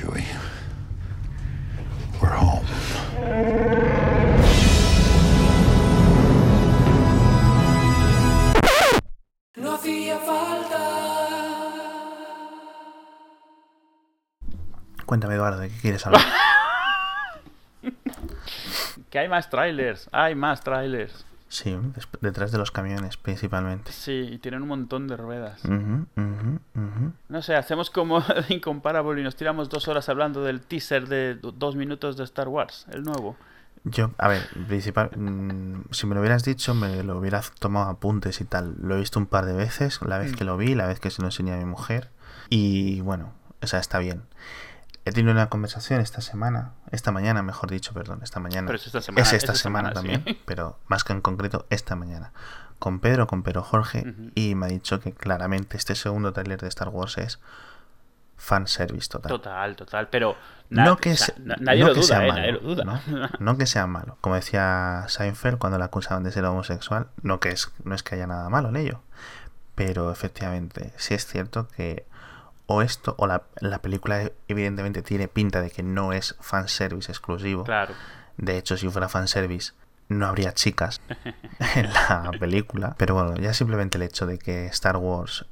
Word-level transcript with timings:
Chewie. 0.00 0.24
We're 2.22 2.34
home. 2.34 2.64
No 9.56 9.74
hacía 9.74 10.18
falta. 10.20 10.78
Cuéntame, 15.04 15.34
Eduardo, 15.34 15.60
¿de 15.60 15.68
qué 15.68 15.80
quieres 15.80 16.06
hablar? 16.06 16.22
Que 19.10 19.18
hay 19.18 19.28
más 19.28 19.50
trailers, 19.50 20.08
hay 20.12 20.36
más 20.36 20.62
trailers. 20.62 21.26
Sí, 21.50 21.76
detrás 22.22 22.50
de 22.52 22.56
los 22.58 22.70
camiones, 22.70 23.18
principalmente. 23.18 23.92
Sí, 23.92 24.28
y 24.32 24.38
tienen 24.38 24.62
un 24.62 24.68
montón 24.68 25.06
de 25.06 25.18
ruedas. 25.18 25.60
No 27.28 27.42
sé, 27.42 27.54
hacemos 27.56 27.90
como 27.90 28.22
Incomparable 28.48 29.20
y 29.20 29.24
nos 29.24 29.36
tiramos 29.36 29.68
dos 29.68 29.88
horas 29.88 30.08
hablando 30.08 30.42
del 30.42 30.60
teaser 30.62 31.06
de 31.08 31.34
do- 31.34 31.52
dos 31.52 31.76
minutos 31.76 32.16
de 32.16 32.24
Star 32.24 32.48
Wars, 32.48 32.86
el 32.92 33.02
nuevo. 33.02 33.36
Yo, 33.84 34.10
a 34.18 34.28
ver, 34.28 34.46
principal, 34.68 35.10
mm, 35.16 35.84
si 35.92 36.06
me 36.06 36.14
lo 36.14 36.20
hubieras 36.20 36.44
dicho, 36.44 36.74
me 36.74 37.02
lo 37.02 37.18
hubiera 37.18 37.40
tomado 37.58 37.88
apuntes 37.90 38.40
y 38.40 38.44
tal. 38.44 38.74
Lo 38.82 38.96
he 38.96 38.98
visto 39.00 39.18
un 39.18 39.26
par 39.26 39.46
de 39.46 39.54
veces, 39.54 40.00
la 40.02 40.18
vez 40.18 40.32
Mm. 40.32 40.34
que 40.34 40.44
lo 40.44 40.56
vi, 40.56 40.74
la 40.74 40.86
vez 40.86 41.00
que 41.00 41.10
se 41.10 41.22
lo 41.22 41.28
enseñé 41.28 41.52
a 41.54 41.56
mi 41.56 41.64
mujer. 41.64 42.10
Y 42.50 43.00
bueno, 43.00 43.32
o 43.62 43.66
sea, 43.66 43.78
está 43.80 43.98
bien. 43.98 44.22
He 45.04 45.12
tenido 45.12 45.32
una 45.32 45.48
conversación 45.48 46.00
esta 46.00 46.20
semana, 46.20 46.72
esta 46.90 47.10
mañana, 47.10 47.42
mejor 47.42 47.70
dicho, 47.70 47.94
perdón, 47.94 48.20
esta 48.22 48.38
mañana. 48.38 48.66
Pero 48.66 48.76
es 48.76 48.86
esta 48.86 49.00
semana, 49.00 49.22
Es 49.22 49.28
es 49.28 49.34
esta 49.34 49.52
esta 49.52 49.62
semana, 49.62 49.88
semana, 49.90 49.94
también, 49.94 50.24
sí. 50.26 50.42
pero 50.44 50.78
más 50.88 51.04
que 51.04 51.12
en 51.14 51.20
concreto, 51.22 51.66
esta 51.70 51.96
mañana. 51.96 52.32
Con 52.78 53.00
Pedro, 53.00 53.26
con 53.26 53.42
Pedro 53.42 53.62
Jorge, 53.62 54.14
y 54.34 54.54
me 54.54 54.66
ha 54.66 54.68
dicho 54.68 55.00
que 55.00 55.12
claramente 55.12 55.76
este 55.76 55.94
segundo 55.94 56.32
tráiler 56.32 56.60
de 56.60 56.68
Star 56.68 56.88
Wars 56.88 57.18
es 57.18 57.40
fanservice 58.36 59.08
total. 59.08 59.28
Total, 59.30 59.76
total, 59.76 60.08
pero 60.08 60.34
No 60.70 60.96
que, 60.96 61.14
nadie 61.60 61.84
lo 61.84 61.94
duda, 61.94 62.26
nadie 62.26 62.52
lo 62.52 62.60
duda. 62.60 62.84
¿no? 62.84 63.28
No 63.38 63.58
que 63.58 63.66
sea 63.66 63.86
malo. 63.86 64.16
Como 64.22 64.34
decía 64.34 65.04
Seinfeld 65.08 65.58
cuando 65.58 65.78
le 65.78 65.84
acusaban 65.84 66.22
de 66.24 66.32
ser 66.32 66.44
homosexual, 66.46 67.08
no, 67.22 67.38
que 67.38 67.50
es, 67.50 67.70
no 67.84 67.94
es 67.94 68.02
que 68.02 68.14
haya 68.14 68.26
nada 68.26 68.48
malo 68.48 68.70
en 68.70 68.76
ello. 68.76 69.02
Pero 69.74 70.10
efectivamente, 70.10 70.92
sí 70.96 71.14
es 71.14 71.26
cierto 71.26 71.68
que 71.68 72.06
o 72.70 72.82
esto, 72.82 73.16
o 73.18 73.26
la, 73.26 73.42
la 73.60 73.82
película 73.82 74.30
evidentemente 74.46 75.02
tiene 75.02 75.26
pinta 75.26 75.60
de 75.60 75.70
que 75.70 75.82
no 75.82 76.12
es 76.12 76.36
fanservice 76.40 77.10
exclusivo. 77.10 77.64
Claro. 77.64 77.94
De 78.36 78.56
hecho, 78.58 78.76
si 78.76 78.88
fuera 78.88 79.08
fanservice, 79.08 79.72
no 80.08 80.26
habría 80.26 80.52
chicas 80.52 81.00
en 81.74 81.92
la 81.92 82.30
película. 82.38 82.94
Pero 82.96 83.14
bueno, 83.14 83.34
ya 83.36 83.54
simplemente 83.54 83.98
el 83.98 84.02
hecho 84.02 84.24
de 84.24 84.38
que 84.38 84.66
Star 84.66 84.98
Wars, 84.98 85.46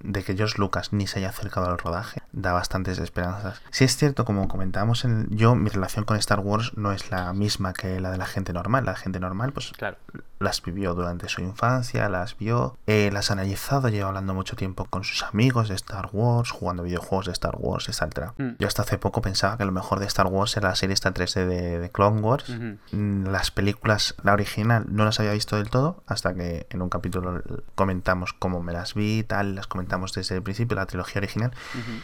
de 0.00 0.24
que 0.24 0.36
George 0.36 0.58
Lucas 0.58 0.92
ni 0.92 1.06
se 1.06 1.20
haya 1.20 1.28
acercado 1.28 1.70
al 1.70 1.78
rodaje, 1.78 2.22
da 2.32 2.52
bastantes 2.52 2.98
esperanzas. 2.98 3.62
Si 3.70 3.84
es 3.84 3.96
cierto, 3.96 4.24
como 4.24 4.48
comentábamos, 4.48 5.04
en, 5.04 5.28
yo 5.30 5.54
mi 5.54 5.70
relación 5.70 6.04
con 6.04 6.16
Star 6.16 6.40
Wars 6.40 6.72
no 6.76 6.90
es 6.90 7.08
la 7.12 7.32
misma 7.32 7.72
que 7.72 8.00
la 8.00 8.10
de 8.10 8.18
la 8.18 8.26
gente 8.26 8.52
normal. 8.52 8.84
La 8.84 8.96
gente 8.96 9.20
normal, 9.20 9.52
pues 9.52 9.70
Claro. 9.76 9.96
Las 10.42 10.62
vivió 10.62 10.94
durante 10.94 11.28
su 11.28 11.40
infancia, 11.40 12.08
las 12.08 12.36
vio, 12.36 12.76
eh, 12.86 13.10
las 13.12 13.30
ha 13.30 13.34
analizado, 13.34 13.88
lleva 13.88 14.08
hablando 14.08 14.34
mucho 14.34 14.56
tiempo 14.56 14.84
con 14.86 15.04
sus 15.04 15.22
amigos 15.22 15.68
de 15.68 15.74
Star 15.74 16.10
Wars, 16.12 16.50
jugando 16.50 16.82
videojuegos 16.82 17.26
de 17.26 17.32
Star 17.32 17.56
Wars, 17.58 17.88
etc. 17.88 18.32
Mm. 18.36 18.50
Yo 18.58 18.66
hasta 18.68 18.82
hace 18.82 18.98
poco 18.98 19.22
pensaba 19.22 19.56
que 19.56 19.64
lo 19.64 19.72
mejor 19.72 20.00
de 20.00 20.06
Star 20.06 20.26
Wars 20.26 20.56
era 20.56 20.70
la 20.70 20.76
serie 20.76 20.94
esta 20.94 21.12
3D 21.12 21.46
de, 21.46 21.78
de 21.78 21.90
Clone 21.90 22.20
Wars. 22.20 22.44
Mm, 22.92 23.26
Las 23.28 23.50
películas, 23.50 24.14
la 24.22 24.32
original, 24.32 24.86
no 24.88 25.04
las 25.04 25.20
había 25.20 25.32
visto 25.32 25.56
del 25.56 25.70
todo, 25.70 26.02
hasta 26.06 26.34
que 26.34 26.66
en 26.70 26.82
un 26.82 26.88
capítulo 26.88 27.42
comentamos 27.74 28.32
cómo 28.32 28.62
me 28.62 28.72
las 28.72 28.94
vi 28.94 29.18
y 29.18 29.22
tal, 29.22 29.54
las 29.54 29.66
comentamos 29.66 30.12
desde 30.12 30.36
el 30.36 30.42
principio, 30.42 30.76
la 30.76 30.86
trilogía 30.86 31.20
original, 31.20 31.52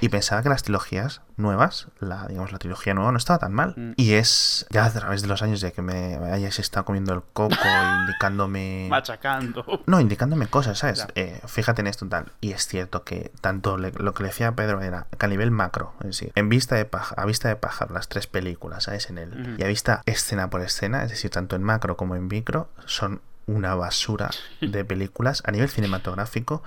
y 0.01 0.09
pensaba 0.09 0.43
que 0.43 0.49
las 0.49 0.63
trilogías 0.63 1.21
nuevas, 1.37 1.89
la 2.01 2.27
digamos 2.27 2.53
la 2.53 2.59
trilogía 2.59 2.95
nueva, 2.95 3.13
no 3.13 3.19
estaba 3.19 3.39
tan 3.39 3.53
mal. 3.53 3.75
Mm. 3.77 3.93
Y 3.97 4.13
es 4.15 4.67
ya 4.71 4.85
a 4.85 4.91
través 4.93 5.23
de 5.23 5.29
los 5.29 5.43
años 5.43 5.61
de 5.61 5.73
que 5.73 5.83
me 5.83 6.17
hayas 6.17 6.59
estado 6.59 6.85
comiendo 6.85 7.15
el 7.15 7.23
coco, 7.33 7.55
indicándome... 8.29 8.87
Machacando. 8.91 9.65
No, 9.87 10.01
indicándome 10.01 10.47
cosas, 10.47 10.79
¿sabes? 10.79 11.07
Eh, 11.15 11.41
fíjate 11.47 11.81
en 11.81 11.87
esto 11.87 12.07
tal. 12.09 12.33
Y 12.41 12.53
es 12.53 12.67
cierto 12.67 13.05
que 13.05 13.31
tanto 13.41 13.77
le- 13.79 13.93
lo 13.93 14.15
que 14.15 14.23
le 14.23 14.29
decía 14.29 14.53
Pedro 14.53 14.81
era 14.83 15.07
que 15.19 15.27
a 15.27 15.29
nivel 15.29 15.51
macro, 15.51 15.95
es 16.01 16.07
decir, 16.07 16.33
en 16.35 16.49
vista 16.49 16.75
de 16.77 16.85
paja, 16.85 17.15
a 17.17 17.25
vista 17.27 17.49
de 17.49 17.57
pájaro, 17.57 17.95
las 17.95 18.09
tres 18.09 18.27
películas, 18.27 18.85
¿sabes? 18.85 19.09
En 19.11 19.19
él. 19.19 19.57
Y 19.59 19.63
a 19.63 19.67
vista 19.67 20.03
escena 20.07 20.51
por 20.51 20.61
escena, 20.61 21.03
es 21.05 21.11
decir, 21.11 21.31
tanto 21.31 21.57
en 21.57 21.63
macro 21.63 21.97
como 21.97 22.17
en 22.17 22.27
micro, 22.29 22.69
son 22.87 23.21
una 23.49 23.75
basura 23.75 24.31
de 24.61 24.85
películas 24.85 25.43
a 25.45 25.51
nivel 25.51 25.69
cinematográfico, 25.69 26.63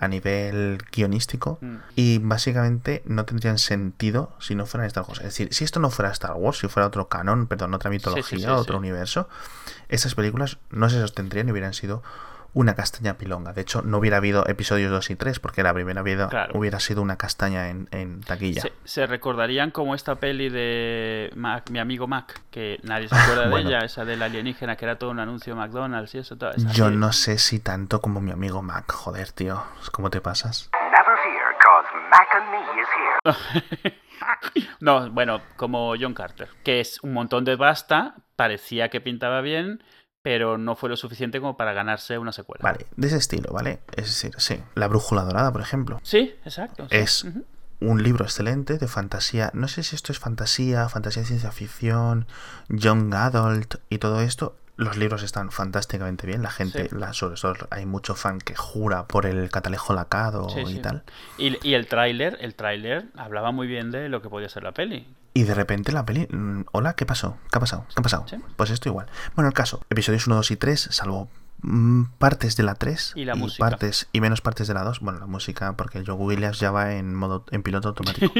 a 0.00 0.08
nivel 0.08 0.82
guionístico. 0.90 1.58
Mm. 1.60 1.76
Y 1.94 2.18
básicamente 2.18 3.02
no 3.04 3.24
tendrían 3.24 3.58
sentido 3.58 4.34
si 4.40 4.54
no 4.54 4.66
fueran 4.66 4.86
Star 4.86 5.04
Wars. 5.06 5.20
Es 5.20 5.26
decir, 5.26 5.54
si 5.54 5.62
esto 5.62 5.78
no 5.78 5.90
fuera 5.90 6.10
Star 6.10 6.32
Wars, 6.34 6.58
si 6.58 6.68
fuera 6.68 6.86
otro 6.86 7.08
canon, 7.08 7.46
perdón, 7.46 7.74
otra 7.74 7.90
mitología, 7.90 8.24
sí, 8.24 8.38
sí, 8.38 8.46
otro 8.46 8.78
universo, 8.78 9.28
estas 9.88 10.14
películas 10.14 10.58
no 10.70 10.88
se 10.88 11.00
sostendrían 11.00 11.48
y 11.48 11.52
hubieran 11.52 11.74
sido 11.74 12.02
una 12.54 12.74
castaña 12.74 13.14
pilonga. 13.14 13.52
De 13.52 13.62
hecho, 13.62 13.82
no 13.82 13.98
hubiera 13.98 14.18
habido 14.18 14.46
episodios 14.46 14.90
2 14.90 15.10
y 15.10 15.16
3 15.16 15.40
porque 15.40 15.62
la 15.62 15.72
primera 15.72 16.02
vida 16.02 16.28
Claro. 16.28 16.52
hubiera 16.58 16.80
sido 16.80 17.00
una 17.02 17.16
castaña 17.16 17.68
en, 17.70 17.88
en 17.92 18.20
taquilla. 18.20 18.62
Se, 18.62 18.72
se 18.84 19.06
recordarían 19.06 19.70
como 19.70 19.94
esta 19.94 20.16
peli 20.16 20.48
de 20.50 21.30
Mac, 21.34 21.70
mi 21.70 21.78
amigo 21.78 22.06
Mac, 22.06 22.42
que 22.50 22.78
nadie 22.82 23.08
se 23.08 23.14
acuerda 23.16 23.48
Bueno. 23.50 23.70
de 23.70 23.76
ella, 23.76 23.84
esa 23.86 24.04
del 24.04 24.22
alienígena 24.22 24.76
que 24.76 24.84
era 24.84 24.96
todo 24.98 25.10
un 25.10 25.18
anuncio 25.20 25.54
de 25.54 25.60
McDonald's 25.60 26.14
y 26.14 26.18
eso. 26.18 26.36
Todo, 26.36 26.50
esa 26.50 26.70
Yo 26.72 26.90
no 26.90 27.12
sé 27.12 27.38
si 27.38 27.58
tanto 27.58 28.00
como 28.02 28.20
mi 28.20 28.32
amigo 28.32 28.60
Mac. 28.62 28.90
Joder, 28.92 29.32
tío. 29.32 29.62
¿Cómo 29.92 30.10
te 30.10 30.20
pasas? 30.20 30.70
Never 30.72 31.18
fear, 31.24 31.56
cause 31.58 31.88
Mac 32.10 32.28
and 32.34 32.50
me 32.50 32.82
is 32.82 32.88
here. 33.82 33.98
No, 34.80 35.10
bueno, 35.10 35.40
como 35.56 35.94
John 36.00 36.14
Carter, 36.14 36.48
que 36.64 36.80
es 36.80 37.02
un 37.02 37.12
montón 37.12 37.44
de 37.44 37.56
basta, 37.56 38.14
parecía 38.36 38.88
que 38.88 39.00
pintaba 39.00 39.40
bien, 39.40 39.82
pero 40.22 40.56
no 40.56 40.76
fue 40.76 40.88
lo 40.88 40.96
suficiente 40.96 41.40
como 41.40 41.56
para 41.56 41.72
ganarse 41.72 42.18
una 42.18 42.32
secuela. 42.32 42.60
Vale, 42.62 42.86
de 42.96 43.06
ese 43.08 43.16
estilo, 43.16 43.52
¿vale? 43.52 43.80
Es 43.96 44.06
decir, 44.06 44.32
sí. 44.38 44.60
La 44.74 44.88
Brújula 44.88 45.22
Dorada, 45.22 45.52
por 45.52 45.60
ejemplo. 45.60 46.00
Sí, 46.02 46.34
exacto. 46.44 46.88
sí. 46.88 46.96
Es 46.96 47.26
un 47.80 48.02
libro 48.02 48.24
excelente 48.24 48.78
de 48.78 48.86
fantasía. 48.86 49.50
No 49.54 49.68
sé 49.68 49.82
si 49.82 49.96
esto 49.96 50.12
es 50.12 50.18
fantasía, 50.18 50.88
fantasía 50.88 51.22
de 51.22 51.28
ciencia 51.28 51.50
ficción, 51.50 52.26
young 52.68 53.12
adult 53.14 53.76
y 53.88 53.98
todo 53.98 54.20
esto. 54.20 54.56
Los 54.76 54.96
libros 54.96 55.22
están 55.22 55.50
fantásticamente 55.50 56.26
bien. 56.26 56.42
La 56.42 56.50
gente, 56.50 56.88
Sí. 56.88 56.96
la, 56.96 57.12
sobre 57.12 57.36
todo, 57.40 57.54
hay 57.70 57.84
mucho 57.86 58.14
fan 58.14 58.38
que 58.38 58.54
jura 58.56 59.06
por 59.06 59.26
el 59.26 59.50
catalejo 59.50 59.92
lacado 59.94 60.48
Sí, 60.48 60.60
y 60.60 60.66
sí. 60.66 60.78
tal. 60.80 61.02
Y, 61.38 61.58
y 61.66 61.74
el 61.74 61.86
tráiler, 61.86 62.38
el 62.40 62.54
tráiler 62.54 63.06
hablaba 63.16 63.52
muy 63.52 63.66
bien 63.66 63.90
de 63.90 64.08
lo 64.08 64.22
que 64.22 64.28
podía 64.30 64.48
ser 64.48 64.62
la 64.62 64.72
peli. 64.72 65.06
Y 65.34 65.44
de 65.44 65.54
repente 65.54 65.92
la 65.92 66.04
peli. 66.04 66.26
mm, 66.30 66.62
Hola, 66.72 66.94
¿qué 66.94 67.06
pasó? 67.06 67.36
¿Qué 67.50 67.58
ha 67.58 67.60
pasado? 67.60 67.84
¿Qué 67.94 68.00
ha 68.00 68.02
pasado? 68.02 68.24
Pues 68.56 68.70
esto 68.70 68.88
igual. 68.88 69.06
Bueno, 69.34 69.48
el 69.48 69.54
caso: 69.54 69.82
episodios 69.90 70.26
1, 70.26 70.36
2 70.36 70.50
y 70.50 70.56
3, 70.56 70.88
salvo 70.90 71.28
partes 72.18 72.56
de 72.56 72.62
la 72.64 72.74
3 72.74 73.12
Y 73.16 73.24
la 73.24 73.34
música. 73.34 73.64
partes 73.68 74.08
y 74.12 74.20
menos 74.20 74.40
partes 74.40 74.66
de 74.68 74.74
la 74.74 74.82
2. 74.82 75.00
Bueno, 75.00 75.18
la 75.20 75.26
música, 75.26 75.76
porque 75.76 75.98
el 75.98 76.06
Joe 76.06 76.16
Williams 76.16 76.58
ya 76.58 76.70
va 76.70 76.94
en 76.94 77.14
modo 77.14 77.44
en 77.50 77.62
piloto 77.62 77.88
automático. 77.88 78.32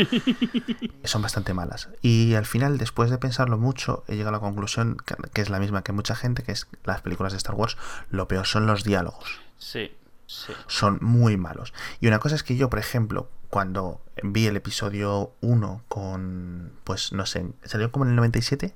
Son 1.04 1.22
bastante 1.22 1.54
malas. 1.54 1.88
Y 2.00 2.34
al 2.34 2.46
final, 2.46 2.78
después 2.78 3.10
de 3.10 3.18
pensarlo 3.18 3.58
mucho, 3.58 4.04
he 4.08 4.12
llegado 4.16 4.30
a 4.30 4.38
la 4.38 4.40
conclusión 4.40 4.96
que, 5.04 5.14
que 5.32 5.40
es 5.40 5.50
la 5.50 5.58
misma 5.60 5.82
que 5.82 5.92
mucha 5.92 6.14
gente, 6.14 6.42
que 6.42 6.52
es 6.52 6.66
las 6.84 7.00
películas 7.02 7.32
de 7.32 7.36
Star 7.38 7.54
Wars, 7.54 7.76
lo 8.10 8.28
peor 8.28 8.46
son 8.46 8.66
los 8.66 8.84
diálogos 8.84 9.40
Sí, 9.58 9.92
sí. 10.26 10.52
son 10.66 10.98
muy 11.00 11.36
malos. 11.36 11.72
Y 12.00 12.08
una 12.08 12.18
cosa 12.18 12.34
es 12.34 12.42
que 12.42 12.56
yo, 12.56 12.68
por 12.70 12.78
ejemplo, 12.78 13.30
cuando 13.50 14.00
vi 14.22 14.46
el 14.46 14.56
episodio 14.56 15.32
1 15.42 15.84
con, 15.88 16.72
pues 16.84 17.12
no 17.12 17.26
sé, 17.26 17.46
salió 17.64 17.92
como 17.92 18.04
en 18.04 18.10
el 18.12 18.16
97. 18.16 18.74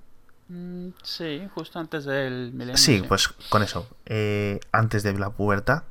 Mm, 0.49 0.89
sí, 1.03 1.49
justo 1.55 1.79
antes 1.79 2.05
del 2.05 2.53
milenio. 2.53 2.77
Sí, 2.77 3.03
pues 3.07 3.29
con 3.49 3.63
eso, 3.63 3.89
eh, 4.07 4.61
antes 4.73 5.03
de 5.03 5.13
la 5.19 5.31
pubertad. 5.31 5.83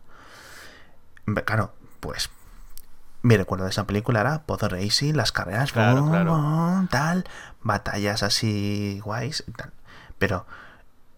Claro, 1.46 1.74
pues 2.00 2.30
mi 3.24 3.36
recuerdo 3.36 3.66
de 3.66 3.72
esa 3.72 3.88
película 3.88 4.22
era 4.22 4.44
Pod 4.44 4.64
Racing, 4.64 5.14
las 5.16 5.32
carreras, 5.32 5.72
Claro, 5.72 6.06
claro. 6.08 6.88
tal, 6.92 7.26
batallas 7.64 8.22
así 8.24 9.02
guays 9.04 9.44
y 9.48 9.52
tal. 9.52 9.72
Pero, 10.20 10.46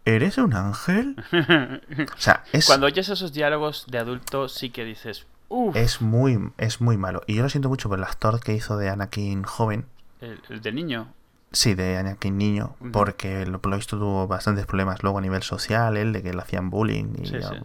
¿eres 0.06 0.38
un 0.38 0.54
ángel? 0.54 1.16
O 1.34 2.18
sea, 2.20 2.44
es, 2.54 2.66
Cuando 2.66 2.86
oyes 2.88 3.10
esos 3.10 3.34
diálogos 3.34 3.86
de 3.90 3.98
adulto, 4.00 4.48
sí 4.48 4.70
que 4.70 4.86
dices, 4.86 5.28
es, 5.76 6.02
muy, 6.02 6.52
es 6.58 6.80
muy 6.82 6.98
malo. 6.98 7.22
Y 7.28 7.36
yo 7.36 7.44
lo 7.44 7.50
siento 7.50 7.68
mucho 7.70 7.90
por 7.90 8.00
el 8.00 8.06
actor 8.06 8.40
que 8.40 8.54
hizo 8.54 8.78
de 8.78 8.90
Anakin 8.90 9.44
joven. 9.44 9.86
el, 10.22 10.42
el 10.50 10.62
de 10.62 10.72
niño. 10.72 11.14
Sí, 11.52 11.76
de 11.76 11.98
Anakin 11.98 12.38
niño, 12.38 12.76
porque 12.92 13.46
lo, 13.46 13.62
por 13.62 13.72
lo 13.72 13.78
visto 13.78 13.98
tuvo 13.98 14.28
bastantes 14.28 14.66
problemas 14.66 15.02
luego 15.02 15.18
a 15.20 15.22
nivel 15.22 15.44
social, 15.44 15.96
él, 15.96 16.12
de 16.12 16.22
que 16.22 16.34
le 16.34 16.42
hacían 16.42 16.70
bullying 16.70 17.14
y, 17.22 17.26
Sí, 17.28 17.36
sí. 17.42 17.56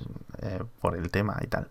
eh, 0.43 0.62
por 0.81 0.96
el 0.96 1.11
tema 1.11 1.37
y 1.43 1.49
tal. 1.49 1.69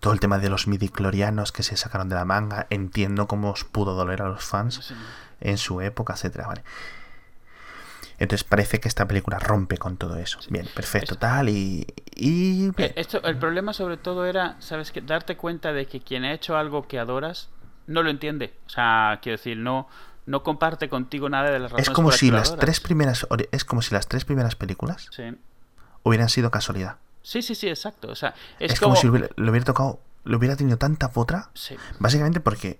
Todo 0.00 0.12
el 0.12 0.20
tema 0.20 0.38
de 0.38 0.50
los 0.50 0.66
midiclorianos 0.68 1.50
que 1.52 1.62
se 1.62 1.76
sacaron 1.76 2.08
de 2.08 2.14
la 2.14 2.24
manga, 2.26 2.66
entiendo 2.70 3.26
cómo 3.26 3.50
os 3.50 3.64
pudo 3.64 3.94
doler 3.94 4.20
a 4.22 4.28
los 4.28 4.44
fans 4.44 4.80
Sí. 4.86 4.94
en 5.40 5.56
su 5.58 5.80
época, 5.80 6.12
etcétera, 6.12 6.46
vale. 6.46 6.62
Entonces 8.18 8.44
parece 8.44 8.80
que 8.80 8.88
esta 8.88 9.08
película 9.08 9.38
rompe 9.38 9.78
con 9.78 9.96
todo 9.96 10.16
eso. 10.16 10.38
Bien, 10.50 10.66
perfecto, 10.74 11.16
tal, 11.16 11.48
y... 11.48 11.86
y 12.14 12.70
Eh. 12.76 12.92
Esto, 12.96 13.22
el 13.22 13.38
problema 13.38 13.72
sobre 13.72 13.96
todo 13.96 14.26
era, 14.26 14.56
¿sabes 14.60 14.92
qué? 14.92 15.00
Darte 15.00 15.38
cuenta 15.38 15.72
de 15.72 15.86
que 15.86 16.00
quien 16.00 16.24
ha 16.24 16.34
hecho 16.34 16.56
algo 16.58 16.86
que 16.86 16.98
adoras 16.98 17.48
no 17.86 18.02
lo 18.02 18.10
entiende. 18.10 18.52
O 18.66 18.68
sea, 18.68 19.20
quiero 19.22 19.38
decir, 19.38 19.56
no, 19.56 19.88
no 20.26 20.42
comparte 20.42 20.88
contigo 20.88 21.28
nada 21.28 21.50
de 21.50 21.58
las 21.58 21.70
razones 21.72 21.88
Es 21.88 21.94
como 21.94 22.12
si 22.12 22.30
las 22.30 22.56
tres 22.56 22.80
primeras 22.80 23.26
es 23.52 23.64
como 23.64 23.82
si 23.82 23.94
las 23.94 24.06
tres 24.08 24.24
primeras 24.24 24.54
películas 24.56 25.08
Sí. 25.10 25.24
hubieran 26.02 26.28
sido 26.28 26.50
casualidad. 26.50 26.96
sí, 27.22 27.42
sí, 27.42 27.54
sí, 27.54 27.68
exacto. 27.68 28.08
O 28.08 28.14
sea, 28.14 28.34
es, 28.58 28.72
Es, 28.72 28.80
como... 28.80 28.96
si 28.96 29.08
hubiera- 29.08 29.28
le 29.36 29.50
hubiera 29.50 29.64
tocado, 29.64 30.00
le 30.24 30.36
hubiera 30.36 30.56
tenido 30.56 30.78
tanta 30.78 31.10
potra, 31.10 31.50
Sí. 31.54 31.76
básicamente 31.98 32.40
porque 32.40 32.78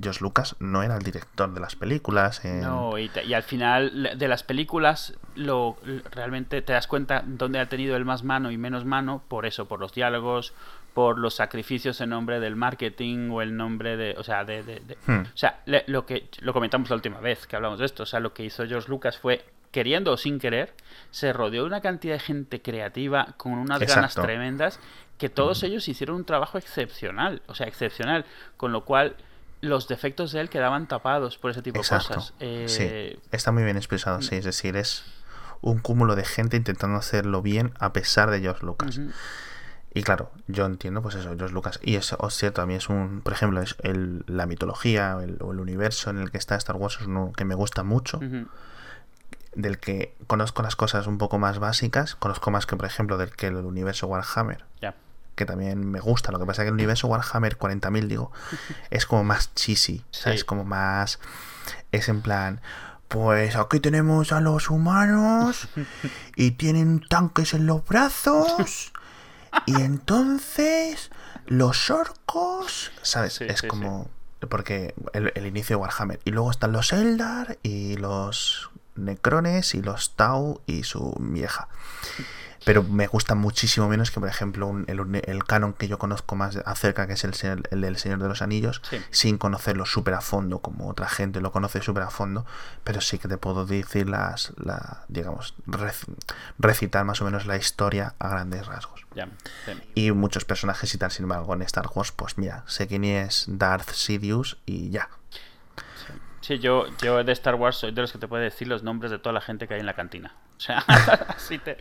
Josh 0.00 0.20
Lucas 0.20 0.56
no 0.58 0.82
era 0.82 0.96
el 0.96 1.02
director 1.02 1.52
de 1.52 1.60
las 1.60 1.76
películas. 1.76 2.44
en- 2.44 2.60
No, 2.62 2.96
y, 2.98 3.08
te- 3.08 3.24
y 3.24 3.34
al 3.34 3.42
final 3.42 4.12
de 4.16 4.28
las 4.28 4.42
películas 4.42 5.14
lo 5.34 5.76
realmente 6.10 6.62
te 6.62 6.72
das 6.72 6.86
cuenta 6.86 7.22
dónde 7.26 7.58
ha 7.58 7.66
tenido 7.68 7.96
el 7.96 8.04
más 8.04 8.22
mano 8.24 8.50
y 8.50 8.56
menos 8.58 8.84
mano 8.84 9.22
por 9.28 9.44
eso, 9.46 9.66
por 9.66 9.80
los 9.80 9.92
diálogos, 9.92 10.54
por 10.94 11.18
los 11.18 11.34
sacrificios 11.34 12.00
en 12.00 12.10
nombre 12.10 12.38
del 12.40 12.54
marketing 12.56 13.30
o 13.30 13.42
el 13.42 13.56
nombre 13.56 13.96
de, 13.96 14.14
o 14.18 14.22
sea, 14.24 14.44
de, 14.44 14.62
de- 14.62 14.80
de- 14.80 14.96
Hmm. 15.06 15.22
o 15.32 15.36
sea, 15.36 15.60
le- 15.66 15.84
lo 15.86 16.04
que 16.06 16.28
lo 16.40 16.52
comentamos 16.52 16.88
la 16.90 16.96
última 16.96 17.20
vez 17.20 17.46
que 17.46 17.56
hablamos 17.56 17.78
de 17.78 17.86
esto, 17.86 18.02
o 18.02 18.06
sea, 18.06 18.20
lo 18.20 18.32
que 18.34 18.44
hizo 18.44 18.66
George 18.66 18.88
Lucas 18.88 19.18
fue 19.18 19.44
queriendo 19.70 20.12
o 20.12 20.16
sin 20.18 20.38
querer, 20.38 20.74
se 21.10 21.32
rodeó 21.32 21.62
de 21.62 21.68
una 21.68 21.80
cantidad 21.80 22.14
de 22.14 22.20
gente 22.20 22.60
creativa 22.60 23.28
con 23.38 23.52
unas 23.54 23.78
ganas 23.94 24.14
tremendas 24.26 24.80
que 25.16 25.30
todos 25.30 25.62
ellos 25.62 25.88
hicieron 25.88 26.16
un 26.16 26.24
trabajo 26.26 26.58
excepcional, 26.58 27.40
o 27.46 27.54
sea, 27.54 27.66
excepcional, 27.68 28.26
con 28.58 28.72
lo 28.72 28.84
cual 28.84 29.16
los 29.62 29.88
defectos 29.88 30.32
de 30.32 30.40
él 30.40 30.50
quedaban 30.50 30.86
tapados 30.88 31.38
por 31.38 31.50
ese 31.52 31.62
tipo 31.62 31.78
Exacto. 31.78 32.08
de 32.08 32.14
cosas. 32.16 32.34
Eh, 32.40 32.66
Sí, 32.68 33.20
está 33.30 33.52
muy 33.52 33.62
bien 33.62 33.76
expresado, 33.76 34.20
sí. 34.20 34.34
Es 34.34 34.44
decir, 34.44 34.76
es 34.76 35.04
un 35.62 35.78
cúmulo 35.78 36.16
de 36.16 36.24
gente 36.24 36.56
intentando 36.56 36.98
hacerlo 36.98 37.40
bien 37.40 37.72
a 37.78 37.92
pesar 37.92 38.30
de 38.30 38.40
George 38.40 38.66
Lucas. 38.66 39.00
Y 39.94 40.02
claro, 40.02 40.30
yo 40.48 40.66
entiendo, 40.66 41.00
pues 41.02 41.14
eso, 41.14 41.34
George 41.36 41.54
Lucas. 41.54 41.78
Y 41.82 41.96
es, 41.96 42.14
cierto, 42.30 42.62
a 42.62 42.66
mí 42.66 42.74
es 42.74 42.88
un. 42.88 43.20
Por 43.20 43.34
ejemplo, 43.34 43.60
es 43.60 43.76
el, 43.82 44.24
la 44.26 44.46
mitología 44.46 45.16
o 45.16 45.20
el, 45.20 45.36
o 45.40 45.52
el 45.52 45.60
universo 45.60 46.10
en 46.10 46.18
el 46.18 46.30
que 46.30 46.38
está 46.38 46.56
Star 46.56 46.76
Wars 46.76 46.98
es 47.00 47.06
uno 47.06 47.32
que 47.36 47.44
me 47.44 47.54
gusta 47.54 47.82
mucho. 47.84 48.18
Del 49.54 49.78
que 49.78 50.14
conozco 50.26 50.62
las 50.62 50.76
cosas 50.76 51.06
un 51.06 51.18
poco 51.18 51.38
más 51.38 51.58
básicas. 51.58 52.16
Conozco 52.16 52.50
más 52.50 52.64
que, 52.66 52.74
por 52.76 52.86
ejemplo, 52.86 53.18
del 53.18 53.30
que 53.36 53.48
el 53.48 53.56
universo 53.56 54.06
Warhammer. 54.06 54.64
Ya. 54.80 54.94
Que 55.34 55.46
también 55.46 55.90
me 55.90 56.00
gusta. 56.00 56.30
Lo 56.32 56.38
que 56.38 56.46
pasa 56.46 56.62
es 56.62 56.66
que 56.66 56.68
el 56.68 56.74
universo 56.74 57.08
Warhammer 57.08 57.58
40.000, 57.58 58.06
digo, 58.06 58.32
es 58.90 59.06
como 59.06 59.24
más 59.24 59.54
cheesy. 59.54 60.04
Sí. 60.10 60.22
¿sabes? 60.22 60.44
Como 60.44 60.64
más. 60.64 61.18
Es 61.90 62.08
en 62.08 62.22
plan. 62.22 62.60
Pues 63.08 63.56
aquí 63.56 63.80
tenemos 63.80 64.32
a 64.32 64.40
los 64.40 64.70
humanos 64.70 65.68
y 66.36 66.52
tienen 66.52 67.00
tanques 67.06 67.54
en 67.54 67.66
los 67.66 67.84
brazos. 67.84 68.92
Y 69.66 69.82
entonces 69.82 71.10
los 71.44 71.90
orcos, 71.90 72.90
¿sabes? 73.02 73.34
Sí, 73.34 73.44
es 73.46 73.60
sí, 73.60 73.68
como... 73.68 74.08
Porque 74.48 74.94
el, 75.12 75.30
el 75.34 75.46
inicio 75.46 75.76
de 75.76 75.82
Warhammer. 75.82 76.20
Y 76.24 76.30
luego 76.30 76.50
están 76.50 76.72
los 76.72 76.90
Eldar 76.94 77.58
y 77.62 77.98
los 77.98 78.70
Necrones 78.96 79.74
y 79.74 79.82
los 79.82 80.16
Tau 80.16 80.60
y 80.66 80.84
su 80.84 81.14
vieja. 81.18 81.68
Pero 82.64 82.82
me 82.82 83.06
gusta 83.06 83.34
muchísimo 83.34 83.88
menos 83.88 84.10
que, 84.10 84.20
por 84.20 84.28
ejemplo, 84.28 84.66
un- 84.68 84.84
el, 84.88 85.00
el 85.24 85.44
canon 85.44 85.72
que 85.72 85.88
yo 85.88 85.98
conozco 85.98 86.36
más 86.36 86.56
acerca, 86.64 87.06
que 87.06 87.14
es 87.14 87.24
el, 87.24 87.32
el 87.70 87.80
del 87.80 87.96
Señor 87.98 88.20
de 88.22 88.28
los 88.28 88.40
Anillos, 88.42 88.80
Sí. 88.88 89.00
sin 89.10 89.38
conocerlo 89.38 89.84
súper 89.86 90.14
a 90.14 90.20
fondo, 90.20 90.60
como 90.60 90.88
otra 90.88 91.08
gente 91.08 91.40
lo 91.40 91.50
conoce 91.52 91.82
súper 91.82 92.04
a 92.04 92.10
fondo, 92.10 92.46
pero 92.84 93.00
sí 93.00 93.18
que 93.18 93.28
te 93.28 93.36
puedo 93.38 93.66
decir 93.66 94.08
las, 94.08 94.52
la, 94.56 95.04
digamos, 95.08 95.54
rec- 95.66 96.06
recitar 96.58 97.04
más 97.04 97.20
o 97.20 97.24
menos 97.24 97.46
la 97.46 97.56
historia 97.56 98.14
a 98.18 98.28
grandes 98.28 98.66
rasgos. 98.66 99.04
Y 99.94 100.12
muchos 100.12 100.44
personajes 100.44 100.94
y 100.94 100.98
tal, 100.98 101.10
sin 101.10 101.24
embargo, 101.24 101.52
en 101.54 101.62
Star 101.62 101.86
Wars, 101.94 102.12
pues 102.12 102.38
mira, 102.38 102.62
sé 102.66 102.86
quién 102.86 103.04
es 103.04 103.44
Darth 103.48 103.90
Sidious 103.90 104.56
y 104.66 104.88
ya. 104.90 105.08
Sí, 106.40 106.58
yo, 106.58 106.86
yo 107.02 107.22
de 107.22 107.32
Star 107.32 107.54
Wars 107.54 107.76
soy 107.76 107.92
de 107.92 108.00
los 108.00 108.10
que 108.12 108.18
te 108.18 108.26
puede 108.26 108.44
decir 108.44 108.66
los 108.66 108.82
nombres 108.82 109.10
de 109.12 109.18
toda 109.18 109.32
la 109.32 109.40
gente 109.40 109.68
que 109.68 109.74
hay 109.74 109.80
en 109.80 109.86
la 109.86 109.94
cantina. 109.94 110.34
O 110.62 110.64
sea, 110.64 110.78
así 111.36 111.58
te... 111.58 111.76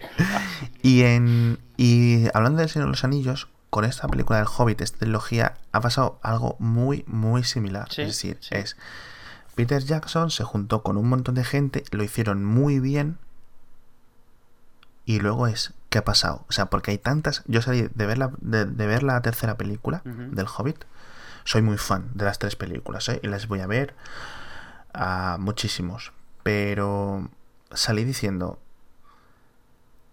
Y 0.82 1.04
en 1.04 1.60
y 1.78 2.26
hablando 2.34 2.60
del 2.60 2.70
Señor 2.70 2.88
de 2.88 2.92
los 2.92 3.04
Anillos, 3.04 3.48
con 3.70 3.86
esta 3.86 4.08
película 4.08 4.40
del 4.40 4.48
Hobbit, 4.48 4.82
esta 4.82 5.00
trilogía, 5.00 5.54
ha 5.72 5.82
pasado 5.82 6.20
algo 6.24 6.56
muy, 6.58 7.04
muy 7.08 7.44
similar. 7.44 7.88
Sí, 7.92 8.02
es 8.02 8.08
decir, 8.08 8.38
sí. 8.42 8.56
es 8.56 8.78
Peter 9.54 9.84
Jackson 9.84 10.32
se 10.32 10.44
juntó 10.44 10.82
con 10.82 10.98
un 10.98 11.08
montón 11.10 11.36
de 11.36 11.44
gente, 11.44 11.84
lo 11.92 12.04
hicieron 12.04 12.44
muy 12.44 12.80
bien. 12.80 13.20
Y 15.06 15.20
luego 15.20 15.46
es, 15.46 15.74
¿qué 15.90 16.00
ha 16.00 16.06
pasado? 16.06 16.46
O 16.50 16.52
sea, 16.52 16.68
porque 16.68 16.92
hay 16.92 16.98
tantas. 16.98 17.44
Yo 17.46 17.62
salí 17.62 17.88
de 17.94 18.06
ver 18.06 18.18
la, 18.18 18.32
de, 18.40 18.66
de 18.66 18.88
ver 18.88 19.04
la 19.04 19.22
tercera 19.22 19.58
película 19.58 20.02
del 20.06 20.48
Hobbit. 20.48 20.86
Soy 21.44 21.62
muy 21.62 21.78
fan 21.78 22.10
de 22.16 22.26
las 22.26 22.40
tres 22.40 22.56
películas, 22.56 23.10
¿eh? 23.10 23.20
Y 23.22 23.28
las 23.28 23.48
voy 23.48 23.60
a 23.60 23.68
ver 23.68 23.94
a 24.94 25.38
muchísimos. 25.40 26.14
Pero 26.44 27.30
salí 27.74 28.04
diciendo, 28.04 28.60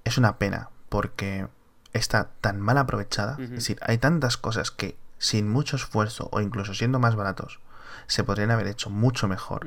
es 0.09 0.19
una 0.19 0.37
pena 0.39 0.71
porque 0.89 1.47
está 1.93 2.31
tan 2.41 2.61
mal 2.61 2.79
aprovechada. 2.79 3.37
Es 3.41 3.51
decir, 3.51 3.79
hay 3.83 3.99
tantas 3.99 4.37
cosas 4.37 4.71
que 4.71 4.97
sin 5.19 5.49
mucho 5.49 5.77
esfuerzo 5.77 6.29
o 6.33 6.41
incluso 6.41 6.75
siendo 6.75 6.99
más 6.99 7.17
baratos 7.17 7.61
se 8.07 8.25
podrían 8.25 8.51
haber 8.51 8.67
hecho 8.69 8.89
mucho 8.91 9.29
mejor, 9.29 9.67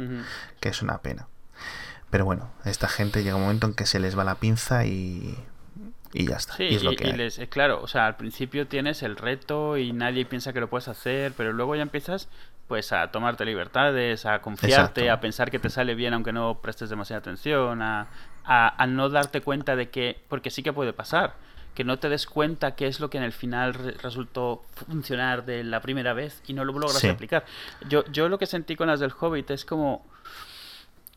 que 0.60 0.70
es 0.70 0.82
una 0.82 1.00
pena. 1.00 1.28
Pero 2.10 2.26
bueno, 2.26 2.50
esta 2.66 2.88
gente 2.88 3.24
llega 3.24 3.36
un 3.36 3.44
momento 3.44 3.68
en 3.68 3.74
que 3.74 3.86
se 3.86 4.00
les 4.00 4.18
va 4.18 4.24
la 4.24 4.36
pinza 4.36 4.86
y, 4.86 5.38
y 6.14 6.28
ya 6.28 6.36
está. 6.38 6.56
Sí, 6.56 6.64
y 6.64 6.76
es 6.76 6.84
lo 6.84 6.92
y- 6.92 6.96
que 6.98 7.08
y 7.08 7.12
hay. 7.12 7.18
les- 7.18 7.40
claro, 7.50 7.82
o 7.82 7.88
sea, 7.88 8.06
al 8.08 8.18
principio 8.18 8.68
tienes 8.68 9.02
el 9.04 9.16
reto 9.16 9.78
y 9.78 9.94
nadie 9.94 10.26
piensa 10.26 10.52
que 10.54 10.60
lo 10.60 10.70
puedes 10.70 10.88
hacer, 10.88 11.34
pero 11.38 11.54
luego 11.54 11.76
ya 11.76 11.82
empiezas 11.84 12.28
pues 12.68 12.94
a 12.94 13.12
tomarte 13.12 13.44
libertades, 13.46 14.26
a 14.26 14.42
confiarte, 14.42 15.02
Exacto. 15.02 15.14
a 15.14 15.20
pensar 15.22 15.52
que 15.52 15.60
te 15.60 15.70
sale 15.70 15.94
bien 15.94 16.14
aunque 16.14 16.32
no 16.32 16.60
prestes 16.62 16.90
demasiada 16.90 17.20
atención, 17.20 17.82
a, 17.82 18.08
a- 18.46 18.82
a 18.82 18.88
no 18.88 19.10
darte 19.10 19.42
cuenta 19.42 19.76
de 19.76 19.90
que, 19.90 20.20
porque 20.28 20.50
sí 20.50 20.64
que 20.64 20.74
puede 20.74 20.94
pasar, 20.94 21.36
que 21.76 21.84
no 21.84 22.00
te 22.00 22.10
des 22.10 22.26
cuenta 22.26 22.76
qué 22.76 22.88
es 22.88 23.00
lo 23.00 23.10
que 23.10 23.18
en 23.18 23.24
el 23.24 23.32
final 23.32 23.74
re- 23.74 23.92
resultó 24.04 24.64
funcionar 24.88 25.46
de 25.46 25.64
la 25.64 25.80
primera 25.82 26.14
vez 26.14 26.42
y 26.48 26.54
no 26.54 26.66
lo 26.66 26.74
logras 26.74 27.00
Sí. 27.00 27.08
aplicar. 27.08 27.46
Yo, 27.88 28.04
yo 28.12 28.28
lo 28.30 28.38
que 28.38 28.46
sentí 28.46 28.76
con 28.76 28.88
las 28.88 29.00
del 29.00 29.14
Hobbit 29.18 29.52
es 29.52 29.64
como 29.66 30.06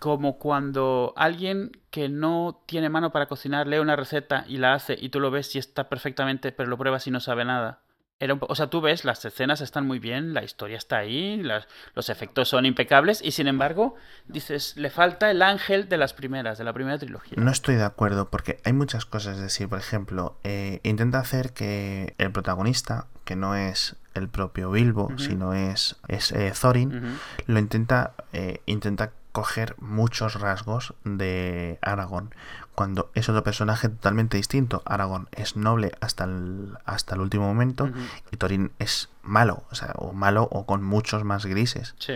como 0.01 0.39
cuando 0.39 1.15
alguien 1.17 1.73
que 1.91 2.09
no 2.11 2.61
tiene 2.67 2.91
mano 2.91 3.11
para 3.11 3.27
cocinar 3.27 3.67
lee 3.67 3.79
una 3.79 3.97
receta 3.97 4.45
y 4.49 4.59
la 4.59 4.75
hace 4.75 4.99
y 5.01 5.09
tú 5.09 5.19
lo 5.19 5.31
ves 5.31 5.55
y 5.55 5.59
está 5.59 5.89
perfectamente, 5.89 6.53
pero 6.53 6.69
lo 6.69 6.77
pruebas 6.77 7.07
y 7.07 7.11
no 7.11 7.21
sabe 7.21 7.45
nada. 7.47 7.79
Era 8.25 8.33
un 8.33 8.41
po- 8.41 8.47
o 8.49 8.55
sea, 8.55 8.69
tú 8.69 8.81
ves, 8.81 9.05
las 9.05 9.23
escenas 9.27 9.61
están 9.61 9.87
muy 9.87 9.99
bien, 9.99 10.33
la 10.33 10.43
historia 10.43 10.79
está 10.79 10.97
ahí, 10.97 11.37
las- 11.43 11.69
los 11.95 12.09
efectos 12.09 12.49
son 12.49 12.65
impecables 12.65 13.21
y 13.23 13.33
sin 13.33 13.49
embargo 13.49 13.97
dices, 14.29 14.77
le 14.79 14.89
falta 14.89 15.31
el 15.31 15.43
ángel 15.43 15.89
de 15.91 15.99
las 15.99 16.15
primeras, 16.15 16.57
de 16.57 16.65
la 16.65 16.73
primera 16.73 16.97
trilogía. 16.99 17.37
No 17.37 17.51
estoy 17.51 17.75
de 17.75 17.85
acuerdo 17.85 18.31
porque 18.31 18.61
hay 18.65 18.73
muchas 18.73 19.05
cosas. 19.05 19.37
Es 19.37 19.43
decir, 19.43 19.69
por 19.69 19.79
ejemplo, 19.79 20.39
eh, 20.43 20.81
intenta 20.85 21.19
hacer 21.19 21.53
que 21.53 22.15
el 22.17 22.33
protagonista, 22.33 23.09
que 23.25 23.37
no 23.37 23.55
es 23.57 23.97
el 24.15 24.29
propio 24.29 24.71
Bilbo, 24.71 25.13
sino 25.19 25.53
es, 25.53 25.97
es 26.09 26.33
eh, 26.33 26.53
Thorin, 26.59 27.19
lo 27.47 27.59
intenta, 27.59 28.15
eh, 28.33 28.61
intenta 28.67 29.13
coger 29.35 29.75
muchos 29.81 30.41
rasgos 30.41 30.95
de 31.03 31.81
Aragorn, 31.83 32.33
cuando 32.77 33.11
es 33.15 33.29
otro 33.29 33.43
personaje 33.43 33.89
totalmente 33.89 34.37
distinto. 34.37 34.81
Aragorn 34.87 35.29
es 35.33 35.57
noble 35.57 35.91
hasta 36.01 36.23
el, 36.23 36.79
hasta 36.85 37.17
el 37.17 37.21
último 37.21 37.45
momento 37.45 37.91
y 38.31 38.37
Thorin 38.37 38.71
es 38.79 39.11
malo, 39.25 39.65
o 39.73 39.75
sea, 39.75 39.93
o 39.97 40.13
malo 40.13 40.49
o 40.53 40.67
con 40.67 40.85
muchos 40.85 41.25
más 41.25 41.47
grises. 41.47 41.97
Sí. 41.99 42.15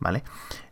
¿Vale? 0.00 0.24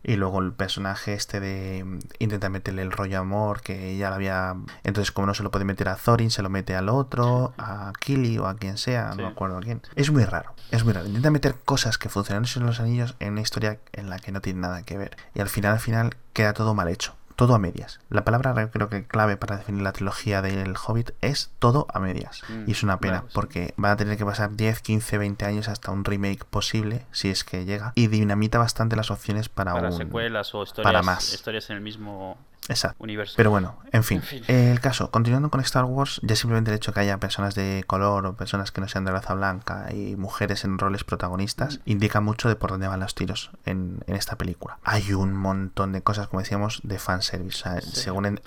Y 0.03 0.15
luego 0.15 0.39
el 0.41 0.51
personaje 0.51 1.13
este 1.13 1.39
de 1.39 1.85
intenta 2.19 2.49
meterle 2.49 2.81
el 2.81 2.91
rollo 2.91 3.19
amor 3.19 3.61
que 3.61 3.95
ya 3.97 4.09
lo 4.09 4.15
había... 4.15 4.55
Entonces 4.83 5.11
como 5.11 5.27
no 5.27 5.33
se 5.33 5.43
lo 5.43 5.51
puede 5.51 5.65
meter 5.65 5.87
a 5.89 5.95
Thorin, 5.95 6.31
se 6.31 6.41
lo 6.41 6.49
mete 6.49 6.75
al 6.75 6.89
otro, 6.89 7.53
a 7.57 7.93
Kili 7.99 8.37
o 8.37 8.47
a 8.47 8.55
quien 8.57 8.77
sea, 8.77 9.11
Sí. 9.11 9.17
no 9.17 9.23
me 9.25 9.29
acuerdo 9.29 9.57
a 9.57 9.61
quién. 9.61 9.81
Es 9.95 10.11
muy 10.11 10.25
raro, 10.25 10.53
es 10.71 10.83
muy 10.83 10.93
raro. 10.93 11.07
Intenta 11.07 11.31
meter 11.31 11.55
cosas 11.63 11.97
que 11.97 12.09
funcionan 12.09 12.45
en 12.55 12.65
los 12.65 12.79
anillos 12.79 13.15
en 13.19 13.33
una 13.33 13.41
historia 13.41 13.79
en 13.93 14.09
la 14.09 14.19
que 14.19 14.31
no 14.31 14.41
tiene 14.41 14.61
nada 14.61 14.83
que 14.83 14.97
ver. 14.97 15.15
Y 15.35 15.41
al 15.41 15.49
final, 15.49 15.73
al 15.73 15.79
final, 15.79 16.15
queda 16.33 16.53
todo 16.53 16.73
mal 16.73 16.87
hecho. 16.87 17.15
Todo 17.39 17.55
a 17.55 17.57
medias. 17.57 18.01
La 18.09 18.25
palabra 18.25 18.69
creo 18.69 18.89
que 18.89 19.07
clave 19.07 19.37
para 19.37 19.55
definir 19.55 19.81
la 19.81 19.93
trilogía 19.93 20.41
del 20.41 20.75
Hobbit 20.75 21.11
es 21.21 21.51
todo 21.57 21.87
a 21.93 22.01
medias. 22.01 22.41
Mm, 22.49 22.63
y 22.67 22.73
es 22.73 22.83
una 22.83 22.99
pena 22.99 23.19
claro, 23.19 23.27
sí. 23.29 23.33
porque 23.33 23.73
van 23.77 23.93
a 23.93 23.95
tener 23.95 24.17
que 24.17 24.25
pasar 24.25 24.57
10, 24.57 24.81
15, 24.81 25.17
20 25.17 25.45
años 25.45 25.69
hasta 25.69 25.89
un 25.89 26.03
remake 26.03 26.43
posible, 26.43 27.05
si 27.13 27.29
es 27.29 27.45
que 27.45 27.63
llega. 27.63 27.93
Y 27.95 28.07
dinamita 28.07 28.57
bastante 28.57 28.97
las 28.97 29.09
opciones 29.09 29.47
para, 29.47 29.71
Para 29.71 29.87
un... 29.87 29.97
secuelas 29.97 30.53
o 30.53 30.63
historias, 30.63 30.83
para 30.83 31.01
más. 31.01 31.33
historias 31.33 31.69
en 31.69 31.77
el 31.77 31.81
mismo 31.81 32.37
Exacto. 32.67 33.03
universo. 33.03 33.33
Pero 33.37 33.49
bueno, 33.49 33.79
en 33.91 34.03
fin, 34.03 34.17
En 34.17 34.23
fin. 34.23 34.43
el 34.47 34.79
caso, 34.79 35.09
continuando 35.09 35.49
con 35.49 35.59
Star 35.61 35.85
Wars, 35.85 36.19
ya 36.23 36.35
simplemente 36.35 36.69
el 36.69 36.77
hecho 36.77 36.93
que 36.93 36.99
haya 36.99 37.17
personas 37.17 37.55
de 37.55 37.83
color 37.87 38.25
o 38.27 38.35
personas 38.35 38.71
que 38.71 38.79
no 38.81 38.87
sean 38.87 39.05
de 39.05 39.11
raza 39.11 39.33
blanca 39.33 39.87
y 39.91 40.15
mujeres 40.15 40.63
en 40.65 40.77
roles 40.77 41.03
protagonistas 41.03 41.79
indica 41.85 42.21
mucho 42.21 42.47
de 42.47 42.55
por 42.55 42.69
dónde 42.69 42.87
van 42.87 42.99
los 42.99 43.15
tiros 43.15 43.49
en, 43.65 44.03
en 44.05 44.15
esta 44.15 44.35
película. 44.37 44.77
Hay 44.83 45.13
un 45.13 45.33
montón 45.33 45.93
de 45.93 46.03
cosas, 46.03 46.27
como 46.27 46.41
decíamos, 46.41 46.81
de 46.83 46.99
fanservice. 46.99 47.57
O 47.57 47.63
sea, 47.63 47.81
Sí. 47.81 47.89
Según 48.01 48.25
en- 48.25 48.41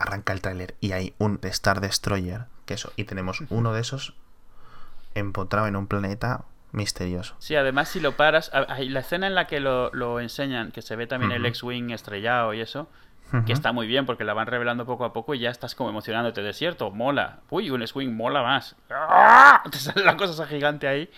arranca 0.00 0.32
el 0.32 0.40
tráiler 0.40 0.74
y 0.80 0.92
hay 0.92 1.14
un 1.18 1.38
Star 1.42 1.80
Destroyer, 1.80 2.46
que 2.66 2.74
eso, 2.74 2.92
y 2.96 3.04
tenemos 3.04 3.42
uno 3.48 3.72
de 3.72 3.80
esos 3.82 4.14
empotrado 5.14 5.66
en 5.66 5.76
un 5.76 5.86
planeta 5.86 6.42
misterioso. 6.72 7.34
Sí, 7.38 7.56
además 7.56 7.88
si 7.88 8.00
lo 8.00 8.16
paras, 8.16 8.50
a- 8.52 8.66
la 8.80 9.00
escena 9.00 9.26
en 9.26 9.34
la 9.34 9.46
que 9.46 9.60
lo, 9.60 9.90
lo 9.94 10.20
enseñan, 10.20 10.70
que 10.70 10.82
se 10.82 10.96
ve 10.96 11.06
también 11.06 11.32
el. 11.32 11.46
X-Wing 11.46 11.90
estrellado 11.90 12.52
y 12.54 12.60
eso, 12.60 12.88
Que 13.44 13.52
está 13.52 13.72
muy 13.72 13.86
bien 13.86 14.06
porque 14.06 14.24
la 14.24 14.32
van 14.32 14.46
revelando 14.46 14.86
poco 14.86 15.04
a 15.04 15.12
poco 15.12 15.34
y 15.34 15.40
ya 15.40 15.50
estás 15.50 15.74
como 15.74 15.90
emocionándote 15.90 16.40
de 16.42 16.52
cierto, 16.54 16.90
mola. 16.90 17.40
Uy, 17.50 17.70
un 17.70 17.82
X-Wing 17.82 18.16
mola 18.16 18.42
más. 18.42 18.74
¡Ah! 18.90 19.62
Te 19.70 19.76
sale 19.78 20.02
la 20.04 20.16
cosa 20.16 20.32
esa 20.32 20.46
gigante 20.46 20.88
ahí. 20.88 21.10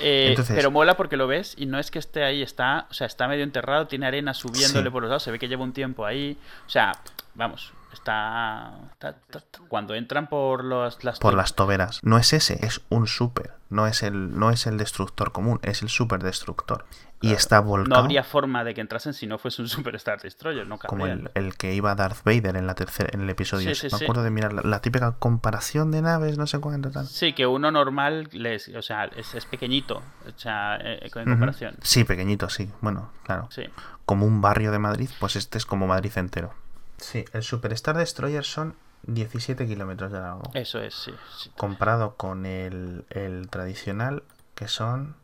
Eh, 0.00 0.28
Entonces- 0.30 0.54
pero 0.54 0.70
mola 0.70 0.96
porque 0.96 1.16
lo 1.16 1.26
ves 1.26 1.54
y 1.56 1.66
no 1.66 1.78
es 1.80 1.90
que 1.90 1.98
esté 1.98 2.22
ahí, 2.24 2.42
está, 2.42 2.86
o 2.90 2.94
sea, 2.94 3.06
está 3.08 3.26
medio 3.26 3.42
enterrado, 3.42 3.88
tiene 3.88 4.06
arena 4.06 4.34
subiéndole 4.34 4.84
Sí. 4.86 4.90
por 4.90 5.02
los 5.02 5.08
lados, 5.08 5.22
se 5.24 5.32
ve 5.32 5.38
que 5.40 5.48
lleva 5.48 5.64
un 5.64 5.72
tiempo 5.72 6.06
ahí. 6.06 6.38
O 6.66 6.70
sea, 6.70 6.92
vamos, 7.34 7.72
está, 7.92 8.72
está- 8.92 9.08
está- 9.10 9.38
está- 9.38 9.58
cuando 9.68 9.94
entran 9.94 10.28
por 10.28 10.62
los, 10.64 11.02
las 11.02 11.18
Por 11.18 11.34
las 11.34 11.54
toberas. 11.54 12.00
No 12.04 12.18
es 12.18 12.32
ese, 12.32 12.64
es 12.64 12.80
un 12.88 13.06
super. 13.06 13.54
No 13.70 13.86
es 13.86 14.02
el, 14.02 14.38
no 14.38 14.50
es 14.50 14.66
el 14.66 14.78
destructor 14.78 15.32
común, 15.32 15.58
es 15.62 15.82
el 15.82 15.88
super 15.88 16.22
destructor. 16.22 16.86
Y 17.20 17.32
está 17.32 17.60
No 17.60 17.66
volcado 17.66 18.00
habría 18.02 18.22
forma 18.22 18.62
de 18.62 18.74
que 18.74 18.80
entrasen 18.80 19.12
si 19.12 19.26
no 19.26 19.38
fuese 19.38 19.62
un 19.62 19.68
Superstar 19.68 20.20
Destroyer, 20.20 20.66
no 20.66 20.78
como 20.78 21.06
el, 21.06 21.30
el 21.34 21.56
que 21.56 21.74
iba 21.74 21.94
Darth 21.94 22.22
Vader 22.24 22.56
en 22.56 22.66
la 22.66 22.74
tercera, 22.74 23.10
en 23.12 23.22
el 23.22 23.30
episodio. 23.30 23.74
Sí, 23.74 23.88
sí, 23.88 23.88
Me 23.92 23.98
sí. 23.98 24.04
acuerdo 24.04 24.22
de 24.22 24.30
mirar 24.30 24.52
la, 24.52 24.62
la 24.62 24.80
típica 24.80 25.12
comparación 25.18 25.90
de 25.90 26.02
naves, 26.02 26.38
no 26.38 26.46
sé 26.46 26.60
cuánto 26.60 26.90
tal. 26.90 27.06
Sí, 27.06 27.32
que 27.32 27.46
uno 27.46 27.70
normal, 27.72 28.28
les, 28.32 28.68
o 28.68 28.82
sea, 28.82 29.06
es, 29.06 29.34
es 29.34 29.46
pequeñito, 29.46 30.02
o 30.26 30.38
sea, 30.38 30.76
eh, 30.76 31.10
en 31.12 31.24
comparación. 31.24 31.76
Sí, 31.82 32.04
pequeñito, 32.04 32.48
sí. 32.48 32.70
Bueno, 32.80 33.10
claro. 33.24 33.48
Sí. 33.50 33.64
Como 34.04 34.24
un 34.24 34.40
barrio 34.40 34.70
de 34.70 34.78
Madrid, 34.78 35.10
pues 35.18 35.34
este 35.36 35.58
es 35.58 35.66
como 35.66 35.86
Madrid 35.86 36.12
entero. 36.16 36.54
Sí, 36.98 37.24
el 37.32 37.42
Superstar 37.42 37.96
Destroyer 37.96 38.44
son 38.44 38.76
17 39.02 39.66
kilómetros 39.66 40.12
de 40.12 40.20
largo. 40.20 40.42
Eso 40.54 40.80
es, 40.80 40.94
sí. 40.94 41.12
sí. 41.36 41.50
Comparado 41.56 42.14
con 42.16 42.46
el, 42.46 43.04
el 43.10 43.48
tradicional, 43.48 44.22
que 44.54 44.68
son 44.68 45.16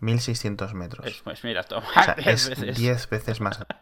1600 0.00 0.74
metros. 0.74 1.06
Es- 1.06 1.22
pues 1.22 1.44
mira, 1.44 1.62
toma, 1.64 1.86
O 1.96 2.02
sea, 2.02 2.14
diez 2.18 2.48
es 2.48 2.60
veces. 2.60 2.76
10 2.78 3.08
veces 3.10 3.40
más. 3.40 3.64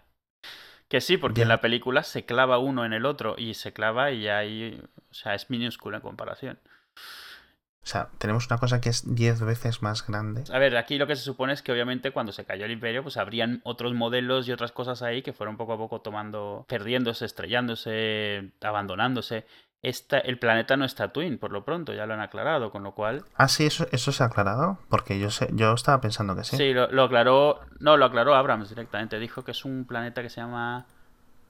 Que 0.89 1.01
sí, 1.01 1.17
porque 1.17 1.43
en 1.43 1.49
la 1.49 1.61
película 1.61 2.05
se 2.05 2.25
clava 2.25 2.59
uno 2.59 2.85
en 2.85 2.93
el 2.93 3.07
otro 3.07 3.35
y 3.37 3.55
se 3.55 3.73
clava 3.73 4.13
y 4.13 4.29
ahí, 4.29 4.81
o 5.11 5.15
sea, 5.15 5.35
es 5.35 5.51
minúsculo 5.51 5.97
en 5.97 6.01
comparación. 6.03 6.61
O 7.83 7.89
sea, 7.89 8.09
tenemos 8.19 8.47
una 8.47 8.59
cosa 8.59 8.81
que 8.81 8.91
es 8.91 9.03
10 9.15 9.41
veces 9.43 9.83
más 9.83 10.07
grande. 10.07 10.45
A 10.53 10.61
ver, 10.61 10.77
aquí 10.77 10.97
lo 10.97 11.09
que 11.09 11.17
se 11.17 11.23
supone 11.23 11.53
es 11.55 11.63
que 11.63 11.73
obviamente 11.73 12.13
cuando 12.13 12.31
se 12.31 12.45
cayó 12.45 12.67
el 12.67 12.71
imperio, 12.71 13.03
pues 13.03 13.17
habrían 13.17 13.61
otros 13.65 13.95
modelos 13.95 14.47
y 14.47 14.53
otras 14.53 14.71
cosas 14.71 15.03
ahí 15.03 15.23
que 15.23 15.33
fueron 15.33 15.57
poco 15.57 15.73
a 15.73 15.77
poco 15.77 16.01
tomando, 16.03 16.65
perdiéndose, 16.69 17.25
estrellándose, 17.25 18.53
abandonándose. 18.61 19.45
Esta, 19.87 20.19
el 20.19 20.37
planeta 20.41 20.77
no 20.77 20.85
es 20.85 20.97
Tatooine, 20.97 21.39
por 21.39 21.53
lo 21.53 21.65
pronto, 21.65 21.95
ya 21.95 22.07
lo 22.07 22.15
han 22.15 22.21
aclarado, 22.21 22.73
con 22.73 22.83
lo 22.83 22.91
cual... 22.91 23.23
Ah, 23.37 23.47
sí, 23.47 23.67
eso, 23.67 23.87
eso 23.93 24.11
se 24.11 24.25
ha 24.25 24.27
aclarado. 24.27 24.81
Porque 24.89 25.21
yo 25.21 25.31
sé, 25.31 25.49
yo 25.53 25.73
estaba 25.75 26.01
pensando 26.01 26.35
que 26.35 26.43
sí. 26.43 26.57
Sí, 26.57 26.73
lo, 26.73 26.91
lo 26.91 27.05
aclaró. 27.05 27.61
No, 27.79 27.97
lo 27.97 28.05
aclaró 28.07 28.35
Abrams 28.35 28.69
directamente. 28.69 29.21
Dijo 29.21 29.45
que 29.45 29.53
es 29.53 29.65
un 29.65 29.85
planeta 29.85 30.23
que 30.23 30.29
se 30.29 30.41
llama 30.41 30.87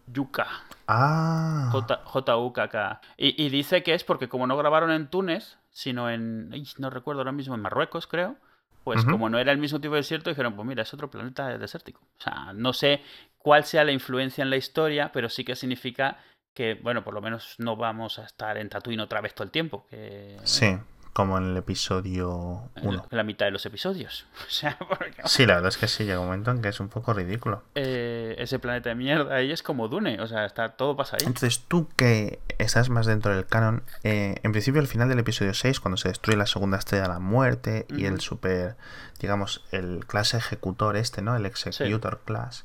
Yucca. 0.06 0.48
Ah, 0.86 1.70
J-U-K-K. 2.04 3.00
Y, 3.16 3.42
y 3.42 3.48
dice 3.48 3.82
que 3.82 3.94
es 3.94 4.04
porque 4.04 4.28
como 4.28 4.46
no 4.46 4.58
grabaron 4.58 4.90
en 4.90 5.08
Túnez, 5.08 5.56
sino 5.70 6.10
en. 6.10 6.50
no 6.76 6.90
recuerdo 6.90 7.22
ahora 7.22 7.32
mismo, 7.32 7.54
en 7.54 7.62
Marruecos, 7.62 8.06
creo. 8.06 8.36
Pues 8.84 9.02
como 9.06 9.30
no 9.30 9.38
era 9.38 9.50
el 9.50 9.58
mismo 9.58 9.80
tipo 9.80 9.94
de 9.94 10.00
desierto, 10.00 10.28
dijeron, 10.28 10.54
pues 10.56 10.68
mira, 10.68 10.82
es 10.82 10.92
otro 10.92 11.10
planeta 11.10 11.56
desértico. 11.56 12.02
O 12.18 12.22
sea, 12.22 12.52
no 12.52 12.74
sé 12.74 13.00
cuál 13.38 13.64
sea 13.64 13.82
la 13.82 13.92
influencia 13.92 14.42
en 14.42 14.50
la 14.50 14.56
historia, 14.56 15.10
pero 15.10 15.30
sí 15.30 15.42
que 15.42 15.56
significa 15.56 16.18
que, 16.56 16.74
bueno, 16.82 17.04
por 17.04 17.14
lo 17.14 17.20
menos 17.20 17.54
no 17.58 17.76
vamos 17.76 18.18
a 18.18 18.24
estar 18.24 18.56
en 18.56 18.68
Tatooine 18.68 19.00
otra 19.02 19.20
vez 19.20 19.34
todo 19.34 19.44
el 19.44 19.50
tiempo. 19.52 19.86
Que, 19.88 20.36
sí, 20.42 20.76
como 21.12 21.38
en 21.38 21.44
el 21.52 21.56
episodio 21.56 22.70
en 22.76 22.88
1. 22.88 23.06
la 23.10 23.22
mitad 23.22 23.46
de 23.46 23.52
los 23.52 23.64
episodios. 23.66 24.26
O 24.46 24.50
sea, 24.50 24.76
porque 24.78 25.14
Sí, 25.26 25.44
la 25.46 25.54
verdad 25.54 25.68
es 25.68 25.76
que 25.76 25.86
sí, 25.88 26.04
llega 26.04 26.18
un 26.20 26.26
momento 26.26 26.50
en 26.50 26.60
que 26.62 26.68
es 26.68 26.80
un 26.80 26.88
poco 26.88 27.12
ridículo. 27.14 27.62
eh, 27.74 28.34
ese 28.38 28.58
planeta 28.58 28.88
de 28.90 28.94
mierda 28.94 29.34
ahí 29.34 29.50
es 29.52 29.62
como 29.62 29.88
Dune, 29.88 30.20
o 30.20 30.26
sea, 30.26 30.44
está 30.46 30.70
todo 30.76 30.96
pasa 30.96 31.16
ahí. 31.16 31.26
Entonces, 31.26 31.64
tú 31.68 31.88
que 31.96 32.40
estás 32.58 32.88
más 32.90 33.06
dentro 33.06 33.34
del 33.34 33.46
canon, 33.46 33.82
eh, 34.02 34.36
en 34.42 34.52
principio 34.52 34.80
al 34.80 34.86
final 34.88 35.08
del 35.08 35.18
episodio 35.18 35.52
6, 35.54 35.80
cuando 35.80 35.96
se 35.98 36.08
destruye 36.08 36.36
la 36.38 36.46
segunda 36.46 36.78
estrella 36.78 37.02
de 37.04 37.08
la 37.10 37.18
muerte 37.18 37.86
y 37.90 38.04
el 38.06 38.20
super, 38.20 38.76
digamos, 39.20 39.64
el 39.72 40.06
clase 40.06 40.36
ejecutor 40.38 40.96
este, 40.96 41.22
¿no? 41.22 41.36
El 41.36 41.44
executor 41.46 42.20
class, 42.24 42.64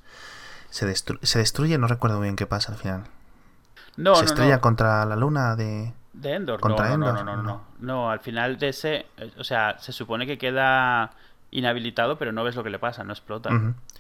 se, 0.70 0.88
destru- 0.90 1.20
se 1.24 1.40
destruye, 1.40 1.78
no 1.78 1.88
recuerdo 1.88 2.20
bien 2.22 2.36
qué 2.38 2.46
pasa 2.48 2.72
al 2.72 2.78
final. 2.78 3.04
No, 3.98 4.16
se 4.16 4.22
no, 4.24 4.28
estrella 4.28 4.56
no. 4.56 4.62
contra 4.62 5.06
la 5.06 5.16
luna 5.16 5.56
de... 5.56 5.94
De 6.14 6.34
Endor. 6.34 6.60
contra 6.60 6.88
no, 6.90 6.94
Endor, 6.96 7.14
no, 7.14 7.24
no, 7.24 7.36
no, 7.38 7.44
no. 7.44 7.62
no. 7.80 8.12
Al 8.12 8.20
final 8.20 8.58
de 8.58 8.70
ese, 8.70 9.06
eh, 9.18 9.32
o 9.38 9.44
sea, 9.44 9.78
se 9.80 9.92
supone 9.92 10.26
que 10.28 10.38
queda 10.38 11.12
inhabilitado, 11.52 12.18
pero 12.18 12.32
no 12.32 12.44
ves 12.44 12.56
lo 12.56 12.64
que 12.64 12.70
le 12.70 12.80
pasa, 12.80 13.04
no 13.04 13.12
explota. 13.14 13.50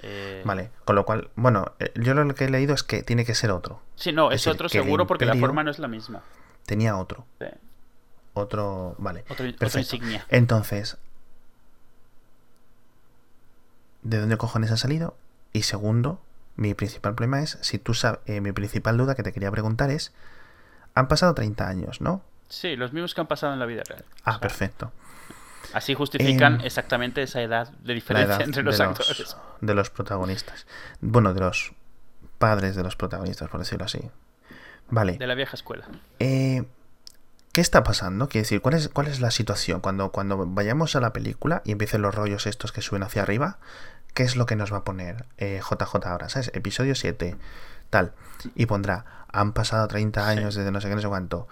Eh, 0.01 0.41
Vale, 0.45 0.71
con 0.85 0.95
lo 0.95 1.05
cual, 1.05 1.29
bueno, 1.35 1.73
eh, 1.79 1.91
yo 1.95 2.13
lo 2.13 2.33
que 2.33 2.45
he 2.45 2.49
leído 2.49 2.73
es 2.73 2.83
que 2.83 3.03
tiene 3.03 3.25
que 3.25 3.35
ser 3.35 3.51
otro. 3.51 3.81
Sí, 3.95 4.11
no, 4.13 4.31
Es 4.31 4.47
otro 4.47 4.69
seguro 4.69 5.05
porque 5.05 5.25
la 5.25 5.35
forma 5.35 5.63
no 5.63 5.71
es 5.71 5.79
la 5.79 5.87
misma. 5.87 6.21
Tenía 6.65 6.97
otro. 6.97 7.25
Sí. 7.39 7.47
Otro, 8.33 8.95
vale. 8.97 9.25
Otro, 9.29 9.45
otra 9.45 9.57
Perfecto. 9.57 9.79
insignia. 9.79 10.25
Entonces, 10.29 10.97
¿de 14.03 14.19
dónde 14.19 14.37
cojones 14.37 14.71
ha 14.71 14.77
salido? 14.77 15.15
Y 15.53 15.63
segundo, 15.63 16.21
mi 16.61 16.73
principal 16.75 17.15
problema 17.15 17.41
es, 17.41 17.57
si 17.61 17.79
tú 17.79 17.93
sabes, 17.93 18.19
mi 18.27 18.51
principal 18.51 18.95
duda 18.95 19.15
que 19.15 19.23
te 19.23 19.33
quería 19.33 19.49
preguntar 19.49 19.89
es, 19.89 20.13
han 20.93 21.07
pasado 21.07 21.33
30 21.33 21.67
años, 21.67 22.01
¿no? 22.01 22.21
Sí, 22.49 22.75
los 22.75 22.93
mismos 22.93 23.15
que 23.15 23.21
han 23.21 23.27
pasado 23.27 23.53
en 23.53 23.59
la 23.59 23.65
vida 23.65 23.81
real. 23.87 24.05
Ah, 24.23 24.31
O 24.31 24.33
sea, 24.33 24.39
perfecto. 24.41 24.91
Así 25.73 25.93
justifican 25.93 26.55
Em, 26.55 26.65
exactamente 26.65 27.23
esa 27.23 27.41
edad 27.41 27.69
de 27.79 27.93
diferencia 27.93 28.35
edad 28.35 28.41
entre 28.45 28.61
de 28.61 28.65
los, 28.65 28.79
actores. 28.79 29.37
de 29.61 29.73
los 29.73 29.89
protagonistas. 29.89 30.67
Bueno, 30.99 31.33
de 31.33 31.39
los 31.39 31.73
padres 32.37 32.75
de 32.75 32.83
los 32.83 32.95
protagonistas, 32.95 33.49
por 33.49 33.59
decirlo 33.59 33.85
así. 33.85 34.01
Vale. 34.89 35.13
De 35.17 35.27
la 35.27 35.35
vieja 35.35 35.55
escuela. 35.55 35.87
Eh, 36.19 36.63
¿Qué 37.53 37.61
está 37.61 37.83
pasando? 37.83 38.27
Quiero 38.29 38.43
decir, 38.43 38.61
¿cuál 38.61 38.75
es, 38.75 38.89
cuál 38.89 39.07
es 39.07 39.19
la 39.19 39.31
situación? 39.31 39.81
Cuando, 39.81 40.11
cuando 40.11 40.45
vayamos 40.45 40.95
a 40.95 41.01
la 41.01 41.13
película 41.13 41.61
y 41.65 41.71
empiecen 41.71 42.01
los 42.01 42.13
rollos 42.13 42.47
estos 42.47 42.71
que 42.71 42.81
suben 42.81 43.03
hacia 43.03 43.21
arriba, 43.23 43.57
¿qué 44.13 44.23
es 44.23 44.35
lo 44.35 44.45
que 44.45 44.55
nos 44.55 44.71
va 44.73 44.77
a 44.77 44.83
poner 44.83 45.25
eh, 45.37 45.59
JJ 45.61 46.05
ahora? 46.07 46.29
¿Sabes? 46.29 46.51
Episodio 46.53 46.95
7, 46.95 47.35
tal. 47.89 48.13
Y 48.55 48.65
pondrá, 48.65 49.05
han 49.31 49.53
pasado 49.53 49.87
30 49.87 50.27
años 50.27 50.55
desde 50.55 50.71
no 50.71 50.81
sé 50.81 50.89
qué, 50.89 50.95
no 50.95 51.01
sé 51.01 51.07
cuánto. 51.07 51.47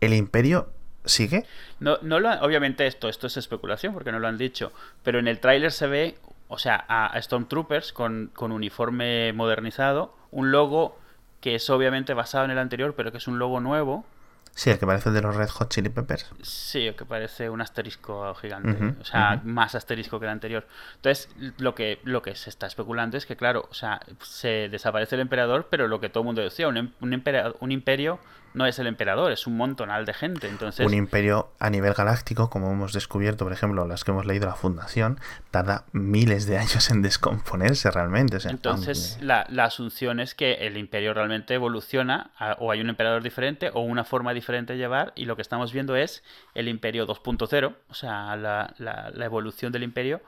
¿El 0.00 0.14
imperio 0.14 0.70
sigue? 1.04 1.46
No, 1.78 1.98
no 2.02 2.20
lo 2.20 2.28
han- 2.30 2.42
obviamente 2.42 2.86
esto, 2.86 3.08
esto 3.08 3.26
es 3.26 3.36
especulación 3.36 3.92
porque 3.94 4.12
no 4.12 4.18
lo 4.18 4.28
han 4.28 4.38
dicho, 4.38 4.72
pero 5.02 5.18
en 5.18 5.28
el 5.28 5.38
tráiler 5.40 5.72
se 5.72 5.86
ve, 5.86 6.18
o 6.48 6.58
sea, 6.58 6.84
a, 6.88 7.06
a 7.06 7.20
Stormtroopers 7.22 7.92
con, 7.92 8.30
con 8.34 8.52
uniforme 8.52 9.32
modernizado, 9.32 10.14
un 10.30 10.50
logo 10.50 10.98
que 11.40 11.54
es 11.54 11.68
obviamente 11.70 12.12
basado 12.14 12.44
en 12.44 12.50
el 12.50 12.58
anterior, 12.58 12.94
pero 12.96 13.12
que 13.12 13.18
es 13.18 13.28
un 13.28 13.38
logo 13.38 13.60
nuevo. 13.60 14.04
Sí, 14.54 14.68
el 14.70 14.78
que 14.78 14.86
parece 14.86 15.08
el 15.08 15.14
de 15.14 15.22
los 15.22 15.34
Red 15.36 15.48
Hot 15.48 15.70
Chili 15.70 15.88
Peppers. 15.88 16.26
Sí, 16.42 16.92
que 16.96 17.04
parece 17.06 17.48
un 17.48 17.60
asterisco 17.62 18.34
gigante, 18.34 19.00
o 19.00 19.04
sea, 19.04 19.40
más 19.44 19.74
asterisco 19.74 20.18
que 20.20 20.26
el 20.26 20.32
anterior. 20.32 20.66
Entonces, 20.96 21.28
lo 21.58 21.74
que, 21.74 21.98
lo 22.04 22.20
que 22.20 22.34
se 22.34 22.50
está 22.50 22.66
especulando 22.66 23.16
es 23.16 23.24
que, 23.26 23.36
claro, 23.36 23.66
o 23.70 23.74
sea, 23.74 24.00
se 24.22 24.68
desaparece 24.68 25.14
el 25.14 25.22
emperador, 25.22 25.68
pero 25.70 25.88
lo 25.88 26.00
que 26.00 26.08
todo 26.10 26.22
el 26.22 26.26
mundo 26.26 26.42
decía, 26.42 26.68
un, 26.68 26.76
em- 26.76 26.92
un, 27.00 27.22
un 27.60 27.72
imperio 27.72 28.18
no 28.52 28.66
es 28.66 28.78
el 28.78 28.86
emperador, 28.88 29.30
es 29.32 29.46
un 29.46 29.56
montonal 29.56 30.04
de 30.06 30.12
gente. 30.14 30.48
Entonces, 30.48 30.84
Un 30.84 30.94
imperio 30.94 31.52
a 31.60 31.70
nivel 31.70 31.94
galáctico, 31.94 32.50
como 32.50 32.70
hemos 32.72 32.92
descubierto, 32.92 33.44
por 33.44 33.52
ejemplo, 33.52 33.86
las 33.86 34.02
que 34.04 34.10
hemos 34.10 34.26
leído 34.26 34.46
la 34.46 34.54
Fundación, 34.56 35.20
tarda 35.50 35.84
miles 35.92 36.46
de 36.46 36.58
años 36.58 36.90
en 36.90 37.02
descomponerse 37.02 37.90
realmente. 37.90 38.36
O 38.36 38.40
sea, 38.40 38.50
Entonces, 38.50 39.12
aunque- 39.12 39.26
la, 39.26 39.46
la 39.50 39.64
asunción 39.64 40.20
es 40.20 40.34
que 40.34 40.54
el 40.66 40.76
imperio 40.76 41.14
realmente 41.14 41.54
evoluciona, 41.54 42.30
a- 42.38 42.56
o 42.58 42.70
hay 42.72 42.80
un 42.80 42.88
emperador 42.88 43.22
diferente, 43.22 43.70
o 43.72 43.80
una 43.80 44.04
forma 44.04 44.34
diferente 44.34 44.72
de 44.72 44.78
llevar, 44.78 45.12
y 45.14 45.24
lo 45.26 45.36
que 45.36 45.42
estamos 45.42 45.72
viendo 45.72 45.94
es 45.96 46.22
el 46.54 46.68
imperio 46.68 47.06
2.0, 47.06 47.74
o 47.88 47.94
sea, 47.94 48.34
la, 48.36 48.74
la- 48.78 49.10
la 49.14 49.24
evolución 49.24 49.70
del 49.72 49.82
imperio, 49.84 50.20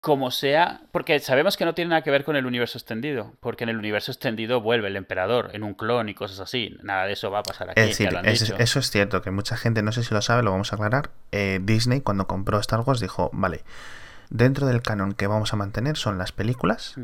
como 0.00 0.30
sea, 0.30 0.80
porque 0.92 1.18
sabemos 1.20 1.58
que 1.58 1.66
no 1.66 1.74
tiene 1.74 1.90
nada 1.90 2.02
que 2.02 2.10
ver 2.10 2.24
con 2.24 2.34
el 2.34 2.46
universo 2.46 2.78
extendido, 2.78 3.34
porque 3.40 3.64
en 3.64 3.70
el 3.70 3.76
universo 3.76 4.10
extendido 4.10 4.62
vuelve 4.62 4.88
el 4.88 4.96
emperador 4.96 5.50
en 5.52 5.62
un 5.62 5.74
clon 5.74 6.08
y 6.08 6.14
cosas 6.14 6.40
así, 6.40 6.74
nada 6.82 7.04
de 7.04 7.12
eso 7.12 7.30
va 7.30 7.40
a 7.40 7.42
pasar 7.42 7.68
aquí, 7.70 7.80
Es 7.80 7.88
decir, 7.88 8.06
ya 8.06 8.12
lo 8.12 8.18
han 8.20 8.26
es- 8.26 8.40
dicho. 8.40 8.56
eso 8.58 8.78
es 8.78 8.90
cierto, 8.90 9.20
que 9.20 9.30
mucha 9.30 9.56
gente, 9.58 9.82
no 9.82 9.92
sé 9.92 10.02
si 10.02 10.14
lo 10.14 10.22
sabe, 10.22 10.42
lo 10.42 10.52
vamos 10.52 10.72
a 10.72 10.76
aclarar. 10.76 11.10
eh, 11.32 11.60
Disney, 11.62 12.00
cuando 12.00 12.26
compró 12.26 12.58
Star 12.60 12.80
Wars, 12.80 13.00
dijo, 13.00 13.28
vale, 13.34 13.62
dentro 14.30 14.66
del 14.66 14.80
canon 14.80 15.12
que 15.12 15.26
vamos 15.26 15.52
a 15.52 15.56
mantener 15.56 15.96
son 15.98 16.16
las 16.16 16.32
películas, 16.32 16.94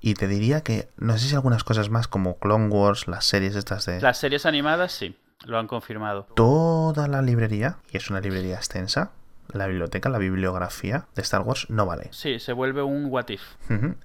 y 0.00 0.14
te 0.14 0.28
diría 0.28 0.60
que, 0.62 0.88
no 0.96 1.18
sé 1.18 1.28
si 1.28 1.34
algunas 1.34 1.64
cosas 1.64 1.90
más, 1.90 2.06
como 2.06 2.38
Clone 2.38 2.68
Wars, 2.68 3.08
las 3.08 3.24
series 3.24 3.56
estas 3.56 3.86
de... 3.86 4.00
Las 4.00 4.18
series 4.18 4.46
animadas 4.46 4.92
sí, 4.92 5.16
lo 5.44 5.58
han 5.58 5.66
confirmado. 5.66 6.28
Toda 6.36 7.08
la 7.08 7.20
librería, 7.20 7.78
y 7.90 7.96
es 7.96 8.10
una 8.10 8.20
librería 8.20 8.54
extensa, 8.56 9.10
la 9.54 9.66
biblioteca, 9.66 10.08
la 10.08 10.18
bibliografía 10.18 11.06
de 11.14 11.22
Star 11.22 11.42
Wars 11.42 11.66
no 11.70 11.86
vale. 11.86 12.08
Sí, 12.12 12.38
se 12.38 12.52
vuelve 12.52 12.82
un 12.82 13.06
what 13.06 13.28
if. 13.28 13.42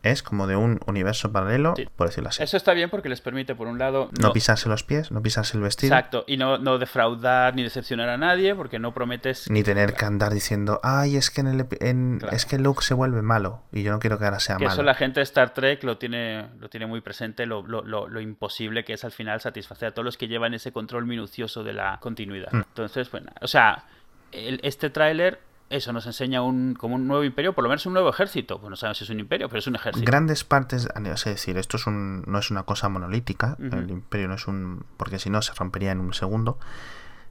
Es 0.03 0.23
como 0.23 0.47
de 0.47 0.55
un 0.55 0.79
universo 0.87 1.31
paralelo, 1.31 1.73
Sí. 1.75 1.87
por 1.95 2.07
decirlo 2.07 2.29
así. 2.29 2.41
Eso 2.43 2.57
está 2.57 2.73
bien 2.73 2.89
porque 2.89 3.09
les 3.09 3.21
permite, 3.21 3.55
por 3.55 3.67
un 3.67 3.77
lado, 3.79 4.09
No 4.19 4.31
pisarse 4.33 4.69
los 4.69 4.83
pies, 4.83 5.11
no 5.11 5.21
pisarse 5.21 5.57
el 5.57 5.63
vestido. 5.63 5.93
Exacto, 5.95 6.23
y 6.27 6.37
no, 6.37 6.57
no 6.57 6.77
defraudar 6.77 7.55
ni 7.55 7.63
decepcionar 7.63 8.09
a 8.09 8.17
nadie 8.17 8.55
porque 8.55 8.79
no 8.79 8.93
prometes... 8.93 9.49
Ni 9.49 9.63
tener 9.63 9.93
que 9.93 10.05
andar 10.05 10.33
diciendo, 10.33 10.79
ay, 10.83 11.15
es 11.17 11.29
que 11.31 11.41
en 11.41 11.47
el 11.47 11.67
en- 11.81 12.19
Claro. 12.19 12.35
es 12.35 12.45
que 12.45 12.57
Luke 12.57 12.83
se 12.83 12.93
vuelve 12.93 13.21
malo 13.21 13.63
y 13.71 13.83
yo 13.83 13.91
no 13.91 13.99
quiero 13.99 14.17
que 14.19 14.25
ahora 14.25 14.39
sea 14.39 14.57
Que 14.57 14.65
malo. 14.65 14.73
eso 14.73 14.83
la 14.83 14.93
gente 14.95 15.19
de 15.19 15.23
Star 15.23 15.53
Trek 15.53 15.83
lo 15.83 15.97
tiene, 15.97 16.47
lo 16.59 16.69
tiene 16.69 16.85
muy 16.85 17.01
presente, 17.01 17.45
lo, 17.45 17.65
lo, 17.65 17.83
lo, 17.83 18.07
lo 18.07 18.19
imposible 18.21 18.83
que 18.83 18.93
es 18.93 19.03
al 19.05 19.11
final 19.11 19.39
satisfacer 19.41 19.89
a 19.89 19.91
todos 19.91 20.05
los 20.05 20.17
que 20.17 20.27
llevan 20.27 20.53
ese 20.53 20.71
control 20.71 21.05
minucioso 21.05 21.63
de 21.63 21.73
la 21.73 21.97
continuidad. 22.01 22.51
Mm. 22.51 22.57
Entonces, 22.57 23.09
bueno, 23.11 23.31
o 23.41 23.47
sea, 23.47 23.83
el- 24.31 24.59
este 24.63 24.89
tráiler, 24.89 25.39
eso 25.69 25.93
nos 25.93 26.05
enseña 26.07 26.41
un, 26.41 26.73
como 26.73 26.95
un 26.95 27.07
nuevo 27.07 27.23
imperio, 27.23 27.53
por 27.53 27.63
lo 27.63 27.69
menos 27.69 27.85
un 27.85 27.93
nuevo 27.93 28.09
ejército. 28.09 28.59
Pues 28.59 28.69
no 28.71 28.75
sabemos 28.75 28.97
si 28.97 29.03
es 29.03 29.09
un 29.11 29.19
imperio, 29.19 29.49
pero 29.49 29.59
es 29.59 29.67
un 29.67 29.75
ejército. 29.75 30.05
Grandes 30.05 30.43
partes, 30.43 30.87
es 31.05 31.23
decir, 31.25 31.57
esto 31.57 31.77
es 31.77 31.85
un, 31.85 32.23
no 32.25 32.39
es 32.39 32.49
una 32.49 32.63
cosa 32.63 32.89
monolítica, 32.89 33.55
el 33.59 33.89
imperio 33.91 34.27
no 34.27 34.33
es 34.35 34.47
un, 34.47 34.83
porque 34.97 35.19
si 35.19 35.29
no 35.29 35.41
se 35.43 35.53
rompería 35.53 35.91
en 35.91 35.99
un 35.99 36.13
segundo, 36.13 36.57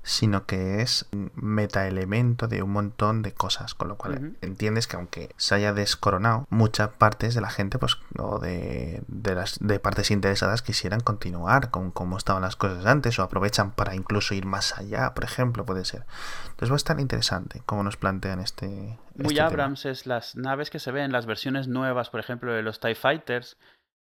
sino 0.09 0.47
que 0.47 0.81
es 0.81 1.07
un 1.12 1.31
metaelemento 1.35 2.49
de 2.49 2.62
un 2.62 2.73
montón 2.73 3.21
de 3.21 3.33
cosas, 3.33 3.75
con 3.75 3.88
lo 3.88 3.97
cual 3.97 4.37
entiendes 4.41 4.87
que 4.87 4.97
aunque 4.97 5.35
se 5.37 5.55
haya 5.55 5.75
descoronado, 5.75 6.47
muchas 6.49 6.88
partes 6.88 7.35
de 7.35 7.43
la 7.43 7.50
gente, 7.50 7.79
pues, 7.79 7.99
o 8.19 8.38
de, 8.38 9.03
de 9.07 9.35
las 9.35 9.59
de 9.61 9.79
partes 9.79 10.11
interesadas 10.11 10.62
quisieran 10.62 11.00
continuar 11.00 11.71
con 11.71 11.91
cómo 11.91 12.17
estaban 12.17 12.41
las 12.41 12.57
cosas 12.57 12.87
antes, 12.87 13.19
o 13.19 13.23
aprovechan 13.23 13.73
para 13.73 13.95
incluso 13.95 14.35
ir 14.35 14.47
más 14.47 14.79
allá, 14.79 15.12
por 15.12 15.25
ejemplo, 15.25 15.67
puede 15.67 15.85
ser. 15.85 16.07
Entonces 16.45 16.71
va 16.71 16.77
a 16.77 16.77
estar 16.77 17.00
interesante 17.00 17.62
cómo 17.67 17.83
nos 17.83 17.99
plantean 17.99 18.41
este. 18.41 18.67
Muy 18.67 18.99
este 19.27 19.35
tema. 19.35 19.47
Abrams 19.49 19.85
es 19.85 20.07
las 20.07 20.37
naves 20.37 20.71
que 20.71 20.79
se 20.79 20.91
ven, 20.91 21.12
las 21.12 21.27
versiones 21.27 21.69
nuevas, 21.69 22.09
por 22.09 22.21
ejemplo, 22.21 22.55
de 22.55 22.62
los 22.62 22.81
TIE 22.81 22.95
Fighters, 22.95 23.59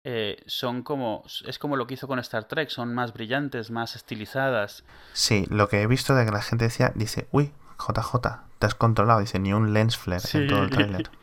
eh, 0.04 0.42
son 0.48 0.84
como, 0.84 1.24
es 1.46 1.60
como 1.60 1.76
lo 1.76 1.88
que 1.88 1.94
hizo 1.94 2.08
con 2.08 2.20
Star 2.20 2.46
Trek, 2.46 2.70
son 2.70 2.94
más 2.94 3.14
brillantes, 3.14 3.72
más 3.72 3.96
estilizadas. 3.96 4.84
Sí, 5.14 5.46
lo 5.50 5.70
que 5.70 5.82
he 5.82 5.88
visto 5.88 6.16
de 6.16 6.26
que 6.26 6.32
la 6.32 6.42
gente 6.42 6.66
decía, 6.66 6.92
dice, 6.96 7.28
uy, 7.32 7.54
JJ, 7.78 8.51
te 8.62 8.68
has 8.68 8.76
controlado, 8.76 9.20
dice, 9.20 9.40
ni 9.40 9.52
un 9.52 9.74
lens 9.74 9.98
flare 9.98 10.24
en 10.34 10.48
todo 10.48 10.64
el 10.64 10.70
tráiler. 10.70 11.10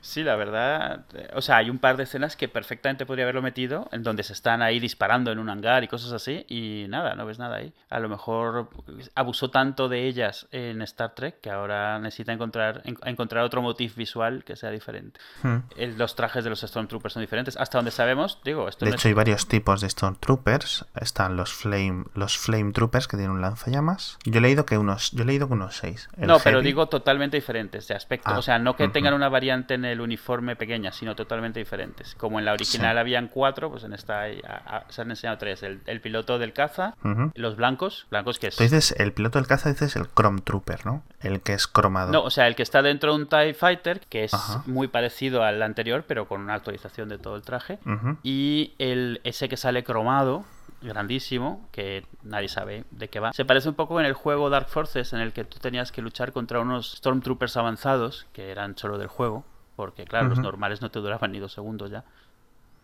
Sí, 0.00 0.22
la 0.24 0.36
verdad. 0.36 1.04
eh, 1.12 1.28
O 1.34 1.42
sea, 1.42 1.58
hay 1.58 1.68
un 1.68 1.78
par 1.78 1.98
de 1.98 2.04
escenas 2.04 2.34
que 2.34 2.48
perfectamente 2.48 3.04
podría 3.04 3.26
haberlo 3.26 3.42
metido, 3.42 3.90
en 3.92 4.02
donde 4.02 4.22
se 4.22 4.32
están 4.32 4.62
ahí 4.62 4.80
disparando 4.80 5.30
en 5.32 5.38
un 5.38 5.50
hangar 5.50 5.84
y 5.84 5.88
cosas 5.88 6.12
así, 6.12 6.46
y 6.48 6.86
nada, 6.88 7.14
no 7.14 7.26
ves 7.26 7.38
nada 7.38 7.56
ahí. 7.56 7.74
A 7.90 8.00
lo 8.00 8.08
mejor 8.08 8.70
abusó 9.14 9.50
tanto 9.50 9.90
de 9.90 10.06
ellas 10.08 10.48
en 10.50 10.80
Star 10.80 11.14
Trek 11.14 11.42
que 11.42 11.50
ahora 11.50 11.98
necesita 11.98 12.32
encontrar, 12.32 12.80
en- 12.86 12.96
encontrar 13.04 13.44
otro 13.44 13.60
motif 13.60 13.96
visual 13.96 14.44
que 14.44 14.56
sea 14.56 14.70
diferente. 14.70 15.20
Hmm. 15.42 15.58
El- 15.76 15.98
los 15.98 16.16
trajes 16.16 16.42
de 16.42 16.48
los 16.48 16.60
Stormtroopers 16.62 17.12
son 17.12 17.20
diferentes. 17.20 17.58
Hasta 17.58 17.76
donde 17.76 17.90
sabemos, 17.90 18.38
digo, 18.42 18.66
esto 18.66 18.86
De 18.86 18.92
no 18.92 18.94
hecho, 18.94 19.00
es... 19.02 19.06
hay 19.10 19.12
varios 19.12 19.46
tipos 19.46 19.82
de 19.82 19.90
Stormtroopers. 19.90 20.86
Están 20.98 21.36
los 21.36 21.52
Flame, 21.52 22.04
los 22.14 22.38
Flame 22.38 22.72
Troopers 22.72 23.08
que 23.08 23.18
tienen 23.18 23.32
un 23.36 23.42
lanzallamas. 23.42 24.16
Yo 24.24 24.38
he 24.38 24.40
leído 24.42 24.64
que 24.64 24.78
unos, 24.78 25.10
yo 25.12 25.22
he 25.24 25.26
leído 25.26 25.48
que 25.48 25.52
unos 25.54 25.76
seis. 25.76 26.08
El 26.16 26.28
No, 26.28 26.38
pero 26.38 26.62
digo 26.70 26.86
totalmente 26.88 27.36
diferentes 27.36 27.86
de 27.88 27.94
aspecto. 27.94 28.30
Ah, 28.32 28.38
o 28.38 28.42
sea, 28.42 28.58
no 28.58 28.76
que 28.76 28.88
tengan 28.88 29.14
una 29.14 29.28
variante 29.28 29.74
en 29.74 29.84
el 29.84 30.00
uniforme 30.00 30.56
pequeña, 30.56 30.92
sino 30.92 31.14
totalmente 31.16 31.58
diferentes. 31.58 32.14
Como 32.14 32.38
en 32.38 32.44
la 32.44 32.52
original 32.52 32.96
Sí. 32.96 33.00
habían 33.00 33.28
cuatro, 33.28 33.70
pues 33.70 33.84
en 33.84 33.92
esta 33.92 34.20
hay- 34.22 34.40
a- 34.46 34.76
a- 34.78 34.84
se 34.90 35.02
han 35.02 35.10
enseñado 35.10 35.38
tres. 35.38 35.62
El, 35.62 35.80
el 35.86 36.00
piloto 36.00 36.38
del 36.38 36.52
caza, 36.52 36.94
los 37.34 37.56
blancos, 37.56 38.06
blancos 38.10 38.38
que 38.38 38.48
es... 38.48 38.56
Tú 38.56 38.62
dices, 38.62 38.94
el 38.98 39.12
piloto 39.12 39.38
del 39.38 39.46
caza 39.46 39.68
dices 39.70 39.96
el 39.96 40.06
Chrome 40.14 40.40
Trooper, 40.42 40.86
¿no? 40.86 41.02
El 41.20 41.40
que 41.42 41.52
es 41.54 41.66
cromado. 41.66 42.12
No, 42.12 42.22
o 42.22 42.30
sea, 42.30 42.46
el 42.46 42.54
que 42.56 42.62
está 42.62 42.82
dentro 42.82 43.12
de 43.14 43.22
un 43.22 43.28
TIE 43.28 43.54
Fighter, 43.54 44.00
que 44.08 44.24
es 44.24 44.32
muy 44.66 44.88
parecido 44.88 45.42
al 45.42 45.62
anterior, 45.62 46.04
pero 46.06 46.26
con 46.28 46.40
una 46.40 46.54
actualización 46.54 47.08
de 47.08 47.18
todo 47.18 47.36
el 47.36 47.42
traje. 47.42 47.78
Y 48.22 48.74
el, 48.78 49.20
ese 49.24 49.48
que 49.48 49.56
sale 49.56 49.84
cromado, 49.84 50.44
grandísimo, 50.82 51.68
que 51.72 52.04
nadie 52.22 52.48
sabe 52.48 52.84
de 52.90 53.08
qué 53.08 53.20
va. 53.20 53.32
Se 53.32 53.44
parece 53.44 53.68
un 53.68 53.74
poco 53.74 54.00
en 54.00 54.06
el 54.06 54.14
juego 54.14 54.50
Dark 54.50 54.68
Forces, 54.68 55.12
en 55.12 55.20
el 55.20 55.32
que 55.32 55.44
tú 55.44 55.58
tenías 55.58 55.92
que 55.92 56.02
luchar 56.02 56.32
contra 56.32 56.60
unos 56.60 56.92
Stormtroopers 56.92 57.56
avanzados, 57.56 58.26
que 58.32 58.50
eran 58.50 58.76
solo 58.76 58.98
del 58.98 59.08
juego, 59.08 59.44
porque 59.76 60.04
claro, 60.04 60.28
los 60.28 60.38
normales 60.38 60.80
no 60.80 60.90
te 60.90 60.98
duraban 60.98 61.32
ni 61.32 61.38
dos 61.38 61.52
segundos 61.52 61.90
ya. 61.90 62.04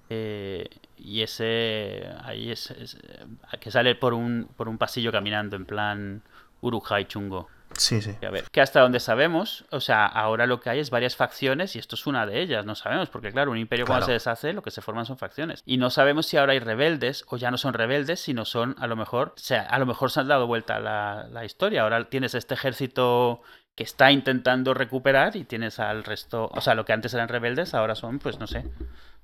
Eh, 0.09 0.69
y 0.99 1.23
ese 1.23 2.09
ahí 2.23 2.53
es, 2.53 2.71
es, 2.71 2.95
eh, 2.95 3.59
que 3.59 3.71
sale 3.73 3.97
por 3.97 4.15
un, 4.15 4.49
por 4.57 4.69
un 4.69 4.79
pasillo 4.79 5.11
caminando 5.11 5.57
en 5.57 5.65
plan 5.67 6.23
Urujai 6.61 7.07
chungo. 7.07 7.49
Sí, 7.77 8.01
sí. 8.01 8.17
A 8.27 8.31
ver, 8.31 8.45
que 8.51 8.61
hasta 8.61 8.81
donde 8.81 9.01
sabemos, 9.01 9.65
o 9.71 9.81
sea, 9.81 10.07
ahora 10.07 10.47
lo 10.47 10.61
que 10.61 10.71
hay 10.71 10.79
es 10.81 10.91
varias 10.91 11.15
facciones 11.17 11.77
y 11.77 11.79
esto 11.79 11.95
es 11.95 12.07
una 12.07 12.25
de 12.27 12.41
ellas, 12.41 12.65
no 12.65 12.75
sabemos, 12.75 13.09
porque 13.11 13.31
claro, 13.33 13.51
un 13.51 13.59
imperio 13.59 13.85
cuando 13.87 14.07
Claro. 14.07 14.07
se 14.07 14.13
deshace, 14.31 14.53
lo 14.53 14.63
que 14.63 14.71
se 14.71 14.81
forman 14.83 15.05
son 15.07 15.19
facciones. 15.19 15.63
Y 15.67 15.77
no 15.77 15.91
sabemos 15.91 16.27
si 16.27 16.37
ahora 16.37 16.53
hay 16.53 16.59
rebeldes 16.59 17.25
o 17.29 17.37
ya 17.37 17.51
no 17.51 17.59
son 17.59 17.75
rebeldes, 17.75 18.21
sino 18.21 18.45
son, 18.45 18.75
a 18.79 18.87
lo 18.87 18.97
mejor, 18.97 19.35
o 19.37 19.39
sea, 19.41 19.63
a 19.63 19.79
lo 19.79 19.87
mejor 19.87 20.11
se 20.11 20.21
han 20.21 20.29
dado 20.29 20.47
vuelta 20.47 20.81
la, 20.81 21.27
la 21.31 21.45
historia. 21.45 21.83
Ahora 21.83 22.05
tienes 22.09 22.35
este 22.35 22.55
ejército 22.55 23.43
que 23.75 23.83
está 23.85 24.11
intentando 24.11 24.73
recuperar 24.73 25.37
y 25.37 25.45
tienes 25.45 25.79
al 25.79 26.03
resto, 26.03 26.49
o 26.53 26.61
sea, 26.63 26.75
lo 26.75 26.87
que 26.87 26.95
antes 26.95 27.13
eran 27.13 27.29
rebeldes, 27.29 27.75
ahora 27.75 27.95
son, 27.95 28.19
pues 28.21 28.39
no 28.39 28.47
sé, 28.47 28.65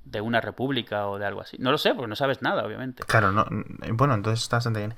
de 0.05 0.21
una 0.21 0.43
república 0.43 1.07
o 1.07 1.19
de 1.19 1.25
algo 1.25 1.41
así. 1.41 1.57
No 1.59 1.71
lo 1.71 1.79
sé, 1.79 1.95
porque 1.95 2.09
no 2.09 2.17
sabes 2.17 2.43
nada, 2.43 2.62
obviamente. 2.65 3.03
Claro, 3.05 3.33
no, 3.33 3.47
bueno, 3.95 4.12
entonces 4.12 4.43
está 4.43 4.57
bastante 4.57 4.81
bien. 4.81 4.95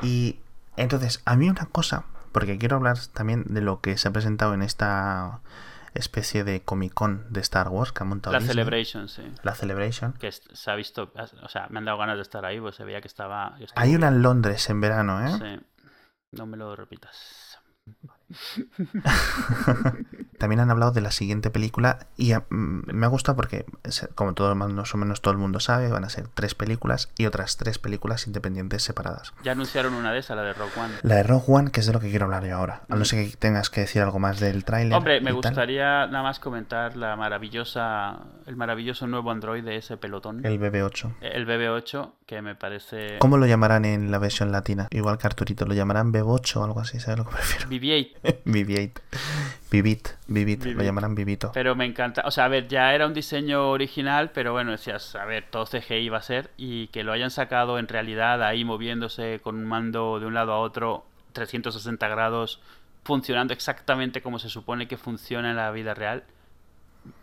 Y 0.00 0.38
entonces, 0.78 1.20
a 1.26 1.36
mí 1.36 1.50
una 1.50 1.66
cosa, 1.66 2.04
porque 2.34 2.58
quiero 2.58 2.76
hablar 2.76 2.98
también 3.14 3.44
de 3.48 3.62
lo 3.62 3.80
que 3.80 3.96
se 3.96 4.08
ha 4.08 4.10
presentado 4.10 4.52
en 4.52 4.60
esta 4.62 5.40
especie 5.94 6.42
de 6.44 6.60
Comic 6.62 6.92
Con 6.92 7.24
de 7.32 7.40
Star 7.40 7.68
Wars 7.68 7.92
que 7.92 8.02
ha 8.02 8.06
montado 8.06 8.32
La 8.32 8.40
Disney, 8.40 8.54
Celebration, 8.56 9.08
sí. 9.08 9.22
La 9.44 9.54
Celebration. 9.54 10.12
Que 10.14 10.32
se 10.32 10.70
ha 10.70 10.74
visto, 10.74 11.12
o 11.42 11.48
sea, 11.48 11.68
me 11.70 11.78
han 11.78 11.84
dado 11.84 11.98
ganas 11.98 12.16
de 12.16 12.22
estar 12.22 12.44
ahí, 12.44 12.60
pues 12.60 12.74
se 12.74 12.84
veía 12.84 13.00
que 13.00 13.06
estaba... 13.08 13.56
yo 13.58 13.64
estaba- 13.66 13.80
Hay 13.82 13.94
una 13.94 14.08
en 14.08 14.20
Londres 14.20 14.68
en 14.68 14.80
verano, 14.80 15.24
¿eh? 15.24 15.30
Sí. 15.38 15.66
No 16.32 16.46
me 16.46 16.56
lo 16.56 16.74
repitas. 16.74 17.58
También 20.44 20.60
han 20.60 20.70
hablado 20.70 20.92
de 20.92 21.00
la 21.00 21.10
siguiente 21.10 21.48
película 21.48 22.00
y 22.18 22.32
a- 22.32 22.40
mm, 22.50 22.82
me 22.92 23.06
ha 23.06 23.08
gustado 23.08 23.34
porque, 23.34 23.64
como 24.14 24.34
todo 24.34 24.54
más 24.54 24.92
o 24.94 24.98
menos 24.98 25.22
todo 25.22 25.32
el 25.32 25.38
mundo 25.38 25.58
sabe, 25.58 25.88
van 25.88 26.04
a 26.04 26.10
ser 26.10 26.28
tres 26.28 26.54
películas 26.54 27.08
y 27.16 27.24
otras 27.24 27.56
tres 27.56 27.78
películas 27.78 28.26
independientes 28.26 28.82
separadas. 28.82 29.32
Ya 29.42 29.52
anunciaron 29.52 29.94
una 29.94 30.12
de 30.12 30.18
esas, 30.18 30.36
la 30.36 30.42
de 30.42 30.52
Rock 30.52 30.76
One. 30.76 30.92
La 31.02 31.14
de 31.14 31.22
Rogue 31.22 31.44
One, 31.48 31.70
que 31.70 31.80
es 31.80 31.86
de 31.86 31.94
lo 31.94 32.00
que 32.00 32.10
quiero 32.10 32.26
hablar 32.26 32.44
yo 32.44 32.56
ahora. 32.58 32.82
A 32.90 32.94
no 32.96 33.06
ser 33.06 33.24
que 33.30 33.34
tengas 33.38 33.70
que 33.70 33.80
decir 33.80 34.02
algo 34.02 34.18
más 34.18 34.38
del 34.38 34.66
tráiler. 34.66 34.92
Hombre, 34.98 35.20
me 35.22 35.28
tal. 35.28 35.34
gustaría 35.36 36.06
nada 36.08 36.22
más 36.22 36.40
comentar 36.40 36.94
la 36.94 37.16
maravillosa, 37.16 38.18
el 38.46 38.56
maravilloso 38.56 39.06
nuevo 39.06 39.30
Android 39.30 39.64
de 39.64 39.76
ese 39.76 39.96
pelotón, 39.96 40.44
El 40.44 40.60
BB-8. 40.60 41.10
el 41.22 41.46
BB8, 41.46 42.12
que 42.26 42.42
me 42.42 42.54
parece 42.54 43.16
¿Cómo 43.18 43.38
lo 43.38 43.46
llamarán 43.46 43.86
en 43.86 44.10
la 44.10 44.18
versión 44.18 44.52
latina? 44.52 44.88
Igual 44.90 45.16
que 45.16 45.26
Arturito, 45.26 45.64
lo 45.64 45.72
llamarán 45.72 46.12
BB8 46.12 46.56
o 46.60 46.64
algo 46.64 46.80
así, 46.80 47.00
¿sabes 47.00 47.18
lo 47.18 47.24
que 47.24 47.32
prefiero? 47.32 47.68
BB-8. 47.70 48.42
BB-8. 48.44 48.92
Vivit, 49.74 50.08
Vivit, 50.28 50.60
lo 50.60 50.70
Vivit. 50.70 50.84
llamarán 50.84 51.14
Vivito. 51.14 51.50
Pero 51.52 51.74
me 51.74 51.84
encanta, 51.84 52.22
o 52.24 52.30
sea, 52.30 52.44
a 52.44 52.48
ver, 52.48 52.68
ya 52.68 52.94
era 52.94 53.06
un 53.06 53.14
diseño 53.14 53.70
original, 53.70 54.30
pero 54.32 54.52
bueno, 54.52 54.70
decías, 54.70 55.16
a 55.16 55.24
ver, 55.24 55.46
todo 55.50 55.66
CGI 55.66 56.08
va 56.10 56.18
a 56.18 56.22
ser 56.22 56.50
y 56.56 56.86
que 56.88 57.02
lo 57.02 57.12
hayan 57.12 57.30
sacado 57.30 57.78
en 57.78 57.88
realidad 57.88 58.42
ahí 58.42 58.64
moviéndose 58.64 59.40
con 59.42 59.56
un 59.56 59.64
mando 59.64 60.20
de 60.20 60.26
un 60.26 60.34
lado 60.34 60.52
a 60.52 60.58
otro 60.58 61.06
360 61.32 62.06
grados, 62.06 62.60
funcionando 63.02 63.52
exactamente 63.52 64.22
como 64.22 64.38
se 64.38 64.48
supone 64.48 64.86
que 64.86 64.96
funciona 64.96 65.50
en 65.50 65.56
la 65.56 65.70
vida 65.72 65.92
real, 65.94 66.22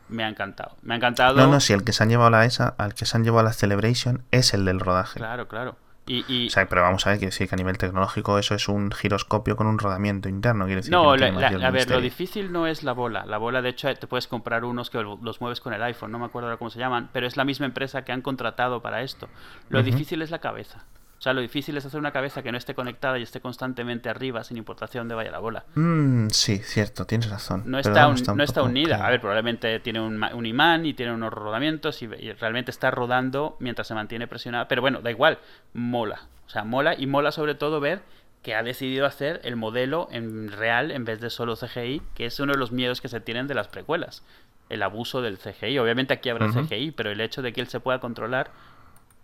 me 0.10 0.26
ha 0.26 0.28
encantado. 0.28 0.76
Me 0.82 0.94
ha 0.94 0.98
encantado. 0.98 1.38
No, 1.38 1.48
no, 1.48 1.60
si 1.62 1.72
el 1.72 1.84
que 1.86 1.94
se 1.94 2.04
han 2.04 2.10
llevado 2.10 2.28
a 2.28 2.32
la 2.32 2.46
esa, 2.46 2.76
al 2.78 2.94
que 2.94 3.06
se 3.06 3.16
han 3.16 3.24
llevado 3.24 3.40
a 3.40 3.44
la 3.44 3.54
Celebration 3.54 4.24
es 4.32 4.54
el 4.54 4.66
del 4.66 4.80
rodaje. 4.80 5.18
Claro, 5.18 5.48
claro. 5.48 5.78
Y, 6.12 6.26
y- 6.28 6.48
O 6.48 6.50
sea, 6.50 6.68
pero 6.68 6.82
vamos 6.82 7.08
a 7.08 7.12
ver, 7.12 7.20
que 7.20 7.28
a 7.54 7.56
nivel 7.56 7.78
tecnológico 7.78 8.38
eso 8.38 8.54
es 8.54 8.68
un 8.68 8.92
giroscopio 8.92 9.56
con 9.56 9.68
un 9.68 9.80
rodamiento 9.80 10.28
interno. 10.28 10.66
Decir 10.66 10.84
que 10.84 10.90
No, 10.92 11.16
la- 11.16 11.32
la- 11.32 11.68
a 11.68 11.72
ver, 11.72 11.90
lo 11.90 12.02
difícil 12.02 12.52
no 12.52 12.68
es 12.68 12.84
la 12.84 12.92
bola. 12.92 13.26
La 13.26 13.38
bola, 13.38 13.62
de 13.62 13.70
hecho, 13.70 13.94
te 13.96 14.08
puedes 14.08 14.28
comprar 14.28 14.66
unos 14.66 14.90
que 14.90 15.02
los 15.02 15.40
mueves 15.40 15.62
con 15.62 15.74
el 15.74 15.82
iPhone, 15.84 16.12
no 16.12 16.20
me 16.20 16.26
acuerdo 16.26 16.48
ahora 16.50 16.58
cómo 16.58 16.70
se 16.70 16.80
llaman, 16.80 17.10
pero 17.14 17.28
es 17.28 17.38
la 17.38 17.46
misma 17.46 17.66
empresa 17.66 18.04
que 18.04 18.12
han 18.12 18.22
contratado 18.22 18.82
para 18.82 19.02
esto. 19.04 19.30
Lo 19.70 19.80
difícil 19.86 20.22
es 20.22 20.32
la 20.32 20.40
cabeza. 20.40 20.84
O 21.22 21.24
sea, 21.24 21.34
lo 21.34 21.42
difícil 21.42 21.78
es 21.78 21.86
hacer 21.86 22.00
una 22.00 22.12
cabeza 22.12 22.42
que 22.42 22.52
no 22.52 22.58
esté 22.58 22.74
conectada 22.74 23.20
y 23.20 23.22
esté 23.22 23.42
constantemente 23.42 24.10
arriba, 24.10 24.44
sin 24.44 24.58
importación 24.58 25.08
de 25.08 25.14
dónde 25.14 25.16
vaya 25.24 25.30
la 25.30 25.38
bola. 25.38 25.66
Mm, 25.76 26.30
sí, 26.30 26.58
cierto, 26.58 27.06
tienes 27.06 27.30
razón. 27.30 27.62
No 27.68 27.78
está, 27.78 28.08
no 28.08 28.64
unida. 28.64 28.96
claro. 28.96 29.04
A 29.04 29.10
ver, 29.12 29.22
probablemente 29.22 29.80
tiene 29.82 30.00
un, 30.02 30.24
un 30.24 30.46
imán 30.48 30.84
y 30.88 30.96
tiene 30.96 31.14
unos 31.14 31.32
rodamientos 31.32 32.02
y, 32.02 32.06
y 32.06 32.34
realmente 32.34 32.72
está 32.72 32.90
rodando 32.90 33.56
mientras 33.60 33.88
se 33.88 33.94
mantiene 33.94 34.26
presionada. 34.26 34.68
Pero 34.68 34.82
bueno, 34.82 35.02
da 35.02 35.12
igual, 35.12 35.38
mola. 35.76 36.22
O 36.48 36.50
sea, 36.50 36.64
mola 36.64 36.96
y 36.98 37.06
mola 37.06 37.32
sobre 37.32 37.54
todo 37.54 37.80
ver 37.80 38.02
que 38.42 38.56
ha 38.56 38.64
decidido 38.64 39.06
hacer 39.06 39.42
el 39.44 39.58
modelo 39.58 40.08
en 40.10 40.52
real 40.52 40.90
en 40.90 41.06
vez 41.06 41.22
de 41.22 41.30
solo 41.30 41.56
CGI, 41.56 42.02
que 42.16 42.26
es 42.26 42.40
uno 42.40 42.54
de 42.54 42.58
los 42.58 42.72
miedos 42.72 43.00
que 43.00 43.10
se 43.10 43.20
tienen 43.20 43.46
de 43.46 43.54
las 43.54 43.68
precuelas. 43.68 44.24
El 44.70 44.82
abuso 44.82 45.22
del 45.22 45.38
CGI. 45.38 45.78
Obviamente 45.78 46.16
aquí 46.16 46.30
habrá 46.30 46.48
Ujú. 46.48 46.64
CGI, 46.66 46.90
pero 46.90 47.12
el 47.12 47.22
hecho 47.22 47.44
de 47.44 47.54
que 47.54 47.62
él 47.62 47.68
se 47.68 47.80
pueda 47.80 48.00
controlar 48.00 48.50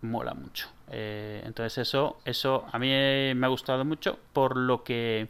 mola 0.02 0.34
mucho. 0.34 0.68
Eh, 0.90 1.42
entonces 1.44 1.78
eso, 1.78 2.18
eso 2.24 2.64
a 2.72 2.78
mí 2.78 2.88
me 2.88 3.44
ha 3.46 3.48
gustado 3.48 3.84
mucho 3.84 4.18
por 4.32 4.56
lo 4.56 4.82
que 4.84 5.28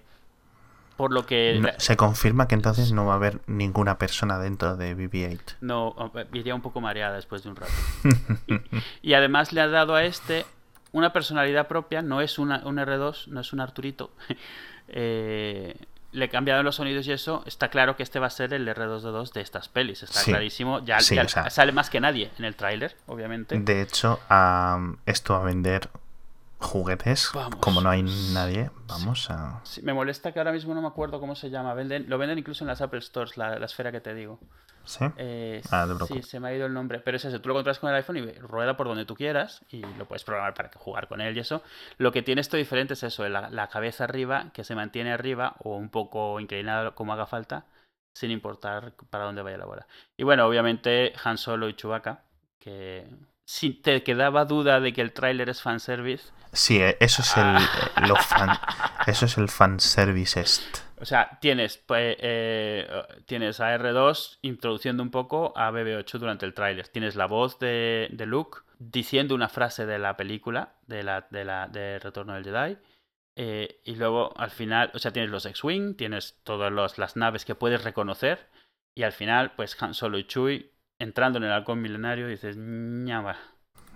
Por 0.96 1.12
lo 1.12 1.26
que 1.26 1.58
No- 1.60 1.68
se 1.78 1.96
confirma 1.96 2.48
que 2.48 2.54
entonces 2.56 2.92
no 2.92 3.06
va 3.06 3.12
a 3.12 3.16
haber 3.16 3.40
ninguna 3.46 3.98
persona 3.98 4.38
dentro 4.38 4.76
de 4.76 4.96
BB-8. 4.96 5.56
no 5.60 5.94
iría 6.32 6.54
un 6.54 6.60
poco 6.62 6.80
mareada 6.80 7.14
después 7.16 7.42
de 7.44 7.50
un 7.50 7.56
rato. 7.56 7.72
Y, 9.02 9.10
y 9.10 9.14
además 9.14 9.52
le 9.52 9.60
ha 9.60 9.68
dado 9.68 9.94
a 9.94 10.04
este 10.04 10.44
una 10.92 11.12
personalidad 11.12 11.68
propia, 11.68 12.00
no 12.02 12.20
es 12.20 12.38
una, 12.38 12.62
un 12.66 12.78
R2, 12.78 13.28
no 13.28 13.40
es 13.40 13.52
un 13.52 13.60
Arturito. 13.60 14.10
Eh, 14.90 15.76
le 16.12 16.24
he 16.24 16.28
cambiado 16.28 16.62
los 16.62 16.76
sonidos 16.76 17.06
y 17.06 17.12
eso. 17.12 17.42
Está 17.46 17.68
claro 17.68 17.96
que 17.96 18.02
este 18.02 18.18
va 18.18 18.28
a 18.28 18.30
ser 18.30 18.54
el 18.54 18.66
R2D2 18.68 19.32
de 19.32 19.40
estas 19.42 19.68
pelis. 19.68 20.02
Está 20.02 20.20
Sí. 20.20 20.30
clarísimo. 20.30 20.84
Ya, 20.84 21.00
Sí, 21.00 21.14
ya 21.14 21.22
o 21.24 21.28
sea- 21.28 21.50
sale 21.50 21.72
más 21.72 21.90
que 21.90 22.00
nadie 22.00 22.30
en 22.38 22.44
el 22.44 22.54
tráiler, 22.56 22.96
obviamente. 23.06 23.58
De 23.58 23.82
hecho, 23.82 24.18
esto 25.06 25.34
va 25.34 25.40
a 25.40 25.44
vender 25.44 25.88
juguetes. 26.58 27.30
Vamos. 27.34 27.56
Como 27.60 27.80
no 27.80 27.90
hay 27.90 28.02
nadie, 28.32 28.70
vamos 28.86 29.30
a... 29.30 29.60
Sí, 29.64 29.82
me 29.82 29.94
molesta 29.94 30.32
que 30.32 30.38
ahora 30.40 30.52
mismo 30.52 30.74
no 30.74 30.82
me 30.82 30.88
acuerdo 30.88 31.20
cómo 31.20 31.34
se 31.34 31.50
llama. 31.50 31.74
Venden, 31.74 32.08
lo 32.08 32.18
venden 32.18 32.38
incluso 32.38 32.64
en 32.64 32.68
las 32.68 32.80
Apple 32.80 33.00
Stores, 33.00 33.36
la, 33.36 33.58
la 33.58 33.66
esfera 33.66 33.92
que 33.92 34.00
te 34.00 34.14
digo. 34.14 34.40
¿Sí? 34.84 35.04
Eh, 35.18 35.62
Ah, 35.70 35.86
sí, 36.06 36.22
se 36.22 36.40
me 36.40 36.48
ha 36.48 36.54
ido 36.54 36.66
el 36.66 36.72
nombre. 36.72 37.00
Pero 37.00 37.16
es 37.18 37.24
eso, 37.24 37.40
tú 37.40 37.48
lo 37.48 37.54
controlas 37.54 37.78
con 37.78 37.90
el 37.90 37.96
iPhone 37.96 38.16
y 38.16 38.32
rueda 38.32 38.76
por 38.76 38.88
donde 38.88 39.04
tú 39.04 39.14
quieras 39.14 39.62
y 39.68 39.82
lo 39.82 40.06
puedes 40.06 40.24
programar 40.24 40.54
para 40.54 40.70
que 40.70 40.78
jugar 40.78 41.08
con 41.08 41.20
él 41.20 41.36
y 41.36 41.40
eso. 41.40 41.62
Lo 41.98 42.10
que 42.10 42.22
tiene 42.22 42.40
esto 42.40 42.56
diferente 42.56 42.94
es 42.94 43.02
eso, 43.02 43.28
la, 43.28 43.50
la 43.50 43.68
cabeza 43.68 44.04
arriba, 44.04 44.50
que 44.54 44.64
se 44.64 44.74
mantiene 44.74 45.12
arriba 45.12 45.56
o 45.58 45.76
un 45.76 45.90
poco 45.90 46.40
inclinada 46.40 46.92
como 46.92 47.12
haga 47.12 47.26
falta, 47.26 47.66
sin 48.14 48.30
importar 48.30 48.94
para 49.10 49.24
dónde 49.24 49.42
vaya 49.42 49.58
la 49.58 49.66
bola. 49.66 49.86
Y 50.16 50.24
bueno, 50.24 50.46
obviamente 50.46 51.12
Han 51.22 51.36
Solo 51.36 51.68
y 51.68 51.74
Chewbacca, 51.74 52.22
que 52.58 53.06
si 53.50 53.70
te 53.72 54.02
quedaba 54.02 54.44
duda 54.44 54.78
de 54.80 54.92
que 54.92 55.00
el 55.00 55.12
tráiler 55.12 55.48
es 55.48 55.62
fanservice, 55.62 56.30
Sí, 56.52 56.80
eh, 56.80 56.96
eso 57.00 57.20
es 57.22 57.36
el, 57.36 58.08
lo 58.08 58.16
fan, 58.16 58.50
eso 59.06 59.26
es 59.26 59.36
el 59.36 59.48
fanservice-est. 59.48 60.78
O 61.00 61.04
sea, 61.04 61.38
tienes, 61.40 61.76
pues, 61.78 62.16
eh, 62.20 62.88
tienes 63.26 63.60
a 63.60 63.74
R2 63.74 64.38
introduciendo 64.42 65.02
un 65.02 65.10
poco 65.10 65.52
a 65.56 65.70
BB8 65.70 66.18
durante 66.18 66.46
el 66.46 66.54
tráiler. 66.54 66.88
Tienes 66.88 67.16
la 67.16 67.26
voz 67.26 67.58
de, 67.58 68.08
de 68.12 68.26
Luke 68.26 68.60
diciendo 68.78 69.34
una 69.34 69.48
frase 69.48 69.86
de 69.86 69.98
la 69.98 70.16
película, 70.16 70.74
de 70.86 71.02
la, 71.02 71.26
de 71.30 71.44
la 71.44 71.68
de 71.68 71.98
Retorno 72.00 72.34
del 72.34 72.44
Jedi. 72.44 72.78
eh, 73.36 73.80
y 73.84 73.94
luego 73.96 74.32
al 74.36 74.50
final, 74.50 74.90
o 74.94 74.98
sea, 74.98 75.12
tienes 75.12 75.30
los 75.30 75.46
X-Wing, 75.46 75.96
tienes 75.96 76.40
todas 76.44 76.72
los- 76.72 76.98
las 76.98 77.14
naves 77.16 77.44
que 77.44 77.54
puedes 77.54 77.84
reconocer. 77.84 78.48
Y 78.94 79.04
al 79.04 79.12
final, 79.12 79.52
pues 79.54 79.76
Han 79.82 79.94
Solo 79.94 80.18
y 80.18 80.24
Chewie 80.26 80.72
entrando 80.98 81.38
en 81.38 81.44
el 81.44 81.52
halcón 81.52 81.80
milenario 81.80 82.28
dices, 82.28 82.56
ñama. 82.56 83.36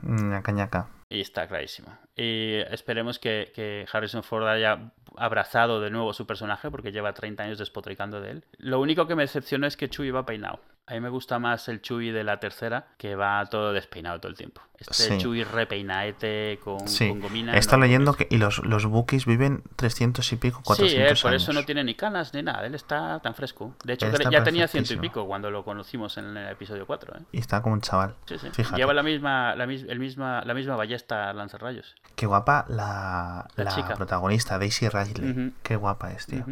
Ñaca, 0.03 0.53
ñaca. 0.53 0.89
Y 1.09 1.21
está 1.21 1.47
clarísimo. 1.47 1.97
Y 2.17 2.57
esperemos 2.71 3.19
que, 3.19 3.53
que 3.55 3.87
Harrison 3.93 4.23
Ford 4.23 4.47
haya 4.49 4.93
abrazado 5.17 5.81
de 5.81 5.91
nuevo 5.91 6.13
su 6.13 6.27
personaje 6.27 6.71
porque 6.71 6.93
lleva 6.93 7.13
30 7.13 7.43
años 7.43 7.59
despotricando 7.59 8.21
de 8.21 8.31
él. 8.31 8.45
Lo 8.59 8.81
único 8.81 9.07
que 9.07 9.15
me 9.15 9.23
decepcionó 9.23 9.67
es 9.67 9.77
que 9.77 9.89
Chewie 9.89 10.11
va 10.11 10.27
peinado. 10.27 10.61
A 10.93 10.95
mí 10.95 11.01
me 11.01 11.09
gusta 11.09 11.39
más 11.39 11.69
el 11.69 11.81
Chewie 11.81 12.13
de 12.13 12.23
la 12.23 12.39
tercera 12.39 12.89
que 12.99 13.15
va 13.17 13.45
todo 13.47 13.73
despeinado 13.73 14.21
todo 14.21 14.29
el 14.31 14.37
tiempo. 14.37 14.61
Este 14.79 14.93
Sí. 14.95 15.17
Chewie 15.19 15.45
repeinaete 15.45 16.59
con, 16.63 16.87
Sí, 16.87 17.09
con 17.09 17.21
gomina. 17.21 17.55
no, 17.59 17.79
leyendo 17.79 18.13
que 18.13 18.27
y 18.31 18.37
los, 18.37 18.59
los 18.59 18.85
Wookiees 18.85 19.25
viven 19.25 19.63
300 19.77 20.31
y 20.33 20.37
pico, 20.37 20.59
Sí, 20.59 20.65
400 20.65 21.19
eh, 21.19 21.23
por 21.23 21.31
años. 21.31 21.43
eso 21.45 21.53
no 21.55 21.65
tiene 21.65 21.83
ni 21.85 21.95
canas 21.95 22.35
ni 22.35 22.43
nada. 22.43 22.67
Él 22.67 22.75
está 22.75 23.21
tan 23.21 23.35
fresco. 23.35 23.75
De 23.85 23.95
hecho, 23.95 24.07
está 24.07 24.29
ya 24.31 24.43
tenía 24.45 24.69
ciento 24.69 24.93
y 24.93 24.97
pico 24.99 25.27
cuando 25.27 25.51
lo 25.51 25.65
conocimos 25.65 26.19
en 26.19 26.37
el 26.37 26.49
episodio 26.51 26.87
4. 26.87 27.17
¿eh? 27.17 27.23
Y 27.33 27.39
está 27.39 27.63
como 27.63 27.75
un 27.75 27.81
chaval. 27.81 28.15
Sí, 28.27 28.39
sí. 28.39 28.49
Fíjate. 28.53 28.77
Lleva 28.77 28.93
la 28.93 29.03
misma, 29.03 29.55
la, 29.57 29.65
el 29.65 29.99
misma, 29.99 30.43
la 30.45 30.53
misma 30.53 30.77
ballesta 30.77 31.33
lanzarrayos. 31.33 31.95
Qué 32.17 32.27
guapa 32.27 32.67
la, 32.69 33.47
La 33.57 33.65
la 33.65 33.71
chica. 33.75 33.95
protagonista, 33.95 34.59
Daisy 34.59 34.89
Ridley. 34.91 35.31
Ujú. 35.31 35.53
Qué 35.63 35.77
guapa 35.77 36.13
es, 36.13 36.27
tío. 36.27 36.45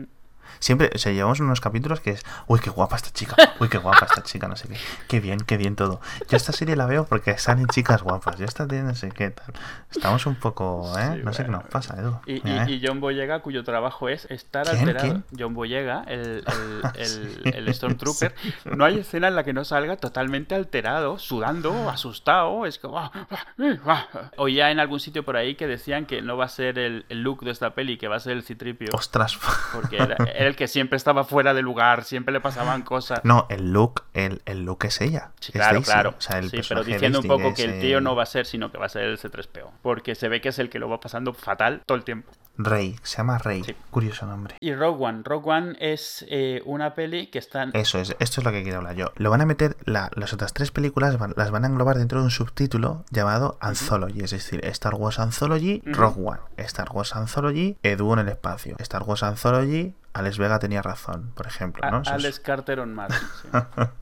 Siempre, 0.59 0.91
o 0.95 0.99
sea, 0.99 1.13
llevamos 1.13 1.41
unos 1.41 1.61
capítulos 1.61 2.01
que 2.01 2.11
es, 2.11 2.23
uy, 2.47 2.61
qué 2.61 2.71
guapa 2.71 2.97
esta 2.97 3.11
chica, 3.11 3.37
uy, 3.61 3.69
qué 3.69 3.79
guapa 3.79 4.07
esta 4.07 4.23
chica, 4.23 4.49
no 4.49 4.57
sé 4.57 4.69
qué. 4.69 4.77
Qué 5.09 5.21
bien, 5.21 5.41
qué 5.41 5.57
bien 5.57 5.77
todo. 5.77 6.01
Yo 6.29 6.37
esta 6.37 6.53
serie 6.53 6.77
la 6.77 6.87
veo 6.87 7.05
porque 7.07 7.39
salen 7.39 7.67
chicas 7.69 8.03
guapas. 8.03 8.37
Yo 8.39 8.45
esta 8.45 8.67
tiene 8.67 8.85
no 8.85 8.95
sé 8.95 9.11
qué 9.11 9.31
tal. 9.31 9.53
Estamos 9.91 10.27
un 10.27 10.35
poco, 10.37 10.93
¿eh? 10.99 11.13
Sí, 11.17 11.21
no 11.25 11.33
sé 11.33 11.45
qué 11.45 11.51
nos 11.51 11.65
pasa, 11.65 11.99
Edu. 11.99 12.19
Y, 12.27 12.35
y- 12.35 12.43
¿Eh? 12.51 12.65
y 12.69 12.83
John 12.87 13.01
Boyega, 13.01 13.41
cuyo 13.41 13.65
trabajo 13.65 14.09
es 14.09 14.27
estar 14.31 14.67
¿Quién? 14.67 14.79
alterado. 14.81 15.07
¿Quién? 15.09 15.25
John 15.39 15.55
Boyega, 15.55 16.05
el, 16.07 16.45
el, 16.47 16.83
el- 17.45 17.55
el 17.69 17.75
Stormtrooper. 17.75 18.35
No 18.65 18.85
hay 18.85 18.99
escena 18.99 19.29
en 19.29 19.37
la 19.37 19.45
que 19.45 19.53
no 19.53 19.65
salga 19.65 19.97
totalmente 19.97 20.55
alterado, 20.55 21.19
sudando, 21.19 21.89
asustado. 21.91 22.67
Es 22.67 22.79
como. 22.79 22.99
"Ah, 22.99 23.11
ah, 23.29 23.47
ah". 23.87 24.07
Oía 24.37 24.71
en 24.71 24.81
algún 24.81 25.01
sitio 25.01 25.25
por 25.25 25.37
ahí 25.37 25.55
que 25.55 25.67
decían 25.67 26.07
que 26.07 26.23
no 26.23 26.37
va 26.37 26.45
a 26.47 26.49
ser 26.49 26.79
el, 26.79 27.05
el 27.09 27.23
look 27.23 27.43
de 27.45 27.51
esta 27.51 27.75
peli, 27.75 27.99
que 27.99 28.09
va 28.09 28.17
a 28.17 28.21
ser 28.21 28.33
el 28.33 28.43
Citripio. 28.43 28.89
Ostras. 28.93 29.39
Porque 29.73 29.97
era, 29.97 30.17
era 30.41 30.49
el 30.49 30.57
que 30.57 30.69
siempre 30.69 30.97
estaba 30.97 31.25
fuera 31.25 31.55
de 31.55 31.63
lugar, 31.63 32.05
siempre 32.05 32.33
le 32.33 32.41
pasaban 32.41 32.83
cosas. 32.95 33.21
No, 33.25 33.47
el 33.51 33.73
look, 33.73 34.05
el, 34.15 34.43
el 34.47 34.65
look 34.65 34.85
es 34.85 35.01
ella. 35.01 35.31
Sí, 35.41 35.49
es 35.49 35.53
claro, 35.53 35.75
Daisy. 35.75 35.91
claro. 35.91 36.15
O 36.19 36.21
sea, 36.21 36.39
el 36.39 36.51
sí, 36.51 36.61
pero 36.69 36.83
diciendo 36.85 37.21
un 37.21 37.27
poco 37.27 37.55
que 37.55 37.65
el 37.65 37.81
tío 37.81 37.99
eh, 37.99 38.01
no 38.01 38.15
va 38.17 38.25
a 38.25 38.27
ser, 38.27 38.47
sino 38.47 38.71
que 38.73 38.79
va 38.79 38.87
a 38.87 38.89
ser 38.89 39.05
el 39.05 39.19
C3PO. 39.19 39.71
Porque 39.83 40.15
se 40.15 40.29
ve 40.29 40.41
que 40.41 40.49
es 40.51 40.59
el 40.59 40.71
que 40.71 40.79
lo 40.79 40.89
va 40.89 41.01
pasando 41.01 41.33
fatal 41.35 41.83
todo 41.87 41.97
el 41.97 42.05
tiempo. 42.05 42.31
Rey, 42.63 42.97
se 43.03 43.17
llama 43.19 43.39
Rey. 43.39 43.63
Sí. 43.65 43.75
Curioso 43.91 44.27
nombre. 44.27 44.57
Y 44.61 44.75
Rogue 44.75 45.03
One. 45.03 45.23
Rogue 45.25 45.51
One 45.51 45.77
es 45.81 46.27
eh, 46.29 46.61
una 46.67 46.95
peli 46.95 47.29
que 47.29 47.39
está... 47.39 47.65
Eso 47.73 47.99
es, 47.99 48.15
esto 48.19 48.41
es 48.41 48.45
lo 48.45 48.53
que 48.53 48.63
quiero 48.63 48.79
hablar 48.79 48.97
yo. 48.97 49.13
Lo 49.17 49.31
van 49.31 49.41
a 49.41 49.47
meter, 49.47 49.79
la- 49.87 50.11
las 50.15 50.35
otras 50.35 50.53
tres 50.53 50.71
películas 50.71 51.19
van- 51.19 51.33
las 51.37 51.51
van 51.51 51.65
a 51.65 51.69
englobar 51.69 51.97
dentro 51.97 52.19
de 52.19 52.25
un 52.25 52.31
subtítulo 52.31 53.05
llamado 53.11 53.57
Anthology, 53.63 54.21
es 54.25 54.33
decir, 54.33 54.61
Star 54.67 54.95
Wars 54.95 55.19
Anthology, 55.19 55.83
Ujú. 55.87 55.95
Rogue 55.95 56.23
One, 56.23 56.41
Star 56.59 56.91
Wars 56.93 57.17
Anthology, 57.17 57.79
Edu 57.83 58.13
en 58.13 58.19
el 58.19 58.29
espacio, 58.29 58.77
Star 58.79 59.05
Wars 59.05 59.23
Anthology, 59.23 59.95
Alex 60.13 60.39
Vega 60.39 60.59
tenía 60.59 60.83
razón, 60.83 61.33
por 61.35 61.47
ejemplo, 61.47 61.89
¿no? 61.91 61.99
A- 61.99 62.03
Eso 62.03 62.11
es- 62.17 62.25
Alex 62.25 62.41
Carter 62.41 62.81
on 62.81 62.95
Mars. 62.95 63.15
sí. 63.43 63.49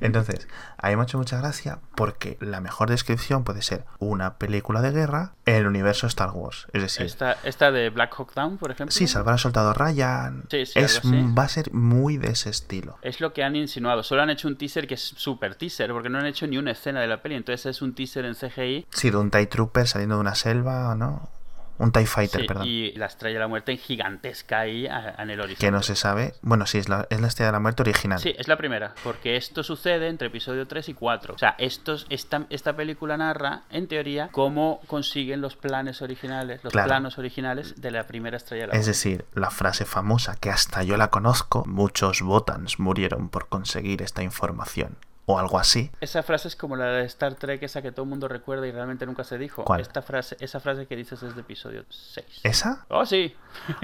Entonces, 0.00 0.48
a 0.78 0.88
mí 0.88 0.96
me 0.96 1.02
ha 1.02 1.04
hecho 1.04 1.18
mucha 1.18 1.38
gracia 1.38 1.78
porque 1.94 2.36
la 2.40 2.60
mejor 2.60 2.90
descripción 2.90 3.44
puede 3.44 3.62
ser 3.62 3.84
una 4.00 4.36
película 4.38 4.80
de 4.80 4.90
guerra 4.90 5.34
en 5.46 5.54
el 5.54 5.66
universo 5.68 6.08
Star 6.08 6.30
Wars. 6.30 6.66
Es 6.72 6.82
decir, 6.82 7.06
Esta, 7.06 7.36
esta 7.44 7.70
de 7.70 7.88
Black 7.90 8.12
Hawk 8.18 8.34
Down, 8.34 8.58
por 8.58 8.72
ejemplo. 8.72 8.92
sí, 8.92 9.06
salvar 9.06 9.34
al 9.34 9.38
soldado 9.38 9.72
Ryan. 9.72 10.44
Sí, 10.50 10.66
sí, 10.66 10.78
es, 10.80 11.00
va 11.04 11.44
a 11.44 11.48
ser 11.48 11.72
muy 11.72 12.16
de 12.16 12.30
ese 12.30 12.50
estilo. 12.50 12.98
Es 13.02 13.20
lo 13.20 13.32
que 13.32 13.44
han 13.44 13.54
insinuado. 13.54 14.02
Solo 14.02 14.22
han 14.22 14.30
hecho 14.30 14.48
un 14.48 14.56
teaser 14.56 14.88
que 14.88 14.94
es 14.94 15.00
súper 15.16 15.54
teaser, 15.54 15.92
porque 15.92 16.08
no 16.08 16.18
han 16.18 16.26
hecho 16.26 16.46
ni 16.48 16.58
una 16.58 16.72
escena 16.72 17.00
de 17.00 17.06
la 17.06 17.22
peli. 17.22 17.36
Entonces 17.36 17.66
es 17.66 17.82
un 17.82 17.94
teaser 17.94 18.24
en 18.24 18.34
CGI. 18.34 18.86
Sí, 18.90 19.10
de 19.10 19.16
un 19.16 19.30
TIE 19.30 19.46
Trooper 19.46 19.86
saliendo 19.86 20.16
de 20.16 20.22
una 20.22 20.34
selva, 20.34 20.94
¿no? 20.96 21.28
Un 21.78 21.90
TIE 21.90 22.06
Fighter, 22.06 22.42
sí, 22.42 22.46
perdón. 22.46 22.64
y 22.66 22.92
la 22.92 23.06
estrella 23.06 23.34
de 23.34 23.40
la 23.40 23.48
muerte 23.48 23.76
gigantesca 23.76 24.60
ahí 24.60 24.86
en 24.86 25.30
el 25.30 25.40
horizonte. 25.40 25.66
Que 25.66 25.70
no 25.72 25.82
se 25.82 25.96
sabe. 25.96 26.34
Bueno, 26.42 26.66
sí, 26.66 26.78
es 26.78 26.88
la, 26.88 27.06
es 27.10 27.20
la 27.20 27.26
estrella 27.28 27.48
de 27.48 27.52
la 27.52 27.60
muerte 27.60 27.82
original. 27.82 28.18
Sí, 28.20 28.34
es 28.38 28.46
la 28.46 28.56
primera, 28.56 28.94
porque 29.02 29.36
esto 29.36 29.62
sucede 29.62 30.08
entre 30.08 30.28
episodio 30.28 30.66
3 30.68 30.90
y 30.90 30.94
4. 30.94 31.34
O 31.34 31.38
sea, 31.38 31.54
estos, 31.58 32.06
esta, 32.10 32.46
esta 32.50 32.76
película 32.76 33.16
narra, 33.16 33.62
en 33.70 33.88
teoría, 33.88 34.28
cómo 34.32 34.80
consiguen 34.86 35.40
los 35.40 35.56
planes 35.56 36.02
originales, 36.02 36.62
los 36.62 36.72
Claro. 36.72 36.88
planos 36.88 37.18
originales 37.18 37.80
de 37.80 37.90
la 37.90 38.06
primera 38.06 38.36
estrella 38.36 38.62
de 38.62 38.66
la 38.68 38.72
Es 38.74 38.78
muerte. 38.78 38.90
decir, 38.90 39.24
la 39.34 39.50
frase 39.50 39.84
famosa 39.84 40.36
que 40.36 40.50
hasta 40.50 40.82
yo 40.84 40.96
la 40.96 41.08
conozco, 41.08 41.64
muchos 41.66 42.22
Botans 42.22 42.78
murieron 42.78 43.28
por 43.28 43.48
conseguir 43.48 44.02
esta 44.02 44.22
información. 44.22 44.96
O 45.24 45.38
algo 45.38 45.58
así. 45.58 45.90
Esa 46.00 46.22
frase 46.24 46.48
es 46.48 46.56
como 46.56 46.74
la 46.74 46.86
de 46.86 47.04
Star 47.04 47.34
Trek, 47.36 47.62
esa 47.62 47.80
que 47.80 47.92
todo 47.92 48.02
el 48.02 48.08
mundo 48.10 48.26
recuerda 48.26 48.66
y 48.66 48.72
realmente 48.72 49.06
nunca 49.06 49.22
se 49.22 49.38
dijo. 49.38 49.64
¿Cuál? 49.64 49.80
Esta 49.80 50.02
frase, 50.02 50.36
esa 50.40 50.58
frase 50.58 50.86
que 50.86 50.96
dices 50.96 51.22
es 51.22 51.34
de 51.36 51.42
episodio 51.42 51.84
6. 51.88 52.26
¿Esa? 52.42 52.84
Oh, 52.88 53.06
sí. 53.06 53.32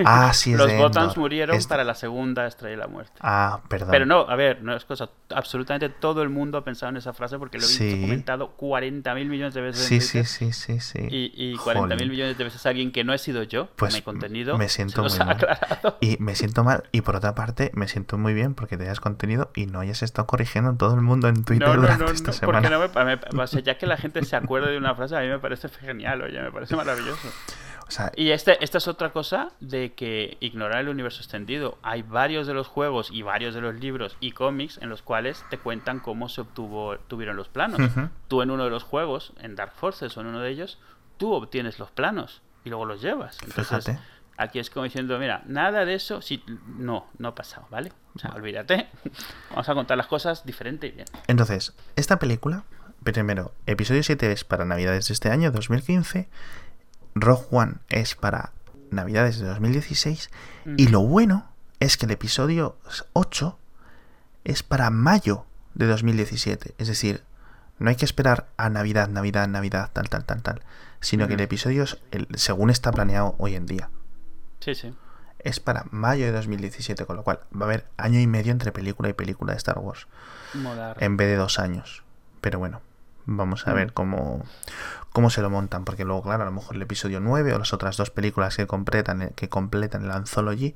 Ah, 0.04 0.32
sí, 0.34 0.52
es 0.52 0.58
Los 0.58 0.66
de 0.66 0.76
Botans 0.78 1.08
Endor. 1.10 1.18
murieron 1.18 1.56
Es 1.56 1.66
para 1.68 1.84
la 1.84 1.94
segunda 1.94 2.46
estrella 2.46 2.72
de 2.72 2.76
la 2.78 2.88
muerte. 2.88 3.12
Ah, 3.20 3.60
perdón. 3.68 3.90
Pero 3.92 4.04
no, 4.06 4.20
a 4.28 4.34
ver, 4.34 4.62
no 4.62 4.74
es 4.74 4.84
cosa. 4.84 5.10
Absolutamente 5.30 5.88
todo 5.90 6.22
el 6.22 6.28
mundo 6.28 6.58
ha 6.58 6.64
pensado 6.64 6.90
en 6.90 6.96
esa 6.96 7.12
frase 7.12 7.38
porque 7.38 7.58
lo 7.58 7.64
he 7.64 7.68
Sí. 7.68 8.00
comentado 8.00 8.50
40 8.56 9.14
mil 9.14 9.28
millones 9.28 9.54
de 9.54 9.60
veces 9.60 9.84
Sí, 9.84 9.94
en 9.96 10.00
sí, 10.00 10.24
sí, 10.24 10.52
sí, 10.52 10.80
sí. 10.80 10.98
Y, 11.08 11.32
y 11.52 11.56
40 11.58 11.94
mil 11.96 12.10
millones 12.10 12.36
de 12.36 12.44
veces 12.44 12.66
alguien 12.66 12.90
que 12.90 13.04
no 13.04 13.12
he 13.14 13.18
sido 13.18 13.44
yo, 13.44 13.68
Pues 13.76 13.94
mi 13.94 14.02
contenido, 14.02 14.58
me 14.58 14.68
siento 14.68 15.02
muy 15.04 15.16
mal. 15.18 15.30
aclarado. 15.30 15.98
Y 16.00 16.16
me 16.18 16.34
siento 16.34 16.64
mal. 16.64 16.82
Y 16.90 17.02
por 17.02 17.14
otra 17.14 17.34
parte, 17.36 17.70
me 17.74 17.86
siento 17.86 18.18
muy 18.18 18.34
bien 18.34 18.54
porque 18.54 18.76
te 18.76 18.84
hayas 18.84 18.98
contenido 19.00 19.50
y 19.54 19.66
no 19.66 19.78
hayas 19.80 20.02
estado 20.02 20.26
corrigiendo 20.26 20.74
todo 20.74 20.94
el 20.94 21.02
mundo 21.02 21.27
en 21.28 21.44
Twitter 21.44 21.68
No, 21.68 21.74
no, 21.74 21.80
durante 21.82 22.04
no, 22.04 22.10
esta 22.10 22.28
no, 22.28 22.32
semana. 22.32 22.58
porque 22.60 22.70
no 22.94 23.04
me, 23.04 23.16
me- 23.16 23.42
o 23.42 23.46
sea, 23.46 23.60
ya 23.60 23.78
que 23.78 23.86
la 23.86 23.96
gente 23.96 24.24
se 24.24 24.36
acuerde 24.36 24.70
de 24.72 24.78
una 24.78 24.94
frase, 24.94 25.16
a 25.16 25.20
mí 25.20 25.28
me 25.28 25.38
parece 25.38 25.68
genial, 25.68 26.22
oye, 26.22 26.40
me 26.40 26.50
parece 26.50 26.74
maravilloso. 26.76 27.28
O 27.86 27.90
sea, 27.90 28.12
Y 28.16 28.32
este, 28.32 28.62
esta 28.62 28.76
es 28.78 28.86
otra 28.86 29.12
cosa 29.12 29.52
de 29.60 29.94
que 29.94 30.36
ignorar 30.40 30.80
el 30.80 30.88
universo 30.90 31.20
extendido. 31.20 31.78
Hay 31.82 32.02
varios 32.02 32.46
de 32.46 32.52
los 32.52 32.66
juegos 32.68 33.08
y 33.10 33.22
varios 33.22 33.54
de 33.54 33.62
los 33.62 33.76
libros 33.76 34.16
y 34.20 34.32
cómics 34.32 34.78
en 34.82 34.90
los 34.90 35.00
cuales 35.00 35.42
te 35.48 35.56
cuentan 35.56 36.00
cómo 36.00 36.28
se 36.28 36.42
obtuvo, 36.42 36.98
tuvieron 37.08 37.36
los 37.36 37.48
planos. 37.48 37.80
Ujú. 37.80 38.10
Tú 38.28 38.42
en 38.42 38.50
uno 38.50 38.64
de 38.64 38.70
los 38.70 38.82
juegos, 38.82 39.32
en 39.40 39.56
Dark 39.56 39.72
Forces 39.74 40.14
o 40.18 40.20
en 40.20 40.26
uno 40.26 40.40
de 40.40 40.50
ellos, 40.50 40.78
tú 41.16 41.32
obtienes 41.32 41.78
los 41.78 41.90
planos 41.90 42.42
y 42.62 42.68
luego 42.68 42.84
los 42.84 43.00
llevas. 43.00 43.38
Entonces, 43.42 43.86
Fíjate. 43.86 43.98
Aquí 44.38 44.58
es 44.58 44.70
como 44.70 44.84
diciendo, 44.84 45.18
mira, 45.18 45.42
nada 45.46 45.84
de 45.84 45.94
eso, 45.94 46.22
sí, 46.22 46.42
no, 46.78 47.06
no 47.18 47.28
ha 47.28 47.34
pasado, 47.34 47.66
¿vale? 47.70 47.92
O 48.14 48.18
sea, 48.18 48.30
olvídate. 48.30 48.88
Vamos 49.50 49.68
a 49.68 49.74
contar 49.74 49.96
las 49.98 50.06
cosas 50.06 50.44
diferente 50.46 50.86
y 50.86 50.92
bien. 50.92 51.06
Entonces, 51.26 51.74
esta 51.96 52.18
película, 52.18 52.64
primero, 53.02 53.52
episodio 53.66 54.02
7 54.02 54.32
es 54.32 54.44
para 54.44 54.64
Navidades 54.64 55.08
de 55.08 55.14
este 55.14 55.30
año, 55.30 55.50
2015. 55.50 56.28
Rogue 57.14 57.46
One 57.50 57.74
es 57.88 58.14
para 58.14 58.52
Navidades 58.90 59.38
de 59.38 59.46
2016. 59.46 60.30
Y 60.76 60.88
lo 60.88 61.00
bueno 61.00 61.50
es 61.80 61.96
que 61.96 62.06
el 62.06 62.12
episodio 62.12 62.76
8 63.12 63.58
es 64.44 64.62
para 64.62 64.90
mayo 64.90 65.44
de 65.74 65.86
2017. 65.86 66.74
Es 66.78 66.88
decir, 66.88 67.22
no 67.78 67.90
hay 67.90 67.96
que 67.96 68.04
esperar 68.04 68.48
a 68.56 68.68
Navidad, 68.70 69.08
Navidad, 69.08 69.46
Navidad, 69.48 69.90
tal, 69.92 70.08
tal, 70.08 70.24
tal, 70.24 70.42
tal. 70.42 70.62
Sino 71.00 71.28
que 71.28 71.34
el 71.34 71.40
episodio, 71.40 71.84
es 71.84 71.98
el- 72.10 72.26
según 72.34 72.70
está 72.70 72.90
planeado 72.92 73.34
hoy 73.38 73.54
en 73.54 73.66
día, 73.66 73.88
Sí, 74.60 74.74
sí. 74.74 74.94
es 75.38 75.60
para 75.60 75.84
mayo 75.90 76.26
de 76.26 76.32
2017. 76.32 77.04
Con 77.06 77.16
lo 77.16 77.22
cual 77.22 77.40
va 77.54 77.62
a 77.62 77.68
haber 77.68 77.86
año 77.96 78.18
y 78.20 78.26
medio 78.26 78.50
entre 78.52 78.72
película 78.72 79.08
y 79.08 79.12
película 79.12 79.52
de 79.52 79.58
Star 79.58 79.78
Wars. 79.78 80.06
Molar. 80.54 80.96
En 81.02 81.16
vez 81.16 81.28
de 81.28 81.36
dos 81.36 81.58
años. 81.58 82.02
Pero 82.40 82.58
bueno, 82.58 82.80
vamos 83.26 83.66
a 83.68 83.72
Mm. 83.72 83.74
ver 83.74 83.92
cómo, 83.92 84.44
cómo 85.12 85.30
se 85.30 85.40
lo 85.42 85.50
montan. 85.50 85.84
Porque 85.84 86.04
luego, 86.04 86.22
claro, 86.22 86.42
a 86.42 86.46
lo 86.46 86.52
mejor 86.52 86.74
el 86.76 86.82
episodio 86.82 87.20
9 87.20 87.54
o 87.54 87.58
las 87.58 87.72
otras 87.72 87.96
dos 87.96 88.10
películas 88.10 88.56
que 88.56 88.66
completan, 88.66 89.30
que 89.36 89.48
completan 89.48 90.04
el 90.04 90.10
Anthology 90.10 90.74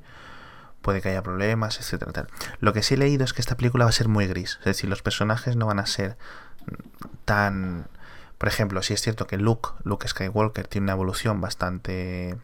puede 0.80 1.00
que 1.00 1.10
haya 1.10 1.22
problemas, 1.22 1.78
etcétera. 1.78 2.12
Tal. 2.12 2.26
Lo 2.60 2.72
que 2.72 2.82
sí 2.82 2.94
he 2.94 2.96
leído 2.98 3.24
es 3.24 3.32
que 3.32 3.40
esta 3.40 3.56
película 3.56 3.84
va 3.84 3.90
a 3.90 3.92
ser 3.92 4.08
muy 4.08 4.26
gris. 4.26 4.58
Es 4.60 4.64
decir, 4.66 4.90
los 4.90 5.00
personajes 5.02 5.54
no 5.56 5.66
van 5.66 5.78
a 5.78 5.86
ser 5.86 6.16
tan. 7.24 7.86
Por 8.38 8.48
ejemplo, 8.48 8.82
si 8.82 8.92
es 8.94 9.00
cierto 9.00 9.26
que 9.26 9.36
Luke, 9.38 9.70
Luke 9.84 10.08
Skywalker, 10.08 10.66
tiene 10.66 10.86
una 10.86 10.92
evolución 10.94 11.40
bastante. 11.40 12.36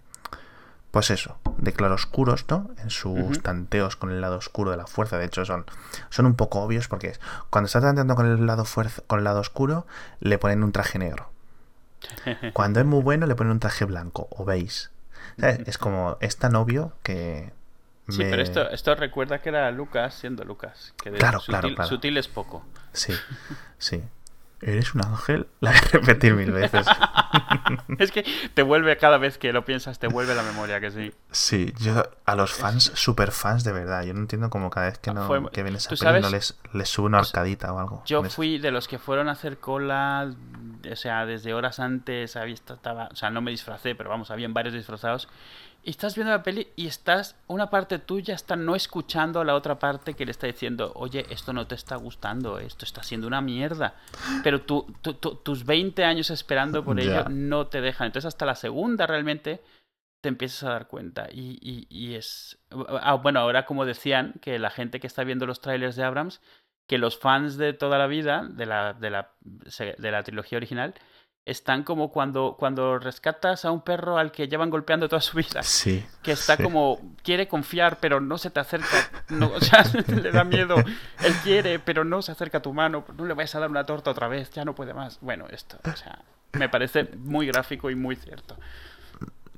Pues 0.90 1.10
eso, 1.10 1.36
de 1.58 1.72
claroscuros, 1.74 2.46
¿no? 2.48 2.70
En 2.78 2.88
sus 2.90 3.42
tanteos 3.42 3.96
con 3.96 4.10
el 4.10 4.20
lado 4.22 4.36
oscuro 4.38 4.70
de 4.70 4.78
la 4.78 4.86
fuerza. 4.86 5.18
De 5.18 5.26
hecho, 5.26 5.44
son, 5.44 5.66
son 6.08 6.24
un 6.26 6.34
poco 6.34 6.60
obvios 6.60 6.88
porque 6.88 7.08
es- 7.08 7.20
cuando 7.50 7.66
está 7.66 7.80
tanteando 7.80 8.14
con 8.16 8.26
el 8.26 8.46
lado 8.46 8.64
fuerza, 8.64 9.02
con 9.06 9.18
el 9.18 9.24
lado 9.24 9.40
oscuro, 9.40 9.86
le 10.20 10.38
ponen 10.38 10.62
un 10.64 10.72
traje 10.72 10.98
negro. 10.98 11.30
Cuando 12.52 12.80
es 12.80 12.86
muy 12.86 13.02
bueno, 13.02 13.26
le 13.26 13.34
ponen 13.34 13.52
un 13.52 13.60
traje 13.60 13.84
blanco 13.84 14.28
o 14.30 14.44
beige. 14.44 14.88
¿Sabes? 15.38 15.60
Es 15.66 15.78
como, 15.78 16.16
es 16.20 16.36
tan 16.36 16.54
obvio 16.56 16.92
que. 17.02 17.52
Sí, 18.08 18.18
pero 18.30 18.40
esto, 18.40 18.70
esto 18.70 18.94
recuerda 18.94 19.40
que 19.40 19.50
era 19.50 19.70
Lucas 19.70 20.14
siendo 20.14 20.44
Lucas. 20.44 20.94
Que 21.02 21.10
de 21.10 21.18
Claro, 21.18 21.40
sutil, 21.40 21.52
claro, 21.60 21.74
claro. 21.74 21.88
sutil 21.88 22.16
es 22.16 22.28
poco. 22.28 22.64
Sí, 22.92 23.12
sí. 23.78 24.02
¿Eres 24.60 24.94
un 24.94 25.04
ángel? 25.04 25.46
La 25.60 25.70
voy 25.70 25.78
a 25.78 25.82
repetir 25.92 26.34
mil 26.34 26.50
veces. 26.50 26.86
es 27.98 28.10
que 28.12 28.24
te 28.54 28.62
vuelve 28.62 28.96
cada 28.96 29.18
vez 29.18 29.38
que 29.38 29.52
lo 29.52 29.64
piensas, 29.64 29.98
te 29.98 30.08
vuelve 30.08 30.34
la 30.34 30.42
memoria 30.42 30.80
que 30.80 30.90
sí. 30.90 31.12
Sí, 31.30 31.72
yo 31.78 32.02
a 32.24 32.34
los 32.34 32.52
fans, 32.52 32.90
super 32.94 33.30
fans 33.30 33.62
de 33.64 33.72
verdad, 33.72 34.02
yo 34.04 34.14
no 34.14 34.20
entiendo 34.20 34.50
cómo 34.50 34.70
cada 34.70 34.86
vez 34.86 34.98
que, 34.98 35.12
no, 35.12 35.26
Fue- 35.26 35.50
que 35.50 35.62
ven 35.62 35.76
esa 35.76 35.90
¿tú 35.90 35.96
peli 35.96 36.20
no 36.20 36.30
les, 36.30 36.58
les 36.72 36.88
sube 36.88 37.06
una 37.06 37.18
arcadita 37.18 37.72
o 37.72 37.78
algo. 37.78 38.02
Yo 38.06 38.22
fui 38.24 38.58
de 38.58 38.70
los 38.70 38.88
que 38.88 38.98
fueron 38.98 39.28
a 39.28 39.32
hacer 39.32 39.58
cola, 39.58 40.32
o 40.90 40.96
sea, 40.96 41.24
desde 41.26 41.54
horas 41.54 41.78
antes, 41.78 42.34
había, 42.36 42.54
estaba, 42.54 43.08
o 43.12 43.16
sea, 43.16 43.30
no 43.30 43.40
me 43.40 43.50
disfracé, 43.50 43.94
pero 43.94 44.10
vamos, 44.10 44.30
habían 44.30 44.54
varios 44.54 44.74
disfrazados. 44.74 45.28
Y 45.82 45.90
estás 45.90 46.16
viendo 46.16 46.32
la 46.32 46.42
peli 46.42 46.68
y 46.76 46.86
estás, 46.86 47.36
una 47.46 47.70
parte 47.70 47.98
tuya 47.98 48.34
está 48.34 48.56
no 48.56 48.74
escuchando 48.74 49.40
a 49.40 49.44
la 49.44 49.54
otra 49.54 49.78
parte 49.78 50.14
que 50.14 50.24
le 50.26 50.32
está 50.32 50.46
diciendo, 50.46 50.92
oye, 50.96 51.24
esto 51.30 51.52
no 51.52 51.66
te 51.66 51.76
está 51.76 51.96
gustando, 51.96 52.58
esto 52.58 52.84
está 52.84 53.02
siendo 53.02 53.26
una 53.26 53.40
mierda. 53.40 53.94
Pero 54.42 54.62
tú, 54.62 54.92
tú- 55.00 55.14
tú- 55.14 55.36
tus 55.36 55.64
20 55.64 56.04
años 56.04 56.30
esperando 56.30 56.84
por 56.84 57.00
ello 57.00 57.10
Ya. 57.24 57.26
no 57.30 57.68
te 57.68 57.80
dejan. 57.80 58.06
Entonces 58.08 58.26
hasta 58.26 58.44
la 58.44 58.54
segunda 58.56 59.06
realmente 59.06 59.62
te 60.20 60.28
empiezas 60.28 60.64
a 60.64 60.70
dar 60.72 60.88
cuenta. 60.88 61.28
Y, 61.32 61.58
y- 61.62 61.86
y 61.88 62.14
es... 62.16 62.58
ah, 63.00 63.14
bueno, 63.14 63.40
ahora 63.40 63.64
como 63.64 63.84
decían, 63.86 64.34
que 64.42 64.58
la 64.58 64.70
gente 64.70 65.00
que 65.00 65.06
está 65.06 65.24
viendo 65.24 65.46
los 65.46 65.60
trailers 65.60 65.96
de 65.96 66.04
Abrams, 66.04 66.42
que 66.86 66.98
los 66.98 67.18
fans 67.18 67.56
de 67.56 67.72
toda 67.72 67.98
la 67.98 68.08
vida, 68.08 68.46
de 68.50 68.66
la, 68.66 68.94
de 68.94 69.10
la, 69.10 69.30
de 69.40 70.10
la 70.10 70.22
trilogía 70.24 70.56
original, 70.58 70.94
están 71.48 71.82
como 71.82 72.10
cuando, 72.10 72.56
cuando 72.58 72.98
rescatas 72.98 73.64
a 73.64 73.70
un 73.70 73.80
perro 73.80 74.18
al 74.18 74.32
que 74.32 74.48
llevan 74.48 74.68
golpeando 74.68 75.08
toda 75.08 75.22
su 75.22 75.36
vida. 75.36 75.62
Sí. 75.62 76.04
Que 76.22 76.32
está 76.32 76.56
sí. 76.56 76.62
como, 76.62 77.00
quiere 77.22 77.48
confiar, 77.48 77.98
pero 78.00 78.20
no 78.20 78.36
se 78.36 78.50
te 78.50 78.60
acerca. 78.60 78.86
No, 79.30 79.52
o 79.52 79.60
sea, 79.60 79.82
le 80.06 80.30
da 80.30 80.44
miedo. 80.44 80.76
Él 80.76 81.34
quiere, 81.42 81.78
pero 81.78 82.04
no 82.04 82.20
se 82.20 82.32
acerca 82.32 82.58
a 82.58 82.62
tu 82.62 82.72
mano. 82.74 83.04
No 83.16 83.24
le 83.24 83.34
vayas 83.34 83.54
a 83.54 83.60
dar 83.60 83.70
una 83.70 83.84
torta 83.84 84.10
otra 84.10 84.28
vez, 84.28 84.50
ya 84.50 84.64
no 84.64 84.74
puede 84.74 84.92
más. 84.92 85.18
Bueno, 85.20 85.46
esto, 85.50 85.78
o 85.84 85.96
sea, 85.96 86.20
me 86.52 86.68
parece 86.68 87.08
muy 87.16 87.46
gráfico 87.46 87.90
y 87.90 87.94
muy 87.94 88.16
cierto. 88.16 88.56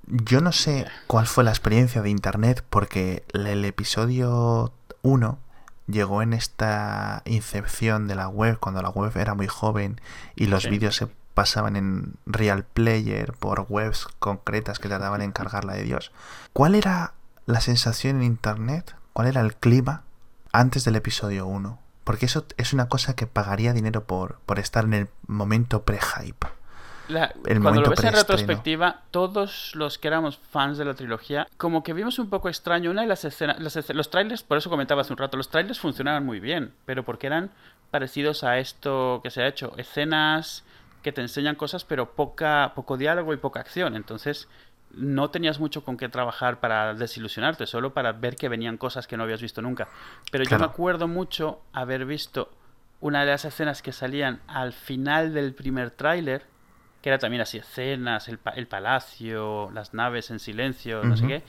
Yo 0.07 0.40
no 0.40 0.53
sé 0.53 0.87
cuál 1.07 1.26
fue 1.26 1.44
la 1.44 1.50
experiencia 1.50 2.03
de 2.03 2.11
internet 2.11 2.64
porque 2.68 3.24
el 3.33 3.64
episodio 3.64 4.72
1 5.03 5.38
llegó 5.92 6.22
en 6.22 6.33
esta 6.33 7.22
incepción 7.24 8.09
de 8.09 8.14
la 8.14 8.29
web 8.29 8.59
cuando 8.59 8.83
la 8.83 8.90
web 8.90 9.16
era 9.16 9.35
muy 9.35 9.46
joven 9.46 10.00
y 10.37 10.46
los 10.46 10.64
Sí. 10.64 10.70
vídeos 10.70 10.96
se 10.96 11.09
pasaban 11.35 11.76
en 11.76 12.14
Real 12.26 12.64
Player 12.64 13.33
por 13.33 13.66
webs 13.68 14.09
concretas 14.18 14.79
que 14.79 14.88
tardaban 14.88 15.22
en 15.22 15.33
cargarla 15.33 15.74
de 15.74 15.85
Dios. 15.85 16.12
¿Cuál 16.53 16.74
era 16.74 17.14
la 17.46 17.61
sensación 17.61 18.16
en 18.16 18.22
internet? 18.24 18.94
¿Cuál 19.12 19.29
era 19.29 19.40
el 19.40 19.55
clima 19.55 20.03
antes 20.53 20.85
del 20.85 20.96
episodio 20.96 21.46
1? 21.46 21.79
Porque 22.05 22.26
eso 22.26 22.46
es 22.57 22.72
una 22.72 22.88
cosa 22.88 23.14
que 23.14 23.26
pagaría 23.26 23.72
dinero 23.72 24.05
por, 24.05 24.38
por 24.46 24.59
estar 24.59 24.85
en 24.85 24.94
el 24.94 25.09
momento 25.26 25.85
pre-hype. 25.85 26.46
La- 27.11 27.33
cuando 27.61 27.81
lo 27.83 27.90
ves 27.90 27.99
en 28.05 28.07
retrospectiva, 28.20 29.03
todos 29.11 29.73
los 29.75 29.99
que 29.99 30.09
éramos 30.09 30.38
fans 30.38 30.79
de 30.79 30.85
la 30.85 30.94
trilogía, 30.94 31.46
como 31.57 31.83
que 31.83 31.92
vimos 31.92 32.18
un 32.18 32.31
poco 32.31 32.49
extraño. 32.49 32.90
Una 32.90 33.03
de 33.03 33.09
las 33.09 33.25
escenas, 33.25 33.59
las 33.61 33.88
los 33.90 34.11
trailers, 34.11 34.42
por 34.42 34.59
eso 34.59 34.70
comentaba 34.70 35.03
hace 35.03 35.12
un 35.12 35.18
rato, 35.18 35.37
los 35.37 35.49
trailers 35.51 35.79
funcionaban 35.81 36.25
muy 36.25 36.40
bien, 36.40 36.73
pero 36.87 37.05
porque 37.05 37.27
eran 37.27 37.51
parecidos 37.90 38.44
a 38.44 38.59
esto 38.59 39.20
que 39.23 39.31
se 39.31 39.42
ha 39.42 39.49
hecho, 39.49 39.73
escenas 39.77 40.64
que 41.03 41.12
te 41.12 41.20
enseñan 41.20 41.57
cosas, 41.57 41.85
pero 41.85 42.12
poca, 42.12 42.73
poco 42.75 42.96
diálogo 42.96 43.33
y 43.33 43.37
poca 43.38 43.61
acción, 43.61 43.96
entonces 43.96 44.49
no 44.92 45.31
tenías 45.31 45.59
mucho 45.61 45.85
con 45.85 45.96
qué 45.96 46.09
trabajar 46.09 46.61
para 46.61 46.94
desilusionarte, 46.94 47.66
solo 47.66 47.94
para 47.94 48.12
ver 48.12 48.37
que 48.37 48.49
venían 48.49 48.77
cosas 48.77 49.07
que 49.07 49.16
no 49.16 49.23
habías 49.23 49.40
visto 49.40 49.62
nunca. 49.62 49.88
Pero 50.31 50.44
yo 50.44 50.51
me 50.59 50.64
acuerdo 50.66 51.09
mucho 51.09 51.61
haber 51.73 52.05
visto 52.05 52.51
una 53.01 53.20
de 53.20 53.27
las 53.31 53.44
escenas 53.44 53.83
que 53.83 53.92
salían 53.92 54.40
al 54.46 54.73
final 54.73 55.33
del 55.33 55.55
primer 55.55 55.90
tráiler, 55.90 56.44
que 57.03 57.09
era 57.09 57.19
también 57.19 57.41
así, 57.43 57.59
escenas, 57.59 58.29
el, 58.29 58.39
pa- 58.39 58.51
el 58.51 58.67
palacio, 58.67 59.71
las 59.73 59.95
naves 59.95 60.31
en 60.31 60.39
silencio, 60.39 61.03
no 61.05 61.17
sé 61.17 61.27
qué. 61.27 61.43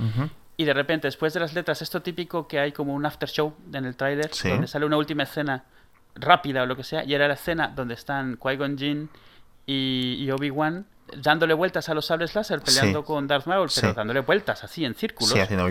Y 0.58 0.66
de 0.66 0.74
repente, 0.74 1.08
después 1.08 1.34
de 1.34 1.40
las 1.40 1.54
letras, 1.54 1.82
esto 1.82 2.02
típico 2.02 2.48
que 2.48 2.60
hay 2.60 2.72
como 2.72 2.94
un 2.94 3.06
after 3.06 3.28
show 3.30 3.54
en 3.74 3.86
el 3.86 3.96
tráiler, 3.96 4.34
Sí. 4.34 4.50
donde 4.50 4.68
sale 4.68 4.86
una 4.86 4.98
última 4.98 5.24
escena 5.24 5.64
rápida 6.16 6.64
o 6.64 6.66
lo 6.66 6.76
que 6.76 6.84
sea, 6.84 7.04
y 7.04 7.14
era 7.14 7.28
la 7.28 7.34
escena 7.36 7.70
donde 7.70 7.94
están 7.96 8.38
Qui-Gon 8.38 8.78
Jinn 8.78 9.10
y, 9.66 10.18
y 10.20 10.32
Obi-Wan 10.32 10.86
dándole 11.18 11.54
vueltas 11.54 11.90
a 11.90 11.94
los 11.94 12.06
sables 12.06 12.36
láser, 12.36 12.62
peleando 12.62 13.00
Sí. 13.02 13.06
con 13.06 13.28
Darth 13.28 13.46
Maul, 13.48 13.70
pero 13.74 13.90
Sí. 13.90 13.96
dándole 13.96 14.20
vueltas 14.22 14.64
así 14.64 14.86
en 14.86 14.94
círculos. 14.96 15.32
Sí, 15.34 15.40
haciendo... 15.40 15.68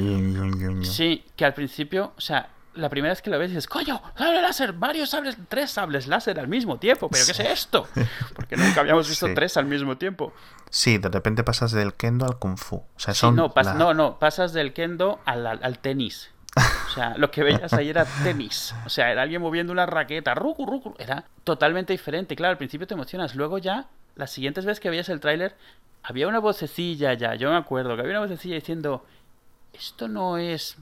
Sí, 0.84 1.24
que 1.36 1.44
al 1.44 1.54
principio, 1.54 2.12
o 2.16 2.20
sea, 2.20 2.48
la 2.74 2.88
primera 2.88 3.12
vez 3.12 3.20
que 3.22 3.30
lo 3.30 3.38
ves 3.38 3.50
dices, 3.50 3.66
coño, 3.66 4.00
sable 4.16 4.40
láser, 4.42 4.72
varios 4.72 5.10
sables, 5.10 5.36
tres 5.48 5.70
sables 5.70 6.06
láser 6.06 6.38
al 6.38 6.48
mismo 6.48 6.78
tiempo, 6.78 7.08
pero 7.08 7.24
¿qué 7.24 7.32
es 7.32 7.40
esto? 7.40 7.86
Porque 8.34 8.56
nunca 8.56 8.80
habíamos 8.80 9.08
visto 9.08 9.26
Sí. 9.26 9.34
tres 9.34 9.56
al 9.56 9.66
mismo 9.66 9.96
tiempo. 9.98 10.32
Sí, 10.70 10.98
de 10.98 11.08
repente 11.08 11.42
pasas 11.42 11.72
del 11.72 11.94
kendo 11.94 12.26
al 12.26 12.38
kung 12.38 12.56
fu. 12.56 12.76
O 12.76 12.86
sea, 12.96 13.12
Sí, 13.14 13.20
son 13.20 13.36
no, 13.36 13.52
pas- 13.52 13.64
la- 13.64 13.74
no, 13.74 13.92
no, 13.94 14.18
pasas 14.18 14.52
del 14.52 14.72
kendo 14.72 15.20
al, 15.24 15.46
al- 15.46 15.60
al 15.62 15.78
tenis. 15.80 16.30
O 16.56 16.92
sea, 16.94 17.14
lo 17.16 17.30
que 17.30 17.44
veías 17.44 17.72
ahí 17.72 17.88
era 17.88 18.04
tenis. 18.24 18.74
O 18.84 18.88
sea, 18.88 19.10
era 19.12 19.22
alguien 19.22 19.40
moviendo 19.40 19.72
una 19.72 19.86
raqueta. 19.86 20.34
Rucu, 20.34 20.66
rucu. 20.66 20.94
Era 20.98 21.24
totalmente 21.44 21.92
diferente. 21.92 22.34
Claro, 22.34 22.50
al 22.52 22.58
principio 22.58 22.86
te 22.88 22.94
emocionas. 22.94 23.36
Luego 23.36 23.58
ya, 23.58 23.86
las 24.16 24.32
siguientes 24.32 24.64
veces 24.64 24.80
que 24.80 24.90
veías 24.90 25.08
el 25.08 25.20
tráiler, 25.20 25.54
había 26.02 26.26
una 26.26 26.40
vocecilla 26.40 27.14
ya. 27.14 27.36
Yo 27.36 27.50
me 27.50 27.56
acuerdo 27.56 27.94
que 27.94 28.02
había 28.02 28.12
una 28.18 28.26
vocecilla 28.26 28.56
diciendo... 28.56 29.04
Esto 29.72 30.08
no 30.08 30.36
es 30.36 30.76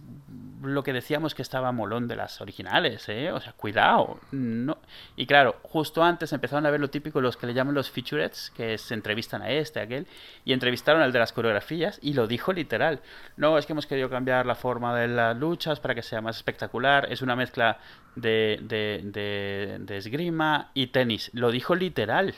lo 0.63 0.83
que 0.83 0.93
decíamos 0.93 1.35
que 1.35 1.43
estaba 1.43 1.71
molón 1.73 2.09
de 2.09 2.17
las 2.17 2.41
originales, 2.41 3.09
¿eh? 3.09 3.31
O 3.31 3.41
sea, 3.41 3.53
cuidado. 3.53 4.19
No. 4.33 4.79
Y 5.15 5.27
claro, 5.27 5.57
justo 5.63 6.03
antes 6.03 6.33
empezaron 6.33 6.67
a 6.67 6.71
ver 6.71 6.81
lo 6.81 6.91
típico, 6.91 7.21
los 7.21 7.37
que 7.37 7.47
le 7.47 7.55
llaman 7.55 7.75
los 7.75 7.91
featurettes, 7.91 8.51
que 8.57 8.77
se 8.79 8.95
entrevistan 8.95 9.43
a 9.43 9.51
este, 9.51 9.79
a 9.79 9.85
aquel, 9.85 10.07
y 10.45 10.53
entrevistaron 10.53 11.03
al 11.03 11.13
de 11.13 11.19
las 11.19 11.33
coreografías 11.33 11.99
y 12.03 12.15
lo 12.15 12.27
dijo 12.27 12.53
literal. 12.53 13.01
No, 13.37 13.59
es 13.59 13.67
que 13.67 13.73
hemos 13.73 13.87
querido 13.87 14.11
cambiar 14.11 14.47
la 14.47 14.55
forma 14.55 14.99
de 14.99 15.07
las 15.07 15.37
luchas 15.37 15.81
para 15.81 15.95
que 15.95 16.03
sea 16.03 16.21
más 16.21 16.37
espectacular. 16.37 17.07
Es 17.13 17.23
una 17.23 17.37
mezcla 17.37 17.79
de, 18.17 18.59
de, 18.63 19.03
de, 19.05 19.77
de 19.81 19.97
esgrima 19.97 20.71
y 20.75 20.89
tenis. 20.89 21.31
Lo 21.35 21.51
dijo 21.51 21.75
literal. 21.75 22.35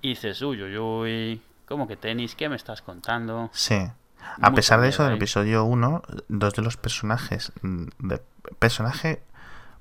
Y 0.00 0.10
dices, 0.10 0.40
uy, 0.42 0.62
uy, 0.62 0.78
uy, 0.78 1.42
¿cómo 1.66 1.86
que 1.86 1.96
tenis? 1.96 2.34
¿Qué 2.34 2.48
me 2.48 2.56
estás 2.56 2.82
contando? 2.82 3.50
Sí. 3.52 3.76
A 4.40 4.52
pesar 4.54 4.80
de 4.80 4.88
eso, 4.88 5.02
en 5.02 5.08
mierda 5.08 5.08
el 5.08 5.12
ahí. 5.12 5.18
episodio 5.18 5.64
1, 5.64 6.02
dos 6.28 6.54
de 6.54 6.62
los 6.62 6.76
personajes, 6.76 7.52
mm, 7.62 7.84
de 7.98 8.22
personaje 8.58 9.22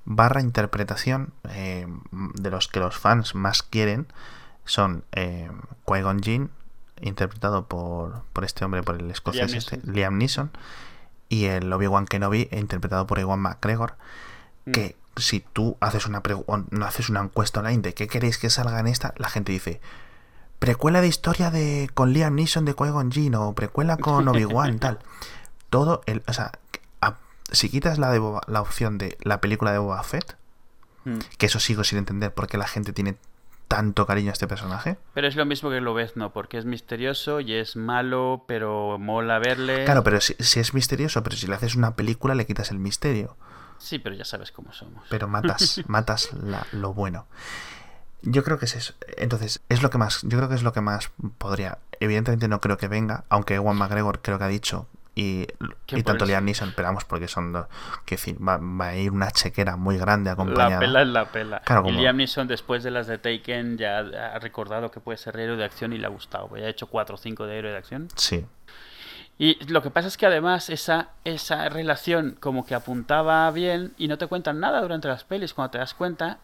barra 0.05 0.41
interpretación 0.41 1.33
eh, 1.49 1.87
de 2.11 2.49
los 2.49 2.67
que 2.67 2.79
los 2.79 2.97
fans 2.97 3.35
más 3.35 3.63
quieren 3.63 4.07
son 4.65 5.03
eh, 5.11 5.49
Qui-Gon 5.85 6.21
Jinn, 6.21 6.49
interpretado 7.01 7.65
por, 7.65 8.23
por 8.33 8.43
este 8.43 8.65
hombre, 8.65 8.83
por 8.83 8.99
el 8.99 9.09
escocés 9.11 9.51
Liam 9.51 9.57
este, 9.57 9.77
Neeson. 9.77 9.93
Liam 9.93 10.17
Neeson, 10.17 10.51
y 11.29 11.45
el 11.45 11.71
Obi-Wan 11.71 12.05
Kenobi, 12.05 12.49
interpretado 12.51 13.07
por 13.07 13.19
Ewan 13.19 13.39
McGregor, 13.39 13.95
Mm. 14.65 14.71
que 14.71 14.95
si 15.17 15.39
tú 15.39 15.77
haces 15.79 16.05
una, 16.05 16.21
no 16.69 16.85
haces 16.85 17.09
una 17.09 17.21
encuesta 17.21 17.59
online 17.59 17.81
de 17.81 17.93
qué 17.93 18.07
queréis 18.07 18.37
que 18.37 18.49
salga 18.49 18.79
en 18.79 18.87
esta, 18.87 19.13
la 19.17 19.29
gente 19.29 19.51
dice, 19.51 19.81
precuela 20.61 21.01
de 21.01 21.07
historia 21.07 21.49
de 21.51 21.89
con 21.93 22.13
Liam 22.13 22.35
Neeson 22.35 22.63
de 22.65 22.75
Qui-Gon 22.75 23.11
Jinn 23.11 23.35
o 23.35 23.53
precuela 23.55 23.97
con 23.97 24.27
Obi-Wan 24.29 24.79
tal. 24.79 24.99
Todo 25.71 26.01
el, 26.05 26.21
o 26.27 26.33
sea, 26.33 26.51
a- 27.01 27.17
si 27.51 27.69
quitas 27.69 27.97
la, 27.97 28.11
de 28.11 28.19
Boba- 28.19 28.43
la 28.47 28.61
opción 28.61 28.97
de 28.97 29.17
la 29.23 29.41
película 29.41 29.71
de 29.73 29.79
Boba 29.79 30.01
Fett, 30.03 30.37
Mm. 31.03 31.17
que 31.39 31.47
eso 31.47 31.59
sigo 31.59 31.83
sin 31.83 31.97
entender 31.97 32.31
por 32.31 32.45
qué 32.47 32.59
la 32.59 32.67
gente 32.67 32.93
tiene 32.93 33.17
tanto 33.67 34.05
cariño 34.05 34.29
a 34.29 34.33
este 34.33 34.47
personaje. 34.47 34.97
Pero 35.15 35.27
es 35.27 35.35
lo 35.35 35.47
mismo 35.47 35.71
que 35.71 35.81
lo 35.81 35.95
ves, 35.95 36.15
¿no? 36.15 36.31
Porque 36.31 36.59
es 36.59 36.65
misterioso 36.65 37.39
y 37.39 37.53
es 37.55 37.75
malo, 37.75 38.43
pero 38.47 38.99
mola 38.99 39.39
verle. 39.39 39.83
Claro, 39.85 40.03
pero 40.03 40.21
si, 40.21 40.35
si 40.37 40.59
es 40.59 40.75
misterioso, 40.75 41.23
pero 41.23 41.35
si 41.37 41.47
le 41.47 41.55
haces 41.55 41.73
una 41.75 41.95
película 41.95 42.35
le 42.35 42.45
quitas 42.45 42.69
el 42.69 42.77
misterio. 42.77 43.35
Sí, 43.79 43.97
pero 43.97 44.13
ya 44.13 44.25
sabes 44.25 44.51
cómo 44.51 44.73
somos. 44.73 45.03
pero 45.09 45.27
matas, 45.27 45.81
matas 45.87 46.31
la- 46.33 46.67
lo 46.71 46.93
bueno. 46.93 47.25
Yo 48.23 48.43
creo 48.43 48.59
que 48.59 48.65
es 48.65 48.75
eso. 48.75 48.93
Entonces, 49.17 49.61
es 49.69 49.81
lo 49.81 49.89
que 49.89 49.97
más, 49.97 50.21
yo 50.23 50.37
creo 50.37 50.47
que 50.49 50.55
es 50.55 50.63
lo 50.63 50.73
que 50.73 50.81
más 50.81 51.11
podría. 51.37 51.79
Evidentemente 51.99 52.47
no 52.47 52.59
creo 52.61 52.77
que 52.77 52.87
venga, 52.87 53.23
aunque 53.29 53.55
Ewan 53.55 53.77
McGregor 53.77 54.21
creo 54.21 54.37
que 54.37 54.43
ha 54.43 54.47
dicho 54.47 54.87
y, 55.13 55.45
y 55.87 56.03
tanto 56.03 56.23
eso- 56.23 56.25
Liam 56.27 56.45
Neeson, 56.45 56.69
esperamos 56.69 57.03
porque 57.03 57.27
son 57.27 57.51
dos, 57.51 57.67
que 58.05 58.15
decir, 58.15 58.37
va, 58.47 58.57
va 58.57 58.87
a 58.89 58.95
ir 58.95 59.11
una 59.11 59.29
chequera 59.31 59.75
muy 59.75 59.97
grande 59.97 60.29
La 60.29 60.33
acompañada. 60.33 60.79
pela 60.79 61.01
es 61.01 61.07
la 61.07 61.25
pela. 61.31 61.59
Claro, 61.61 61.87
y 61.87 61.91
Liam 61.91 62.15
Neeson, 62.17 62.47
después 62.47 62.83
de 62.83 62.91
las 62.91 63.07
de 63.07 63.17
Taken, 63.17 63.77
ya 63.77 63.99
ha 63.99 64.39
recordado 64.39 64.89
que 64.91 64.99
puede 64.99 65.17
ser 65.17 65.37
héroe 65.39 65.57
de 65.57 65.65
acción 65.65 65.91
y 65.93 65.97
le 65.97 66.05
ha 66.05 66.09
gustado. 66.09 66.49
Ya 66.55 66.65
ha 66.65 66.69
hecho 66.69 66.87
4 66.87 67.15
o 67.15 67.17
5 67.17 67.45
de 67.45 67.57
héroe 67.59 67.71
de 67.71 67.77
acción. 67.77 68.07
Sí, 68.15 68.45
Y 69.37 69.63
lo 69.71 69.81
que 69.81 69.89
pasa 69.89 70.07
es 70.07 70.17
que 70.17 70.25
además 70.27 70.69
esa, 70.69 71.09
esa 71.25 71.67
relación 71.69 72.37
como 72.39 72.65
que 72.65 72.75
apuntaba 72.75 73.49
bien 73.51 73.93
y 73.97 74.07
no 74.07 74.17
te 74.17 74.27
cuentan 74.27 74.59
nada 74.59 74.81
durante 74.81 75.07
las 75.07 75.23
pelis. 75.23 75.53
Cuando 75.53 75.71
te 75.71 75.77
das 75.79 75.93
cuenta, 75.95 76.37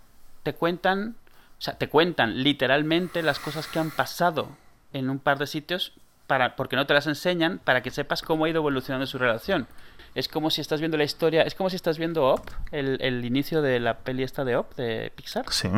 te 0.44 0.54
cuentan, 0.56 1.16
o 1.58 1.62
sea, 1.62 1.78
te 1.78 1.90
cuentan 1.90 2.44
literalmente 2.44 3.24
las 3.24 3.40
cosas 3.40 3.68
que 3.68 3.80
han 3.80 3.92
pasado 3.92 4.50
en 4.94 5.10
un 5.10 5.20
par 5.20 5.40
de 5.40 5.48
sitios 5.48 5.94
para, 6.28 6.56
porque 6.56 6.76
no 6.76 6.86
te 6.86 6.94
las 6.94 7.08
enseñan 7.08 7.60
para 7.60 7.82
que 7.82 7.92
sepas 7.92 8.22
cómo 8.22 8.46
ha 8.46 8.50
ido 8.50 8.60
evolucionando 8.60 9.08
su 9.08 9.18
relación. 9.18 9.68
Es 10.14 10.28
como 10.28 10.50
si 10.50 10.62
estás 10.62 10.80
viendo 10.80 10.98
la 10.98 11.04
historia, 11.04 11.44
es 11.44 11.56
como 11.56 11.70
si 11.70 11.76
estás 11.76 11.98
viendo 11.98 12.34
Up, 12.34 12.44
el, 12.72 12.98
el 13.02 13.24
inicio 13.26 13.62
de 13.62 13.80
la 13.80 14.00
peli 14.00 14.24
esta 14.24 14.44
de 14.44 14.58
Up, 14.58 14.76
de 14.76 15.12
Pixar. 15.16 15.46
sí. 15.50 15.70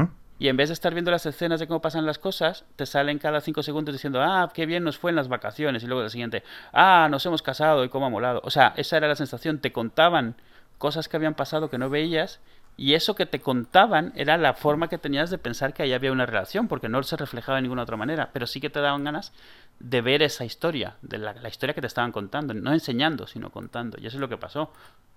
Y 0.42 0.48
en 0.48 0.56
vez 0.56 0.70
de 0.70 0.74
estar 0.74 0.94
viendo 0.94 1.12
las 1.12 1.26
escenas 1.26 1.60
de 1.60 1.68
cómo 1.68 1.82
pasan 1.82 2.06
las 2.06 2.18
cosas, 2.18 2.64
te 2.78 2.86
salen 2.86 3.20
cada 3.20 3.42
cinco 3.42 3.62
segundos 3.62 3.94
diciendo, 3.94 4.22
ah, 4.22 4.50
qué 4.54 4.66
bien 4.66 4.86
nos 4.86 4.98
fue 4.98 5.12
en 5.12 5.18
las 5.18 5.28
vacaciones. 5.28 5.84
Y 5.84 5.88
luego 5.88 6.02
el 6.02 6.10
siguiente, 6.10 6.44
ah, 6.72 7.10
nos 7.12 7.26
hemos 7.26 7.42
casado 7.42 7.84
y 7.84 7.90
cómo 7.90 8.06
ha 8.06 8.10
molado. 8.10 8.40
O 8.46 8.50
sea, 8.50 8.74
esa 8.78 8.96
era 8.96 9.10
la 9.10 9.18
sensación. 9.18 9.60
Te 9.60 9.74
contaban 9.74 10.36
cosas 10.78 11.10
que 11.10 11.18
habían 11.18 11.36
pasado 11.36 11.70
que 11.70 11.78
no 11.78 11.90
veías. 11.90 12.40
Y 12.80 12.94
eso 12.94 13.14
que 13.16 13.26
te 13.26 13.42
contaban 13.42 14.14
era 14.16 14.38
la 14.38 14.54
forma 14.54 14.88
que 14.88 14.98
tenías 14.98 15.30
de 15.30 15.38
pensar 15.38 15.74
que 15.74 15.84
ahí 15.84 15.92
había 15.94 16.12
una 16.14 16.26
relación, 16.26 16.68
porque 16.70 16.88
no 16.88 17.04
se 17.04 17.18
reflejaba 17.18 17.58
de 17.58 17.64
ninguna 17.64 17.84
otra 17.84 17.98
manera. 17.98 18.30
Pero 18.32 18.48
sí 18.48 18.62
que 18.62 18.70
te 18.70 18.80
daban 18.80 19.04
ganas 19.04 19.34
de 19.80 20.02
ver 20.02 20.22
esa 20.22 20.46
historia, 20.46 20.96
de 21.02 21.18
la, 21.18 21.34
la 21.34 21.50
historia 21.50 21.74
que 21.74 21.82
te 21.82 21.88
estaban 21.88 22.12
contando. 22.12 22.54
No 22.54 22.72
enseñando, 22.74 23.28
sino 23.28 23.50
contando. 23.52 23.98
Y 24.00 24.08
eso 24.08 24.18
es 24.18 24.22
lo 24.22 24.30
que 24.30 24.38
pasó. 24.38 24.72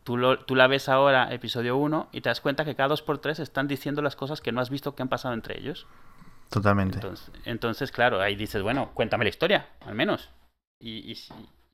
Tú, 0.05 0.17
lo- 0.17 0.41
tú 0.45 0.57
la 0.57 0.67
ves 0.67 0.89
ahora, 0.89 1.33
episodio 1.33 1.77
1, 1.77 2.09
y 2.11 2.21
te 2.21 2.29
das 2.31 2.41
cuenta 2.41 2.65
que 2.65 2.75
cada 2.75 2.89
dos 2.89 3.03
por 3.03 3.19
tres 3.19 3.39
están 3.39 3.69
diciendo 3.69 4.03
las 4.03 4.17
cosas 4.17 4.41
que 4.41 4.51
no 4.51 4.61
has 4.61 4.71
visto 4.71 4.95
que 4.97 5.03
han 5.03 5.09
pasado 5.09 5.35
entre 5.35 5.59
ellos. 5.59 5.87
Totalmente. 6.51 6.97
Entonces, 6.97 7.31
entonces 7.45 7.93
claro, 7.93 8.21
ahí 8.21 8.35
dices, 8.37 8.63
bueno, 8.63 8.91
cuéntame 8.95 9.25
la 9.25 9.31
historia, 9.31 9.69
al 9.87 9.95
menos. 9.95 10.29
Y, 10.81 11.13
y, 11.13 11.17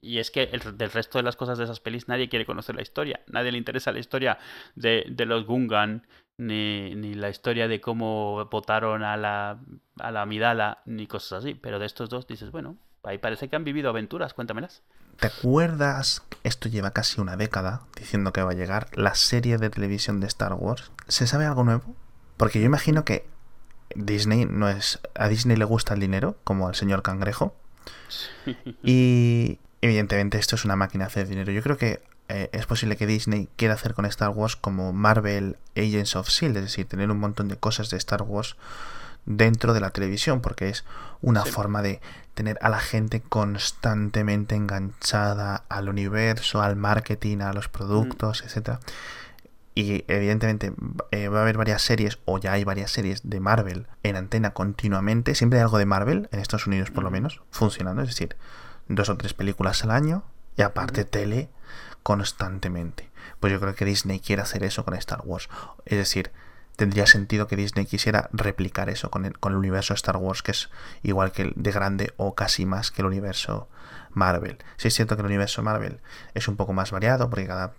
y 0.00 0.18
es 0.18 0.30
que 0.30 0.44
el, 0.44 0.76
del 0.76 0.90
resto 0.90 1.18
de 1.18 1.24
las 1.24 1.36
cosas 1.36 1.58
de 1.58 1.64
esas 1.64 1.80
pelis 1.80 2.08
nadie 2.08 2.28
quiere 2.28 2.46
conocer 2.46 2.74
la 2.74 2.82
historia. 2.82 3.20
Nadie 3.26 3.52
le 3.52 3.58
interesa 3.58 3.92
la 3.92 3.98
historia 3.98 4.38
de, 4.74 5.06
de 5.08 5.26
los 5.26 5.44
Gungan, 5.44 6.06
ni, 6.36 6.94
ni 6.94 7.14
la 7.14 7.30
historia 7.30 7.68
de 7.68 7.80
cómo 7.80 8.44
votaron 8.50 9.02
a 9.02 9.16
la, 9.16 9.58
a 9.98 10.10
la 10.12 10.22
Amidala, 10.22 10.82
ni 10.86 11.06
cosas 11.06 11.44
así. 11.44 11.54
Pero 11.54 11.78
de 11.78 11.86
estos 11.86 12.08
dos 12.08 12.26
dices, 12.26 12.50
bueno, 12.50 12.76
ahí 13.02 13.18
parece 13.18 13.48
que 13.48 13.56
han 13.56 13.64
vivido 13.64 13.90
aventuras, 13.90 14.34
cuéntamelas. 14.34 14.82
¿Te 15.18 15.26
acuerdas? 15.26 16.22
Esto 16.44 16.68
lleva 16.68 16.92
casi 16.92 17.20
una 17.20 17.36
década 17.36 17.82
diciendo 17.98 18.32
que 18.32 18.42
va 18.42 18.52
a 18.52 18.54
llegar 18.54 18.88
la 18.96 19.16
serie 19.16 19.58
de 19.58 19.68
televisión 19.68 20.20
de 20.20 20.28
Star 20.28 20.54
Wars. 20.54 20.92
¿Se 21.08 21.26
sabe 21.26 21.44
algo 21.44 21.64
nuevo? 21.64 21.96
Porque 22.36 22.60
yo 22.60 22.66
imagino 22.66 23.04
que 23.04 23.26
Disney 23.96 24.44
no 24.44 24.68
es. 24.68 25.00
A 25.16 25.26
Disney 25.28 25.56
le 25.56 25.64
gusta 25.64 25.94
el 25.94 26.00
dinero, 26.00 26.36
como 26.44 26.68
al 26.68 26.76
señor 26.76 27.02
Cangrejo. 27.02 27.56
Y 28.84 29.58
evidentemente 29.80 30.38
esto 30.38 30.56
es 30.56 30.64
una 30.64 30.76
máquina 30.76 31.04
de 31.04 31.08
hacer 31.08 31.28
dinero. 31.28 31.52
Yo 31.52 31.62
creo 31.62 31.76
que 31.76 32.00
eh, 32.28 32.50
es 32.52 32.66
posible 32.66 32.96
que 32.96 33.06
Disney 33.06 33.48
quiera 33.56 33.74
hacer 33.74 33.94
con 33.94 34.04
Star 34.06 34.30
Wars 34.30 34.56
como 34.56 34.92
Marvel 34.92 35.56
Agents 35.76 36.14
of 36.16 36.28
Shield, 36.28 36.56
es 36.58 36.62
decir, 36.64 36.86
tener 36.86 37.10
un 37.10 37.18
montón 37.18 37.48
de 37.48 37.56
cosas 37.56 37.88
de 37.90 37.96
Star 37.96 38.22
Wars 38.22 38.56
dentro 39.24 39.74
de 39.74 39.80
la 39.80 39.90
televisión, 39.90 40.40
porque 40.40 40.68
es 40.68 40.84
una 41.20 41.44
Sí. 41.44 41.50
forma 41.50 41.82
de 41.82 42.00
tener 42.34 42.58
a 42.62 42.68
la 42.68 42.78
gente 42.80 43.20
constantemente 43.20 44.54
enganchada 44.54 45.64
al 45.68 45.88
universo, 45.88 46.62
al 46.62 46.76
marketing, 46.76 47.38
a 47.40 47.52
los 47.52 47.68
productos, 47.68 48.42
etcétera. 48.44 48.80
Y 49.74 50.04
evidentemente 50.08 50.72
eh, 51.12 51.28
va 51.28 51.38
a 51.38 51.42
haber 51.42 51.56
varias 51.56 51.82
series, 51.82 52.18
o 52.24 52.38
ya 52.38 52.52
hay 52.52 52.64
varias 52.64 52.90
series 52.90 53.28
de 53.28 53.38
Marvel 53.40 53.86
en 54.02 54.16
antena 54.16 54.50
continuamente. 54.52 55.34
Siempre 55.34 55.58
hay 55.58 55.62
algo 55.62 55.78
de 55.78 55.86
Marvel, 55.86 56.28
en 56.32 56.40
Estados 56.40 56.66
Unidos 56.66 56.90
por 56.90 57.04
lo 57.04 57.10
menos, 57.10 57.42
funcionando. 57.50 58.02
Es 58.02 58.08
decir, 58.08 58.36
dos 58.88 59.08
o 59.08 59.16
tres 59.16 59.34
películas 59.34 59.84
al 59.84 59.90
año 59.90 60.24
y 60.56 60.62
aparte 60.62 61.04
tele 61.04 61.48
constantemente. 62.02 63.10
Pues 63.40 63.52
yo 63.52 63.60
creo 63.60 63.74
que 63.74 63.84
Disney 63.84 64.20
quiere 64.20 64.42
hacer 64.42 64.64
eso 64.64 64.84
con 64.84 64.94
Star 64.94 65.20
Wars. 65.24 65.48
Es 65.84 65.98
decir, 65.98 66.32
tendría 66.76 67.06
sentido 67.06 67.46
que 67.46 67.56
Disney 67.56 67.86
quisiera 67.86 68.28
replicar 68.32 68.88
eso 68.88 69.10
con 69.10 69.24
el, 69.24 69.38
con 69.38 69.52
el 69.52 69.58
universo 69.58 69.94
Star 69.94 70.16
Wars, 70.16 70.42
que 70.42 70.52
es 70.52 70.70
igual 71.02 71.32
que 71.32 71.42
el 71.42 71.52
de 71.56 71.72
grande 71.72 72.14
o 72.16 72.34
casi 72.34 72.66
más 72.66 72.90
que 72.90 73.02
el 73.02 73.06
universo 73.06 73.68
Marvel. 74.10 74.58
Sí 74.76 74.88
es 74.88 74.94
cierto 74.94 75.16
que 75.16 75.22
el 75.22 75.26
universo 75.26 75.62
Marvel 75.62 76.00
es 76.34 76.48
un 76.48 76.56
poco 76.56 76.72
más 76.72 76.90
variado 76.90 77.28
porque 77.30 77.46
cada... 77.46 77.72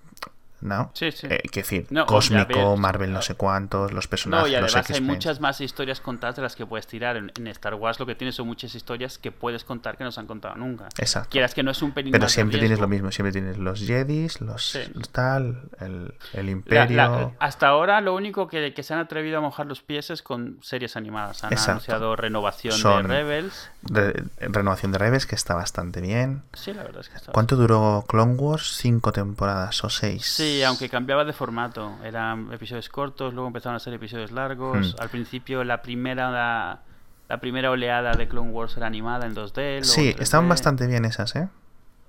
¿No? 0.61 0.91
Sí, 0.93 1.11
sí. 1.11 1.27
Eh, 1.29 1.41
que 1.51 1.61
decir, 1.61 1.87
No, 1.89 2.05
cósmico, 2.05 2.75
Marvel 2.75 3.13
no 3.13 3.21
sé 3.21 3.35
cuántos, 3.35 3.93
los 3.93 4.05
No, 4.05 4.09
personajes, 4.09 4.49
y 4.49 4.55
los 4.59 4.75
además 4.75 4.91
hay 4.91 5.01
muchas 5.01 5.39
más 5.39 5.61
historias 5.61 6.01
contadas 6.01 6.35
de 6.35 6.41
las 6.41 6.55
que 6.55 6.65
puedes 6.65 6.85
tirar. 6.87 7.15
En, 7.17 7.31
en 7.37 7.47
Star 7.47 7.75
Wars 7.75 7.99
lo 7.99 8.05
que 8.05 8.15
tienes 8.15 8.35
son 8.35 8.47
muchas 8.47 8.75
historias 8.75 9.17
que 9.17 9.31
puedes 9.31 9.63
contar 9.63 9.97
que 9.97 10.03
no 10.03 10.11
se 10.11 10.19
han 10.19 10.27
contado 10.27 10.55
nunca. 10.55 10.89
Exacto. 10.97 11.29
Quieras 11.31 11.53
que 11.53 11.63
no 11.63 11.71
es 11.71 11.81
un 11.81 11.91
pelín 11.93 12.11
Pero 12.11 12.23
más 12.23 12.31
de 12.31 12.35
siempre 12.35 12.59
tienes 12.59 12.79
lo 12.79 12.87
mismo, 12.87 13.11
siempre 13.11 13.31
tienes 13.31 13.57
los 13.57 13.79
Jedis, 13.79 14.41
los 14.41 14.63
Sí. 14.69 14.79
tal, 15.11 15.69
el, 15.79 16.13
el 16.33 16.49
Imperio. 16.49 16.95
la- 16.95 17.31
hasta 17.39 17.67
ahora 17.67 18.01
lo 18.01 18.13
único 18.15 18.47
que, 18.47 18.73
que 18.73 18.83
se 18.83 18.93
han 18.93 18.99
atrevido 18.99 19.37
a 19.37 19.41
mojar 19.41 19.65
los 19.65 19.81
pies 19.81 20.09
es 20.09 20.21
con 20.21 20.57
series 20.61 20.95
animadas. 20.97 21.43
Han 21.43 21.51
Exacto. 21.53 21.71
anunciado 21.71 22.15
renovación 22.15 22.73
Son- 22.73 23.07
de 23.07 23.13
Rebels. 23.15 23.69
Re- 23.83 24.23
renovación 24.39 24.91
de 24.91 24.97
Rebels, 24.97 25.25
que 25.25 25.35
está 25.35 25.55
bastante 25.55 26.01
bien. 26.01 26.43
Sí, 26.53 26.73
la 26.73 26.83
verdad 26.83 27.01
es 27.01 27.09
que 27.09 27.15
está 27.17 27.31
¿Cuánto 27.31 27.55
duró 27.55 28.03
Clone 28.07 28.33
Wars? 28.35 28.75
¿Cinco 28.77 29.11
temporadas 29.11 29.83
o 29.83 29.89
seis? 29.89 30.25
Sí, 30.25 30.48
aunque 30.65 30.89
cambiaba 30.89 31.25
de 31.25 31.33
formato. 31.33 31.95
Eran 32.03 32.51
episodios 32.53 32.89
cortos, 32.89 33.33
luego 33.33 33.47
empezaron 33.47 33.75
a 33.75 33.79
ser 33.79 33.93
episodios 33.93 34.31
largos. 34.31 34.95
Hmm. 34.97 35.01
Al 35.01 35.09
principio 35.09 35.63
la 35.63 35.81
primera 35.81 36.31
la, 36.31 36.79
la 37.27 37.37
primera 37.39 37.71
oleada 37.71 38.13
de 38.13 38.27
Clone 38.27 38.51
Wars 38.51 38.75
era 38.77 38.87
animada 38.87 39.25
en 39.25 39.35
2D. 39.35 39.55
luego 39.55 39.83
Sí, 39.85 40.13
3D. 40.13 40.21
estaban 40.21 40.49
bastante 40.49 40.87
bien 40.87 41.05
esas, 41.05 41.35
¿eh? 41.35 41.47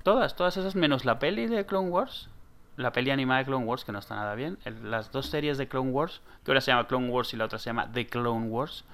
Todas, 0.02 0.34
todas 0.36 0.56
esas 0.56 0.74
menos 0.76 1.04
la 1.04 1.18
peli 1.18 1.46
de 1.46 1.66
Clone 1.66 1.88
Wars. 1.90 2.28
La 2.76 2.92
peli 2.92 3.10
animada 3.10 3.40
de 3.40 3.44
Clone 3.46 3.66
Wars, 3.66 3.84
que 3.84 3.92
no 3.92 3.98
está 3.98 4.14
nada 4.16 4.34
bien. 4.34 4.56
El- 4.64 4.90
las 4.90 5.12
dos 5.12 5.26
series 5.26 5.58
de 5.58 5.68
Clone 5.68 5.90
Wars, 5.90 6.22
que 6.44 6.50
ahora 6.50 6.60
se 6.62 6.70
llama 6.70 6.86
Clone 6.86 7.08
Wars 7.10 7.34
y 7.34 7.36
la 7.36 7.44
otra 7.44 7.58
se 7.58 7.66
llama 7.66 7.90
The 7.92 8.06
Clone 8.06 8.46
Wars, 8.46 8.84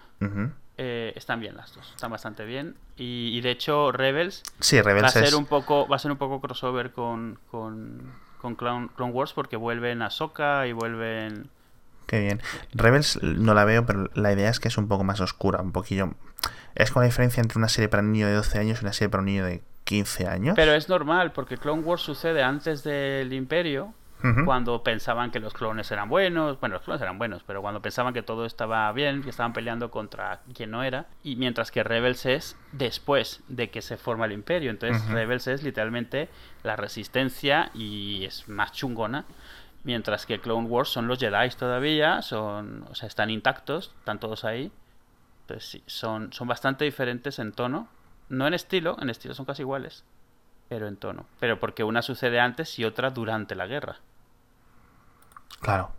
eh, 0.78 1.12
están 1.14 1.38
bien 1.40 1.56
las 1.56 1.72
dos. 1.74 1.88
Están 1.94 2.10
bastante 2.10 2.44
bien. 2.44 2.74
Y, 2.96 3.30
y 3.36 3.40
de 3.42 3.50
hecho, 3.52 3.92
Rebels 3.92 4.42
Sí, 4.60 4.76
va 4.76 4.80
a 4.80 4.84
Rebels 4.84 5.12
ser 5.12 5.24
es... 5.24 5.34
un 5.34 5.46
poco, 5.46 5.86
va 5.86 5.96
a 5.96 5.98
ser 6.00 6.10
un 6.10 6.16
poco 6.18 6.40
crossover 6.40 6.90
con, 6.90 7.38
con, 7.50 8.12
con 8.40 8.54
Clone, 8.54 8.88
Clone 8.96 9.12
Wars 9.12 9.32
porque 9.32 9.56
vuelven 9.56 10.02
a 10.02 10.06
Ahsoka 10.06 10.66
y 10.66 10.72
vuelven. 10.72 11.48
Qué 12.06 12.20
bien. 12.20 12.40
Rebels 12.72 13.20
no 13.22 13.54
la 13.54 13.64
veo, 13.64 13.84
pero 13.84 14.08
la 14.14 14.32
idea 14.32 14.48
es 14.48 14.60
que 14.60 14.68
es 14.68 14.78
un 14.78 14.88
poco 14.88 15.04
más 15.04 15.20
oscura, 15.20 15.60
un 15.60 15.72
poquillo... 15.72 16.14
Es 16.74 16.90
con 16.90 17.02
la 17.02 17.06
diferencia 17.06 17.40
entre 17.40 17.58
una 17.58 17.68
serie 17.68 17.88
para 17.88 18.02
un 18.02 18.12
niño 18.12 18.26
de 18.26 18.34
12 18.34 18.58
años 18.58 18.80
y 18.80 18.84
una 18.84 18.92
serie 18.92 19.08
para 19.08 19.20
un 19.22 19.26
niño 19.26 19.44
de 19.44 19.62
15 19.84 20.26
años. 20.26 20.54
Pero 20.56 20.72
es 20.72 20.88
normal 20.88 21.32
porque 21.32 21.56
Clone 21.56 21.82
Wars 21.82 22.02
sucede 22.02 22.42
antes 22.42 22.84
del 22.84 23.32
Imperio. 23.32 23.94
Cuando 24.44 24.82
pensaban 24.82 25.30
que 25.30 25.40
los 25.40 25.52
clones 25.52 25.90
eran 25.90 26.08
buenos, 26.08 26.58
bueno, 26.60 26.74
los 26.74 26.82
clones 26.84 27.02
eran 27.02 27.18
buenos, 27.18 27.42
pero 27.44 27.62
cuando 27.62 27.80
pensaban 27.82 28.14
que 28.14 28.22
todo 28.22 28.46
estaba 28.46 28.90
bien, 28.92 29.22
que 29.22 29.30
estaban 29.30 29.52
peleando 29.52 29.90
contra 29.90 30.40
quien 30.54 30.70
no 30.70 30.82
era, 30.82 31.06
y 31.22 31.36
mientras 31.36 31.70
que 31.70 31.82
Rebels 31.82 32.26
es 32.26 32.56
después 32.72 33.42
de 33.48 33.70
que 33.70 33.82
se 33.82 33.96
forma 33.96 34.26
el 34.26 34.32
imperio, 34.32 34.70
entonces. 34.70 35.08
Rebels 35.08 35.46
es 35.46 35.62
literalmente 35.62 36.28
la 36.62 36.76
resistencia 36.76 37.70
y 37.74 38.24
es 38.24 38.48
más 38.48 38.72
chungona, 38.72 39.24
mientras 39.84 40.26
que 40.26 40.40
Clone 40.40 40.66
Wars 40.66 40.88
son 40.88 41.06
los 41.06 41.18
Jedi 41.18 41.48
todavía, 41.50 42.20
son, 42.22 42.84
o 42.90 42.94
sea, 42.94 43.06
están 43.06 43.30
intactos, 43.30 43.94
están 44.00 44.18
todos 44.18 44.44
ahí, 44.44 44.72
entonces 45.42 45.70
sí, 45.70 45.82
son, 45.86 46.32
son 46.32 46.48
bastante 46.48 46.84
diferentes 46.84 47.38
en 47.38 47.52
tono, 47.52 47.88
no 48.28 48.48
en 48.48 48.54
estilo, 48.54 48.96
en 49.00 49.10
estilo 49.10 49.34
son 49.34 49.46
casi 49.46 49.62
iguales, 49.62 50.04
pero 50.68 50.88
en 50.88 50.96
tono, 50.96 51.26
pero 51.38 51.60
porque 51.60 51.84
una 51.84 52.02
sucede 52.02 52.40
antes 52.40 52.78
y 52.80 52.84
otra 52.84 53.10
durante 53.10 53.54
la 53.54 53.68
guerra. 53.68 54.00
Claro. 55.60 55.90